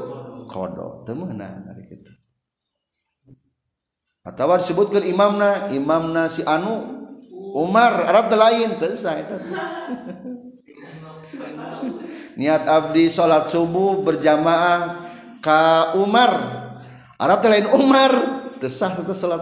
kodo 0.49 1.05
temenang 1.07 1.63
dari 1.63 1.85
itu 1.87 2.13
atau 4.21 4.53
disebutkan 4.57 5.05
imamna 5.05 5.71
imamna 5.71 6.27
si 6.27 6.43
anu 6.43 6.99
Umar 7.55 8.05
Arab 8.05 8.27
lain 8.33 8.75
terus 8.77 9.05
itu 9.23 9.35
niat 12.39 12.63
Abdi 12.65 13.07
salat 13.07 13.47
subuh 13.47 14.01
berjamaah 14.01 15.09
Ka 15.41 15.93
Umar. 15.97 16.31
Arab 17.17 17.41
lain 17.45 17.67
Umar. 17.73 18.11
Tesah 18.61 18.93
atau 18.93 19.13
salat 19.13 19.41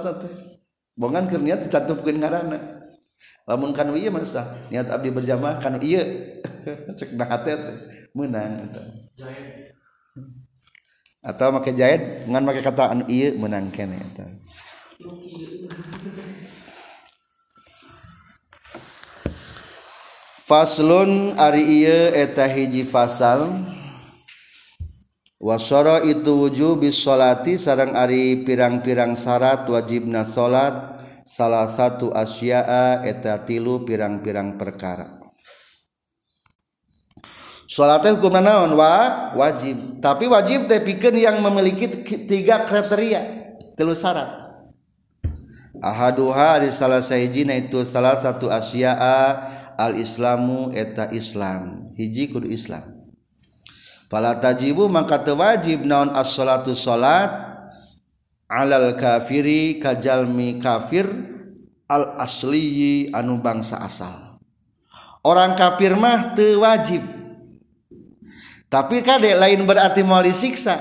bongan 1.00 1.24
ke 1.28 1.40
niat 1.40 1.64
dicantumkan 1.64 2.20
karena 2.20 2.60
lamun 3.48 3.72
kan 3.72 3.88
iya 3.96 4.12
masa 4.12 4.52
niat 4.68 4.92
Abdi 4.92 5.16
berjamaah 5.16 5.60
kan 5.64 5.80
iya 5.80 6.04
cek 7.00 7.16
nah 7.16 7.28
menang 8.12 8.68
atau 8.68 8.84
atau 11.20 11.48
pakai 11.60 11.74
jahit 11.76 12.02
ngan 12.28 12.44
pakai 12.44 12.64
kata 12.64 12.84
anu 12.96 13.04
iya 13.08 13.32
menang 13.36 13.72
kene 13.72 13.96
eta. 13.96 14.28
Faslun 20.50 21.38
ari 21.38 21.62
iya 21.62 22.10
eta 22.26 22.50
hiji 22.50 22.90
fasal. 22.90 23.54
Wasoro 25.40 26.04
itu 26.04 26.50
wujud 26.50 26.82
bis 26.82 27.00
sarang 27.00 27.96
ari 27.96 28.44
pirang-pirang 28.44 29.16
syarat 29.16 29.64
wajibna 29.70 30.28
salat 30.28 31.00
salah 31.24 31.70
satu 31.70 32.12
asya'a 32.12 33.06
eta 33.08 33.40
tilu 33.46 33.88
pirang-pirang 33.88 34.60
perkara. 34.60 35.22
Salatnya 37.70 38.18
hukum 38.18 38.34
naon? 38.36 38.74
Wa 38.76 39.32
wajib. 39.38 40.02
Tapi 40.02 40.26
wajib 40.28 40.66
teh 40.66 40.82
pikeun 40.82 41.16
yang 41.16 41.40
memiliki 41.40 41.88
tiga 42.28 42.66
kriteria 42.66 43.54
telu 43.80 43.96
syarat. 43.96 44.50
Ahaduha 45.80 46.60
di 46.60 46.68
salah 46.76 47.00
sahijina 47.00 47.56
itu 47.56 47.80
salah 47.88 48.20
satu 48.20 48.52
asya'a 48.52 49.48
al-islamu 49.80 50.76
eta 50.76 51.08
Islam. 51.16 51.96
Hiji 51.96 52.28
kudu 52.36 52.52
Islam. 52.52 52.84
Pala 54.12 54.36
tajibu 54.36 54.92
maka 54.92 55.22
tewajib 55.22 55.88
naon 55.88 56.12
as-salatu 56.12 56.76
salat 56.76 57.32
alal 58.52 58.98
kafiri 59.00 59.80
kajalmi 59.80 60.60
kafir 60.60 61.08
al 61.88 62.20
asliyi 62.20 63.14
anu 63.16 63.40
bangsa 63.40 63.80
asal. 63.80 64.12
Orang 65.24 65.56
kafir 65.56 65.96
mah 65.96 66.36
teu 66.36 66.60
wajib. 66.66 67.02
tapi 68.70 69.02
kadek 69.02 69.34
lain 69.34 69.66
berarti 69.66 70.06
mau 70.06 70.22
disiksa. 70.22 70.78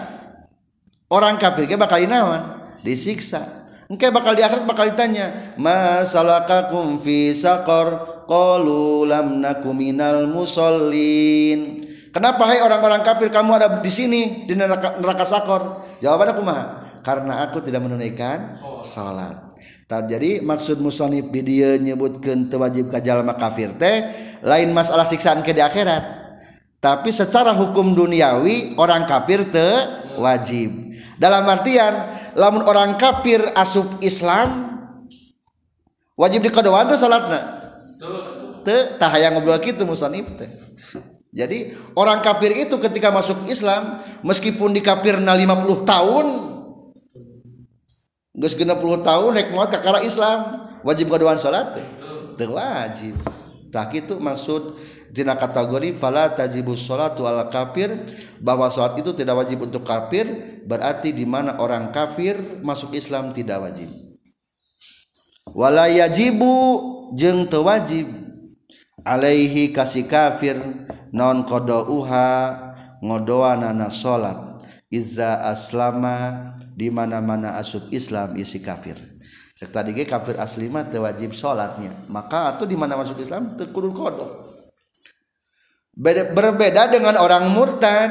Orang 1.09 1.41
kafir 1.41 1.65
ge 1.65 1.77
bakal 1.81 2.05
inawan 2.05 2.69
disiksa. 2.85 3.58
Engke 3.89 4.13
bakal 4.13 4.37
di 4.37 4.45
akhirat 4.45 4.69
bakal 4.69 4.85
ditanya 4.87 5.57
masalakakum 5.57 7.01
fi 7.01 7.33
saqar? 7.33 8.21
Qalu 8.29 9.09
lam 9.09 9.41
nakum 9.41 9.73
minal 9.73 10.29
musallin. 10.29 11.81
Kenapa 12.13 12.45
hai 12.45 12.61
orang-orang 12.61 13.01
kafir 13.01 13.33
kamu 13.33 13.57
ada 13.57 13.69
di 13.81 13.89
sini 13.89 14.45
di 14.45 14.53
neraka, 14.53 15.01
neraka 15.01 15.25
sakor 15.25 15.81
jawabannya 16.01 16.35
kumaha 16.37 16.65
karena 17.01 17.49
aku 17.49 17.65
tidak 17.65 17.85
menunaikan 17.85 18.53
salat. 18.85 19.49
Jadi 19.89 20.45
maksud 20.45 20.85
musonib 20.85 21.33
video 21.33 21.81
nyebutkan 21.81 22.45
wajib 22.53 22.93
kajalma 22.93 23.33
kafir 23.41 23.73
teh 23.81 24.05
lain 24.45 24.77
masalah 24.77 25.09
siksaan 25.09 25.41
ke 25.41 25.57
di 25.57 25.65
akhirat. 25.65 26.05
Tapi 26.79 27.09
secara 27.09 27.57
hukum 27.57 27.97
duniawi 27.97 28.77
orang 28.77 29.09
kafir 29.09 29.49
te 29.49 29.69
wajib 30.21 30.88
dalam 31.19 31.45
artian 31.51 31.93
lamun 32.39 32.63
orang 32.63 32.95
kafir 32.95 33.43
asup 33.59 33.99
Islam 34.01 34.71
wajib 36.15 36.47
dikodoan 36.47 36.87
teh 36.87 36.99
salatna. 36.99 37.59
Te 38.63 38.97
tah 38.97 39.11
hayang 39.11 39.39
ngobrol 39.39 39.59
kitu 39.59 39.83
musannif 39.83 40.31
teh. 40.39 40.47
Jadi 41.35 41.75
orang 41.99 42.23
kafir 42.23 42.55
itu 42.55 42.79
ketika 42.79 43.13
masuk 43.13 43.51
Islam 43.51 44.01
meskipun 44.25 44.73
di 44.73 44.81
kafirna 44.81 45.35
50 45.37 45.85
tahun 45.85 46.27
geus 48.39 48.55
60 48.55 48.79
tahun 49.03 49.31
rek 49.35 49.51
moal 49.51 49.67
kakara 49.67 50.01
Islam 50.07 50.71
wajib 50.87 51.11
kodoan 51.11 51.37
salat 51.37 51.77
teh. 51.77 51.87
Wajib. 52.39 53.19
Tak 53.69 53.93
itu 53.93 54.17
maksud 54.17 54.79
Dina 55.09 55.35
kategori 55.35 55.97
fala 55.97 56.29
tajibu 56.31 56.77
sholatu 56.77 57.25
ala 57.25 57.49
kafir 57.49 57.91
bahwa 58.39 58.69
sholat 58.69 59.01
itu 59.01 59.17
tidak 59.17 59.41
wajib 59.41 59.65
untuk 59.65 59.81
kafir 59.81 60.48
berarti 60.69 61.17
di 61.17 61.25
mana 61.25 61.57
orang 61.57 61.89
kafir 61.89 62.61
masuk 62.61 62.93
Islam 62.93 63.33
tidak 63.33 63.65
wajib. 63.65 63.89
Wala 65.57 65.89
yajibu 65.89 66.53
jeung 67.17 67.49
teu 67.49 67.65
alaihi 69.01 69.73
kasih 69.73 70.05
kafir 70.05 70.61
non 71.09 71.49
qadauha 71.49 72.29
ngodoanana 73.01 73.89
salat 73.89 74.61
izza 74.93 75.41
aslama 75.49 76.53
di 76.77 76.93
mana-mana 76.93 77.57
asub 77.57 77.89
Islam 77.89 78.37
isi 78.37 78.61
kafir. 78.61 79.01
Cek 79.57 79.73
tadi 79.73 79.97
kafir 80.05 80.37
asli 80.37 80.69
mah 80.69 80.85
teu 80.85 81.09
wajib 81.09 81.33
salatnya. 81.33 81.97
Maka 82.13 82.53
atuh 82.53 82.69
di 82.69 82.77
mana 82.77 83.01
masuk 83.01 83.17
Islam 83.25 83.57
teu 83.57 83.73
kudu 83.73 83.97
qada 83.97 84.49
berbeda 85.99 86.95
dengan 86.95 87.19
orang 87.19 87.51
murtad 87.51 88.11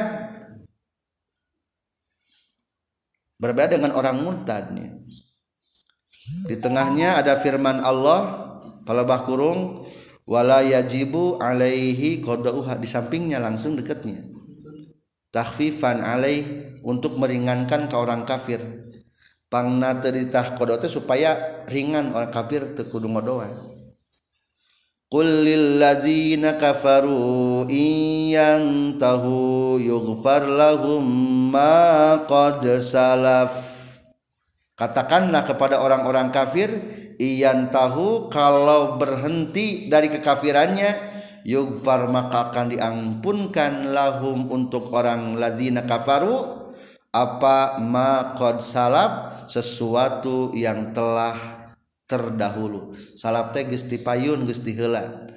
berbeda 3.38 3.78
dengan 3.78 3.94
orang 3.94 4.18
murtad 4.20 4.74
nih. 4.74 4.90
Di 6.44 6.60
tengahnya 6.60 7.16
ada 7.16 7.40
firman 7.40 7.80
Allah 7.80 8.52
palabah 8.84 9.24
kurung 9.24 9.88
wala 10.28 10.60
yajibu 10.60 11.40
alaihi 11.40 12.20
qada'uha. 12.20 12.76
Di 12.76 12.86
sampingnya 12.90 13.40
langsung 13.40 13.78
dekatnya. 13.78 14.20
Takhfifan 15.32 16.04
alaih 16.04 16.74
untuk 16.84 17.16
meringankan 17.16 17.88
ke 17.88 17.96
orang 17.96 18.28
kafir. 18.28 18.60
Pangna 19.48 19.96
teu 19.96 20.12
ditah 20.12 20.52
supaya 20.92 21.64
ringan 21.72 22.12
orang 22.12 22.28
kafir 22.28 22.76
teu 22.76 22.84
kudu 22.84 23.08
ngodoan 23.08 23.77
Qul 25.08 25.40
lilladzina 25.40 26.60
kafaru 26.60 27.64
in 27.72 28.28
yantahu 28.28 29.80
yughfar 29.80 30.44
lahum 30.44 31.00
ma 31.48 32.28
qad 32.28 32.60
salaf. 32.76 33.48
Katakanlah 34.76 35.48
kepada 35.48 35.80
orang-orang 35.80 36.28
kafir 36.28 36.68
iyan 37.16 37.72
tahu 37.72 38.28
kalau 38.28 39.00
berhenti 39.00 39.88
dari 39.88 40.12
kekafirannya 40.12 40.92
yughfar 41.40 42.12
maka 42.12 42.52
akan 42.52 42.76
diampunkan 42.76 43.96
lahum 43.96 44.52
untuk 44.52 44.92
orang 44.92 45.40
lazina 45.40 45.88
kafaru. 45.88 46.68
Apa 47.16 47.80
ma 47.80 48.36
qad 48.36 48.60
salaf 48.60 49.48
sesuatu 49.48 50.52
yang 50.52 50.92
telah 50.92 51.57
terdahulu. 52.08 52.96
Salap 52.96 53.52
teh 53.52 53.68
geus 53.68 53.84
payun 53.84 54.48
geus 54.48 54.64
heula 54.64 55.28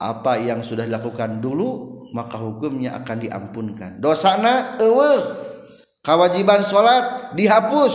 apa 0.00 0.40
yang 0.40 0.64
sudah 0.64 0.88
dilakukan 0.88 1.44
dulu 1.44 2.00
maka 2.16 2.40
hukumnya 2.40 2.96
akan 3.04 3.16
diampunkan. 3.20 4.00
Dosana 4.00 4.80
eueuh. 4.80 5.22
Kewajiban 6.00 6.64
salat 6.64 7.36
dihapus. 7.36 7.94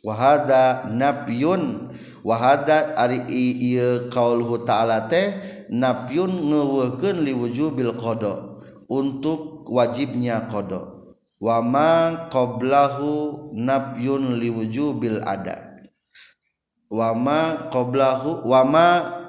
Wahada 0.00 0.88
nafyun. 0.88 1.92
Wahada 2.24 2.98
ari 2.98 3.22
ieu 3.30 4.10
qauluhu 4.10 4.66
ta'ala 4.66 5.06
teh 5.06 5.36
nafyun 5.70 6.48
ngeuweuhkeun 6.48 7.22
liwujubil 7.22 7.94
qada. 7.94 8.58
Untuk 8.88 9.68
wajibnya 9.68 10.48
qada 10.48 10.97
wama 11.38 12.26
qoblahu 12.34 13.50
nafyun 13.54 14.42
liwujubil 14.42 15.22
ada 15.22 15.78
wama 16.90 17.70
qoblahu 17.70 18.42
wama 18.42 18.86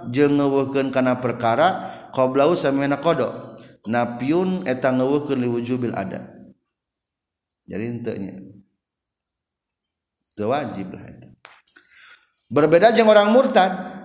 jeung 0.09 0.41
ngeuweuhkeun 0.41 0.89
kana 0.89 1.21
perkara 1.21 1.85
qoblahu 2.15 2.57
samena 2.57 2.97
qada. 2.97 3.49
Nafyun 3.89 4.65
eta 4.69 4.93
ngeuweuhkeun 4.93 5.39
liwujubil 5.39 5.93
ada 5.93 6.21
jadi 7.69 7.85
entenya 7.89 8.33
itu 10.33 10.43
wajib 10.45 10.93
lah 10.93 11.03
itu 11.05 11.27
berbeda 12.49 12.93
jeung 12.93 13.09
orang 13.09 13.29
murtad. 13.29 13.98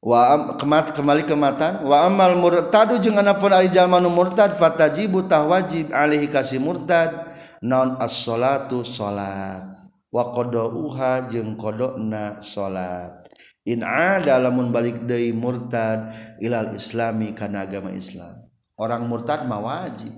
wa 0.00 0.56
kemat 0.56 0.96
kembali 0.96 1.28
kematan 1.28 1.84
wa 1.84 2.08
amal 2.08 2.32
murtadu 2.40 2.96
jeung 2.96 3.20
anapun 3.20 3.52
ari 3.52 3.68
jalma 3.68 4.00
nu 4.00 4.08
murtad 4.08 4.56
fatajibu 4.56 5.28
tah 5.28 5.44
wajib 5.44 5.92
alaihi 5.92 6.28
kasih 6.28 6.60
murtad. 6.60 7.28
Naon 7.60 8.00
as-salatu 8.00 8.80
salat. 8.88 9.60
Wa 10.08 10.32
qadauha 10.32 11.28
jeung 11.28 11.60
qadona 11.60 12.40
salat. 12.40 13.28
In 13.68 13.84
ada 13.84 14.40
lamun 14.40 14.72
balik 14.72 15.04
deui 15.04 15.36
murtad 15.36 16.08
ilal 16.40 16.72
islami 16.72 17.36
kana 17.36 17.68
agama 17.68 17.92
Islam. 17.92 18.48
Orang 18.80 19.04
murtad 19.12 19.44
mah 19.44 19.60
wajib. 19.60 20.08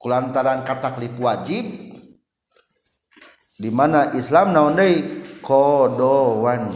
Kulantaran 0.00 0.64
kataklip 0.64 1.12
wajib 1.20 1.68
di 3.60 3.68
mana 3.68 4.16
Islam 4.16 4.56
naon 4.56 4.80
deui? 4.80 5.20
Qadowan 5.44 6.72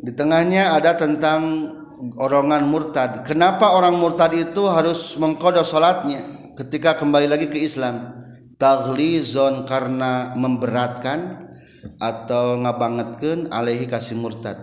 di 0.00 0.12
tengahnya 0.16 0.80
ada 0.80 0.96
tentang 0.96 1.72
orongan 2.16 2.64
murtad. 2.64 3.28
Kenapa 3.28 3.76
orang 3.76 4.00
murtad 4.00 4.32
itu 4.32 4.64
harus 4.64 5.20
mengkodok 5.20 5.64
sholatnya 5.64 6.24
ketika 6.56 6.96
kembali 6.96 7.28
lagi 7.28 7.52
ke 7.52 7.60
Islam? 7.60 8.16
Taglizon 8.56 9.64
karena 9.64 10.36
memberatkan 10.36 11.48
atau 11.96 12.60
ngabangetkan 12.60 13.48
alaihi 13.52 13.88
kasih 13.88 14.16
murtad. 14.16 14.56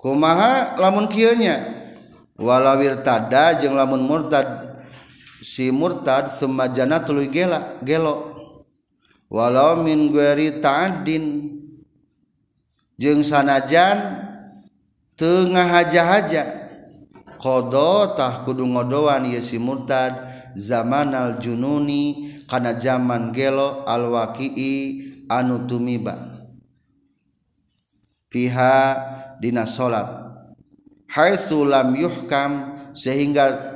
Kumaha 0.00 0.80
lamun 0.80 1.08
kieunya 1.12 1.60
walawirtada 2.40 3.60
jeung 3.60 3.76
lamun 3.76 4.00
murtad 4.00 4.80
si 5.44 5.68
murtad 5.68 6.32
semajana 6.32 7.04
tuluy 7.04 7.28
gela 7.28 7.76
gelo 7.84 8.32
walau 9.28 9.76
min 9.84 10.08
gueri 10.08 10.56
ta'addin 10.56 11.24
jeung 13.00 13.24
sanajan 13.24 14.28
tengah 15.16 15.64
haja-haja 15.64 16.44
qadotah 17.40 18.44
kudu 18.44 18.68
ngodoan 18.68 19.24
ieu 19.24 19.40
si 19.40 19.56
murtad. 19.56 20.28
Zaman 20.50 21.14
al 21.14 21.38
jununi 21.38 22.26
kana 22.50 22.74
zaman 22.74 23.30
gelo 23.30 23.86
al 23.86 24.10
waqii 24.12 25.24
anu 25.30 25.64
tumiba. 25.64 26.18
Fiha 28.28 28.98
dina 29.38 29.64
salat 29.64 30.10
haitsu 31.06 31.62
lam 31.64 31.94
yuhkam 31.94 32.74
sehingga 32.92 33.70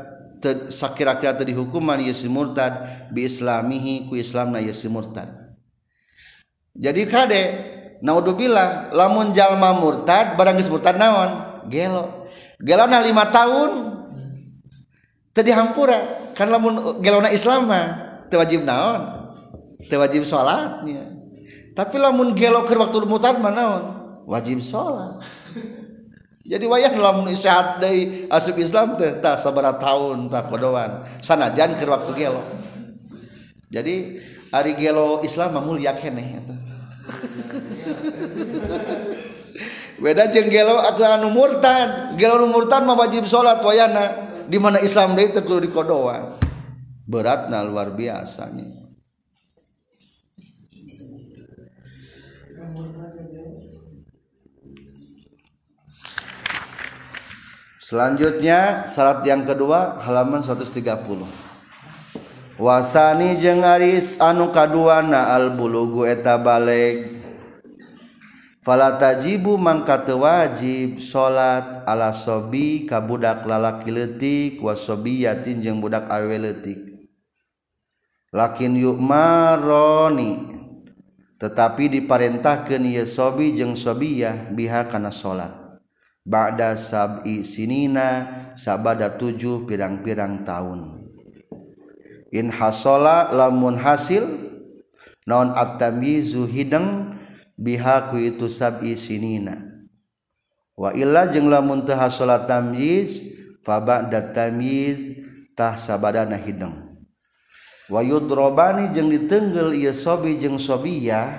sakira-kira 0.68 1.38
tadi 1.38 1.54
hukuman 1.54 2.02
ieu 2.02 2.12
si 2.12 2.26
murtad 2.26 2.84
bi 3.14 3.24
islamihi 3.24 4.10
ku 4.10 4.18
islamna 4.18 4.58
ieu 4.58 4.74
si 4.74 4.90
murtad. 4.90 5.30
Jadi 6.74 7.06
kade 7.06 7.42
naudzubillah 8.00 8.94
lamun 8.96 9.30
jalma 9.30 9.76
murtad 9.76 10.34
barang 10.34 10.56
geus 10.58 10.72
murtad 10.72 10.98
naon? 10.98 11.62
Gelo. 11.68 12.26
Gelo 12.58 12.84
na 12.88 13.04
5 13.04 13.10
tahun 13.30 13.70
tadi 15.34 15.50
hampura 15.50 16.30
kan 16.34 16.50
lamun 16.50 17.02
gelona 17.02 17.30
islam 17.30 17.70
mah 17.70 17.86
teu 18.32 18.40
wajib 18.40 18.66
naon? 18.66 19.30
Teu 19.86 20.00
wajib 20.00 20.24
salatnya 20.24 21.14
tapi 21.74 21.98
lamun 21.98 22.38
gelo 22.38 22.62
keur 22.62 22.86
waktu 22.86 23.02
murtad 23.02 23.42
mah 23.42 23.50
naon? 23.50 23.82
Wajib 24.30 24.62
sholat. 24.62 25.20
Jadi 26.50 26.64
wayah 26.70 26.94
dalam 26.94 27.26
sehat 27.34 27.82
dari 27.82 28.30
asup 28.30 28.56
Islam 28.56 28.94
teh 28.94 29.18
tak 29.18 29.42
sabar 29.42 29.74
tahun 29.76 30.30
tak 30.30 30.48
kodoan. 30.48 31.02
Sanajan 31.18 31.74
ke 31.74 31.84
waktu 31.84 32.14
gelo. 32.14 32.40
Jadi 33.74 34.22
hari 34.54 34.78
gelo 34.78 35.18
Islam 35.26 35.58
mulia 35.66 35.98
kene 35.98 36.22
beda 40.04 40.28
jeung 40.28 40.48
gelo 40.50 40.76
atau 40.80 41.04
anu 41.04 41.28
murtad. 41.30 42.16
Gelo 42.18 42.40
anu 42.40 42.48
murtad 42.50 42.82
mah 42.84 42.96
wajib 42.96 43.24
sholat 43.28 43.60
wayana. 43.64 44.32
Di 44.44 44.60
mana 44.60 44.80
Islam 44.80 45.16
deui 45.16 45.32
teh 45.32 45.40
kudu 45.40 45.64
dikodoan. 45.68 46.36
Beratna 47.04 47.60
luar 47.60 47.92
biasa 47.92 48.48
nih 48.48 48.84
Selanjutnya 57.84 58.88
syarat 58.88 59.22
yang 59.28 59.44
kedua 59.44 60.00
halaman 60.02 60.40
130. 60.40 61.43
wasani 62.54 63.34
jeung 63.42 63.66
Aris 63.66 64.22
anu 64.22 64.54
kaduana 64.54 65.34
albulugu 65.34 66.06
eta 66.06 66.38
Baleg 66.38 67.10
falatajibu 68.62 69.58
mangka 69.58 70.06
teu 70.06 70.22
wajib 70.22 71.02
salat 71.02 71.82
ala 71.84 72.14
sobi 72.14 72.86
ka 72.86 73.02
budak 73.02 73.42
lalaki 73.42 73.90
leutik 73.90 74.62
wa 74.62 74.78
sobiyatin 74.78 75.60
jeung 75.60 75.82
budak 75.82 76.06
awe 76.06 76.36
leutik. 76.38 76.94
Lakin 78.34 78.74
yukmaroni 78.78 80.62
tetapi 81.38 81.90
diparentahkeun 81.90 82.86
ieu 82.86 83.06
sobi 83.06 83.58
jeung 83.58 83.74
sobiyah 83.74 84.54
biha 84.54 84.86
kana 84.86 85.10
salat 85.10 85.52
ba'da 86.24 86.72
sab'i 86.78 87.44
sinina 87.44 88.30
sabada 88.56 89.12
tujuh 89.12 89.68
pirang-pirang 89.68 90.46
tahun. 90.46 90.93
In 92.34 92.50
hasola 92.50 93.30
lamun 93.30 93.78
hasil 93.78 94.26
non 95.24 95.54
at-tamyizu 95.54 96.50
hideng 96.50 97.14
biha 97.54 98.10
ku 98.10 98.18
itu 98.18 98.50
sab'i 98.50 98.98
sinina. 98.98 99.54
Wa 100.74 100.90
illa 100.90 101.30
jeung 101.30 101.46
lamun 101.46 101.86
teu 101.86 101.94
hasola 101.94 102.42
tamyiz 102.50 103.22
fa 103.62 103.78
ba'da 103.78 104.34
tamyiz 104.34 105.22
tah 105.54 105.78
sabadana 105.78 106.34
hideng. 106.34 106.74
Wa 107.86 108.02
yudrobani 108.02 108.90
jeung 108.90 109.06
ditenggel 109.06 109.70
ieu 109.78 109.94
sobi 109.94 110.34
jeung 110.42 110.58
sobiyah 110.58 111.30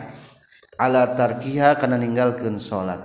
ala 0.79 1.15
tarkiha 1.17 1.75
kana 1.75 1.99
ninggalkeun 1.99 2.59
salat 2.59 3.01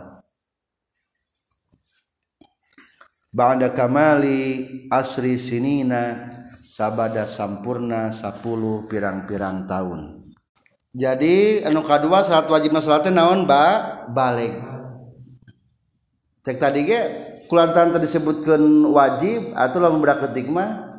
ba'da 3.31 3.71
kamali 3.71 4.67
asri 4.91 5.39
sinina 5.39 6.31
sabada 6.81 7.29
sampurna 7.29 8.09
10 8.09 8.89
pirang-pirang 8.89 9.69
tahun 9.69 10.21
jadi 10.91 11.63
anu 11.71 11.87
kedua 11.87 12.27
salat 12.27 12.51
wajib 12.51 12.75
salat 12.83 13.07
naon 13.15 13.47
ba? 13.47 14.03
Balik. 14.11 14.59
Cek 16.43 16.59
tadi 16.59 16.83
ge 16.83 17.01
kulantan 17.47 17.95
disebutkan 17.95 18.59
wajib 18.91 19.55
atau 19.55 19.79
lamun 19.79 20.03
berak 20.03 20.27
ketik 20.27 20.51
mah 20.51 20.91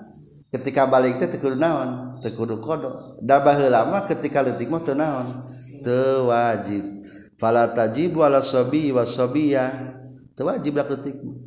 ketika 0.47 0.87
balik 0.87 1.19
teh 1.19 1.27
tekudu 1.27 1.59
naon 1.59 2.19
tekudu 2.23 2.63
kodo 2.63 3.19
baheula 3.19 3.83
lama 3.83 4.07
ketika 4.07 4.39
letik 4.39 4.71
mah 4.71 4.79
teu 4.79 4.95
naon 4.95 5.27
teu 5.83 6.31
wajib. 6.31 7.03
Fala 7.35 7.67
tajib 7.67 8.15
wala 8.15 8.39
sobi 8.39 8.95
wa 8.95 9.03
sobiyah 9.03 9.97
wajib 10.39 10.79
berak 10.79 11.03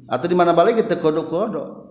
atau 0.07 0.26
di 0.28 0.37
mana 0.37 0.53
balik 0.53 0.85
teh 0.85 1.01
kodo 1.01 1.24
kodo 1.24 1.84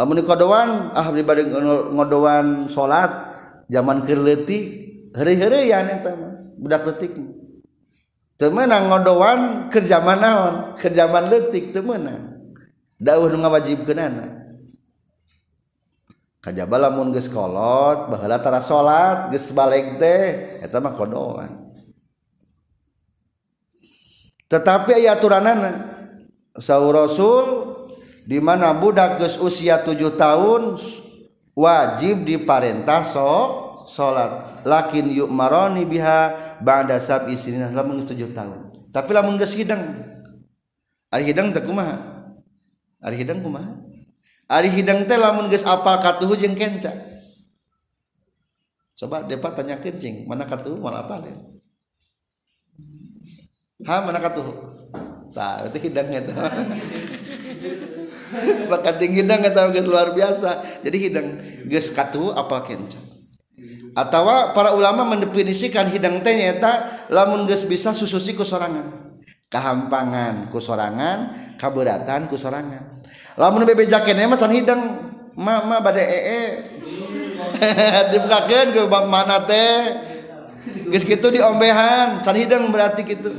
lamun 0.00 0.24
kodoan 0.24 0.96
ah 0.96 1.12
dibari 1.12 1.44
ngodoan 1.92 2.72
salat 2.72 3.36
zaman 3.68 4.00
keur 4.08 4.24
hari 5.12 5.34
hari 5.36 5.68
ya 5.68 5.84
eta 5.84 6.16
budak 6.56 6.88
leutik 6.88 7.12
temenang 8.40 8.88
ngodoan 8.88 9.68
kerja 9.68 10.00
manaon 10.00 10.72
naon 10.72 10.80
keur 10.80 10.96
letik 10.96 11.28
leutik 11.28 11.64
teu 11.76 11.84
meunang. 11.84 12.40
Dawuh 13.00 13.32
nu 13.32 13.40
ngawajibkeunana. 13.44 14.40
Kajaba 16.40 16.88
lamun 16.88 17.12
geus 17.12 17.28
kolot 17.28 18.08
baheula 18.08 18.40
tara 18.40 18.64
salat 18.64 19.28
geus 19.28 19.52
balik 19.52 20.00
teh 20.00 20.56
eta 20.64 20.80
mah 20.80 20.96
kodoan 20.96 21.68
tetapi 24.48 24.96
aya 24.96 25.20
aturanana 25.20 25.70
sahur 26.56 26.96
rasul 26.96 27.59
di 28.30 28.38
mana 28.38 28.70
budak 28.70 29.18
geus 29.18 29.42
usia 29.42 29.82
tujuh 29.82 30.14
tahun 30.14 30.78
wajib 31.58 32.22
diparentah 32.22 33.02
so 33.02 33.26
salat 33.90 34.62
lakin 34.62 35.10
yuk 35.10 35.26
maroni 35.26 35.82
biha 35.82 36.38
ba'da 36.62 37.02
sab 37.02 37.26
isrina 37.26 37.74
lamun 37.74 38.06
tujuh 38.06 38.30
tahun. 38.30 38.70
Tapi 38.94 39.10
lamun 39.10 39.34
geus 39.34 39.58
hidang. 39.58 39.82
Ari 41.10 41.26
hidang 41.26 41.50
teh 41.50 41.58
kumaha? 41.58 41.98
Ari 43.02 43.18
hidang 43.18 43.42
kumaha? 43.42 43.74
Ari 44.46 44.70
hidang 44.70 45.10
teh 45.10 45.18
lamun 45.18 45.50
geus 45.50 45.66
apal 45.66 45.98
katuhu 45.98 46.38
jeung 46.38 46.54
kenca. 46.54 46.94
Coba 48.94 49.26
depa 49.26 49.50
tanya 49.50 49.74
kencing 49.82 50.30
mana 50.30 50.46
katuhu 50.46 50.78
mana 50.78 51.02
apal 51.02 51.26
ya? 51.26 51.34
Ha 53.90 54.06
mana 54.06 54.22
katuh 54.22 54.46
tah 55.34 55.66
itu 55.66 55.90
hidang 55.90 56.14
eta 56.14 56.34
bakat 58.70 59.02
tinggi 59.02 59.26
hidang 59.26 59.42
eta 59.42 59.70
geus 59.74 59.90
luar 59.90 60.14
biasa. 60.14 60.82
Jadi 60.86 60.96
hidang 61.10 61.26
geus 61.66 61.90
katuh 61.90 62.34
apal 62.34 62.62
kencang 62.62 63.10
atau 63.94 64.22
para 64.54 64.70
ulama 64.74 65.02
mendefinisikan 65.02 65.90
hidang 65.90 66.22
teh 66.22 66.54
eta 66.54 66.86
lamun 67.10 67.42
geus 67.46 67.66
bisa 67.66 67.90
sususi 67.90 68.38
ku 68.38 68.46
sorangan. 68.46 69.10
Kahampangan 69.50 70.46
ku 70.54 70.62
sorangan 70.62 71.34
kaberatan 71.58 72.30
lamun 73.34 73.66
bebeja 73.66 73.98
keneh 74.06 74.30
mah 74.30 74.38
hidang 74.38 74.80
ma 75.34 75.66
ma 75.66 75.82
bade 75.82 76.04
ee. 76.06 76.42
Dibukakeun 78.14 78.68
ke 78.70 78.82
mana 78.86 79.42
teh. 79.42 80.06
Geus 80.92 81.02
kitu 81.02 81.34
diombehan 81.34 82.22
can 82.22 82.36
hidang 82.38 82.70
berarti 82.70 83.02
kitu. 83.02 83.30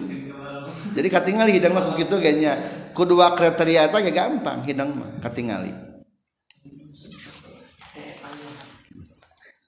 Jadi 0.92 1.08
katingali 1.08 1.56
hidang 1.56 1.72
mah 1.72 1.96
begitu 1.96 2.20
kayaknya 2.20 2.60
kedua 2.92 3.36
kriteria 3.36 3.90
itu 3.90 3.98
ya 4.08 4.12
gampang 4.12 4.64
hidang 4.64 4.96
mah 4.96 5.10
katingali 5.24 5.72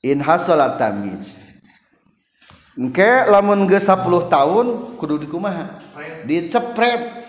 in 0.04 0.20
hasolat 0.20 0.76
tamiz. 0.76 1.40
Oke, 2.74 3.06
lamun 3.30 3.70
ge 3.70 3.78
10 3.80 4.02
tahun 4.28 4.66
kudu 5.00 5.24
dikumaha. 5.24 5.80
Dicepret. 6.28 7.24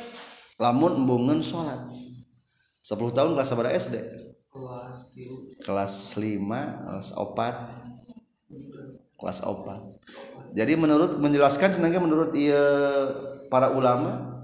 Lamun 0.59 0.99
embungeun 1.03 1.43
salat 1.43 1.81
10 2.85 3.17
tahun 3.17 3.35
kelas 3.35 3.49
sabaraha 3.49 3.75
SD? 3.75 3.97
Kelas 4.55 5.19
kelas 5.67 6.15
5 6.15 6.87
kelas 6.87 7.11
4 7.11 9.19
kelas 9.19 9.43
4 9.43 10.55
jadi 10.55 10.79
menurut 10.79 11.19
menjelaskan 11.19 11.75
senangnya 11.75 11.99
menurut 11.99 12.31
iya 12.39 12.63
para 13.51 13.75
ulama 13.75 14.39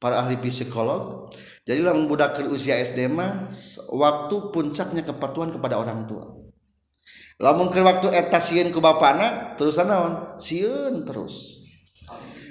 para 0.00 0.24
ahli 0.24 0.40
psikolog 0.40 1.28
jadilah 1.68 1.92
membudak 1.92 2.40
ke 2.40 2.48
usia 2.48 2.80
SD 2.80 3.12
mah 3.12 3.46
waktu 3.92 4.36
puncaknya 4.50 5.04
kepatuhan 5.04 5.52
kepada 5.52 5.76
orang 5.76 6.08
tua. 6.08 6.24
Lamun 7.40 7.72
ke 7.72 7.80
waktu 7.80 8.12
etasian 8.16 8.72
ke 8.72 8.80
bapakna 8.80 9.54
terus 9.54 9.76
naon 9.80 10.40
sieun 10.40 11.04
terus. 11.04 11.60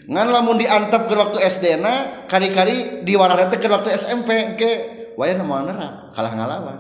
Ngan 0.10 0.28
lamun 0.34 0.58
diantap 0.58 1.06
ke 1.06 1.14
waktu 1.14 1.38
SD 1.46 1.78
na 1.78 2.26
kari-kari 2.26 3.06
di 3.06 3.14
warna 3.14 3.50
ke 3.50 3.68
waktu 3.70 3.94
SMP 3.94 4.58
ke? 4.58 4.72
Waya 5.14 5.36
mau 5.44 5.62
nerap 5.62 6.16
kalah 6.16 6.34
ngalawan. 6.34 6.80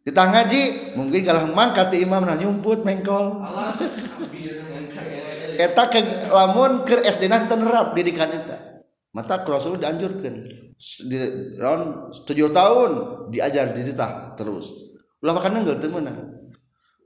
Di 0.00 0.10
ngaji 0.16 0.96
mungkin 0.96 1.20
kalah 1.22 1.44
mangkat 1.44 1.92
imam 2.00 2.24
nah 2.24 2.34
nyumput 2.34 2.82
mengkol. 2.82 3.46
Eta 5.60 5.92
ke 5.92 6.00
lamun 6.32 6.82
ke 6.88 6.98
SD 7.04 7.30
na 7.30 7.46
nerap 7.46 7.92
didikan 7.94 8.32
eta 8.32 8.59
mata 9.10 9.42
Rasul 9.42 9.78
dianjurkan. 9.78 10.34
Di 10.80 11.18
round 11.60 12.14
tujuh 12.24 12.48
tahun 12.50 12.90
diajar 13.28 13.76
dititah 13.76 14.34
terus. 14.38 14.72
Ulah 15.20 15.36
makan 15.36 15.60
nenggel 15.60 15.76
temenan 15.76 16.40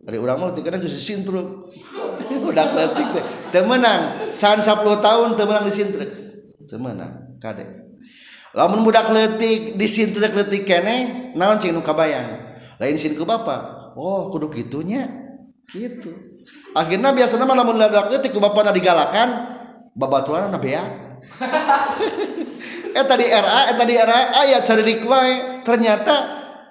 dari 0.05 0.21
orang 0.21 0.37
mau 0.37 0.53
kadang 0.53 0.85
jadi 0.85 1.01
sintruk 1.01 1.73
udah 2.53 2.67
ketik 2.77 3.09
teh 3.17 3.25
temenang 3.57 4.13
can 4.37 4.61
10 4.61 4.85
tahun 5.01 5.29
temenang 5.33 5.65
di 5.65 5.73
sintruk 5.73 6.11
temenang 6.69 7.41
kade. 7.41 7.65
Lamun 8.53 8.85
budak 8.85 9.11
letik 9.11 9.81
di 9.81 9.87
sintruk 9.89 10.37
letik 10.37 10.69
kene 10.69 11.33
naon 11.35 11.57
cing 11.57 11.73
nu 11.73 11.81
kabayang? 11.81 12.55
Lain 12.77 13.01
sin 13.01 13.17
ke 13.17 13.25
bapak 13.25 13.97
oh 13.97 14.29
kudu 14.29 14.53
gitunya 14.53 15.09
gitu. 15.73 16.13
Akhirnya 16.77 17.17
biasanya 17.17 17.49
malah 17.49 17.65
budak 17.65 18.13
letik 18.13 18.37
ku 18.37 18.45
bapak 18.45 18.77
digalakan 18.77 19.57
babaturan 19.97 20.53
na 20.53 20.61
eh 22.99 23.05
tadi 23.05 23.27
RA 23.27 23.59
eh 23.71 23.77
tadi 23.77 23.95
RA 23.99 24.21
ayat 24.45 24.63
cari 24.63 24.95
wae 25.03 25.35
ternyata 25.67 26.15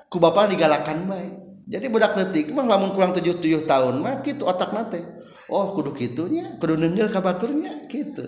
ku 0.07 0.21
bapak 0.21 0.55
digalakan 0.55 1.09
baik 1.09 1.43
jadi 1.63 1.87
budak 1.87 2.19
letik 2.19 2.51
mah 2.51 2.67
lamun 2.67 2.91
kurang 2.91 3.15
tujuh 3.15 3.39
tujuh 3.39 3.63
tahun 3.63 4.03
mah 4.03 4.19
gitu 4.21 4.43
otak 4.43 4.75
nate. 4.75 4.99
Oh 5.47 5.71
kudu 5.71 5.95
gitunya 5.95 6.59
kudu 6.59 6.75
nenjel 6.75 7.07
kabaturnya 7.07 7.87
gitu 7.87 8.23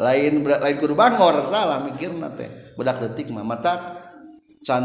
lain 0.00 0.44
lain 0.44 0.76
kudu 0.80 0.92
bangor 0.92 1.48
salah 1.48 1.80
mikir 1.80 2.12
nate. 2.12 2.76
Budak 2.76 3.00
letik 3.00 3.32
mah 3.32 3.44
mata 3.44 3.96
can 4.60 4.84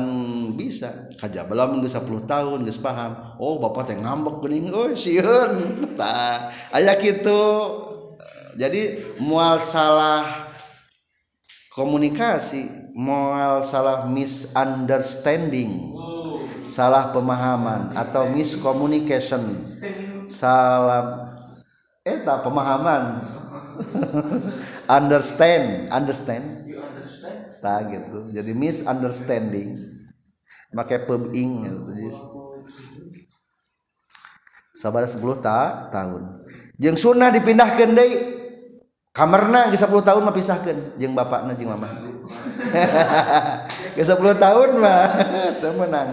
bisa. 0.55 1.11
Kaja 1.19 1.43
belum 1.43 1.83
geus 1.83 1.99
10 1.99 2.23
tahun 2.23 2.63
geus 2.63 2.79
paham. 2.79 3.35
Oh 3.35 3.59
bapak 3.59 3.91
teh 3.91 3.97
ngambek 3.99 4.39
geuning 4.39 4.71
oh 4.71 4.95
sieun 4.95 5.59
tah 5.99 6.47
aya 6.71 6.95
kitu 6.95 7.43
jadi 8.55 8.99
mual 9.19 9.59
salah 9.59 10.23
komunikasi 11.75 12.91
mual 12.95 13.59
salah 13.59 14.07
misunderstanding 14.07 15.95
salah 16.69 17.13
pemahaman 17.13 17.93
atau 17.93 18.29
miscommunication. 18.29 19.63
Salam 20.25 21.21
eta 22.01 22.41
pemahaman. 22.41 23.21
Understand 24.97 25.91
understand. 25.91 26.65
Tak 27.61 27.79
gitu. 27.91 28.31
Jadi 28.33 28.51
misunderstanding. 28.55 29.77
Pakai 30.75 31.07
pebing 31.07 31.63
gitu 31.63 31.91
sabar 34.75 35.07
10 35.07 35.23
ta 35.39 35.87
tahun. 35.87 36.43
Jeung 36.75 36.99
sunnah 36.99 37.31
dipindahkan 37.31 37.95
deui 37.95 38.34
kamarna 39.15 39.71
geus 39.71 39.79
10 39.79 39.95
tahun 40.03 40.21
mah 40.27 40.35
pisahkeun 40.35 40.99
jeung 40.99 41.15
bapakna 41.15 41.55
jeung 41.55 41.71
mama 41.71 41.87
geus 43.95 44.11
10 44.11 44.19
tahun 44.19 44.69
mah 44.75 45.07
teu 45.63 45.71
menang 45.71 46.11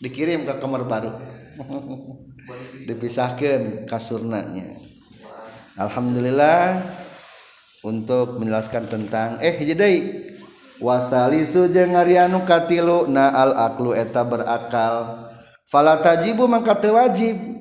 dikirim 0.00 0.44
ke 0.44 0.54
kamar 0.60 0.84
baru. 0.84 1.12
Dipisahkan 2.86 3.88
kasurnanya 3.90 4.70
Alhamdulillah 5.74 6.78
untuk 7.82 8.38
menjelaskan 8.38 8.86
tentang 8.86 9.40
eh 9.42 9.56
jadi 9.58 10.24
wasalisu 10.78 11.66
jeung 11.72 11.98
arianu 11.98 12.46
katilu 12.46 13.10
na 13.10 13.34
al 13.34 13.56
aklu 13.56 13.96
eta 13.96 14.22
berakal. 14.22 15.26
Fala 15.66 15.98
tajibu 15.98 16.46
mangka 16.46 16.78
wajib 16.78 17.55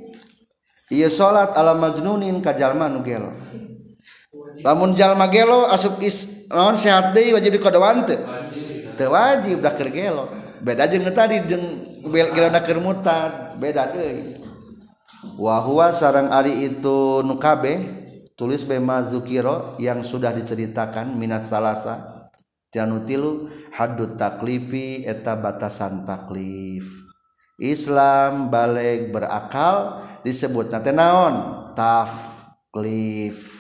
ieu 0.92 1.10
salat 1.10 1.54
ala 1.58 1.74
majnunin 1.74 2.42
ka 2.42 2.54
jalma 2.54 2.86
nu 2.90 3.02
gelo. 3.02 3.34
Lamun 4.62 4.94
jalma 4.98 5.30
gelo 5.30 5.70
asup 5.70 6.02
is 6.02 6.50
naon 6.50 6.78
sehat 6.78 7.14
deui 7.14 7.34
wajib 7.34 7.58
dikodowan 7.58 8.06
teu 8.06 8.20
teu 8.98 9.10
wajib 9.14 9.62
dah 9.62 9.74
keur 9.74 9.90
gelo. 9.90 10.26
Beda 10.62 10.90
jeung 10.90 11.06
tadi 11.10 11.42
jeung 11.46 11.66
gelona 12.12 12.62
keur 12.62 12.82
mutad. 12.82 13.58
Beda 13.62 13.90
deui. 13.90 14.42
Wa 15.42 15.62
huwa 15.62 15.90
sarang 15.90 16.30
ari 16.30 16.70
itu 16.70 17.22
nu 17.26 17.38
kabeh 17.42 17.82
tulis 18.38 18.66
bema 18.66 19.02
zukiro 19.06 19.78
yang 19.82 20.06
sudah 20.06 20.34
diceritakan 20.34 21.18
minat 21.18 21.46
salasa. 21.46 22.16
Tianu 22.76 23.08
tilu 23.08 23.48
haddut 23.72 24.20
taklifi 24.20 25.08
eta 25.08 25.40
batasan 25.40 26.04
taklif 26.04 27.05
Islam 27.60 28.52
balik 28.52 29.16
berakal 29.16 30.04
disebut 30.28 30.72
nate 30.72 30.92
naon 30.92 31.68
taklif 31.76 33.56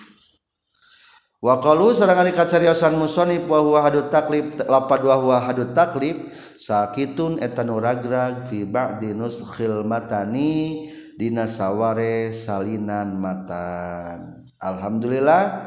Waqalu 1.46 1.94
sareng 1.94 2.26
ari 2.26 2.34
kacariosan 2.34 2.98
musonif 2.98 3.46
wa 3.46 3.62
huwa 3.62 3.86
hadut 3.86 4.10
taklif 4.10 4.58
lapad 4.66 5.06
wa 5.06 5.14
huwa 5.14 5.38
hadut 5.46 5.78
taklif 5.78 6.34
sakitun 6.58 7.38
eta 7.38 7.62
nuragrag 7.62 8.50
fi 8.50 8.66
ba'di 8.66 9.14
nuskhil 9.14 9.86
matani 9.86 10.90
dina 11.14 11.46
saware 11.46 12.34
salinan 12.34 13.22
matan. 13.22 14.50
Alhamdulillah 14.58 15.62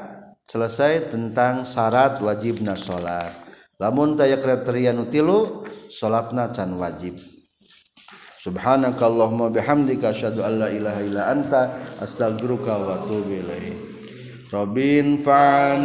selesai 0.50 1.14
tentang 1.14 1.62
syarat 1.62 2.18
wajibna 2.26 2.74
salat. 2.74 3.30
Lamun 3.78 4.18
taya 4.18 4.42
kriteria 4.42 4.90
nu 4.90 5.06
tilu 5.06 5.62
salatna 5.94 6.50
can 6.50 6.74
wajib. 6.74 7.37
Subhanakallahumma 8.38 9.50
bihamdika 9.50 10.14
asyhadu 10.14 10.46
an 10.46 10.62
la 10.62 10.70
ilaha 10.70 11.02
illa 11.02 11.22
anta 11.26 11.74
astaghfiruka 11.98 12.70
wa 12.70 13.02
atubu 13.02 13.34
ilaik. 13.34 13.74
Robin 14.54 15.18
fan 15.26 15.76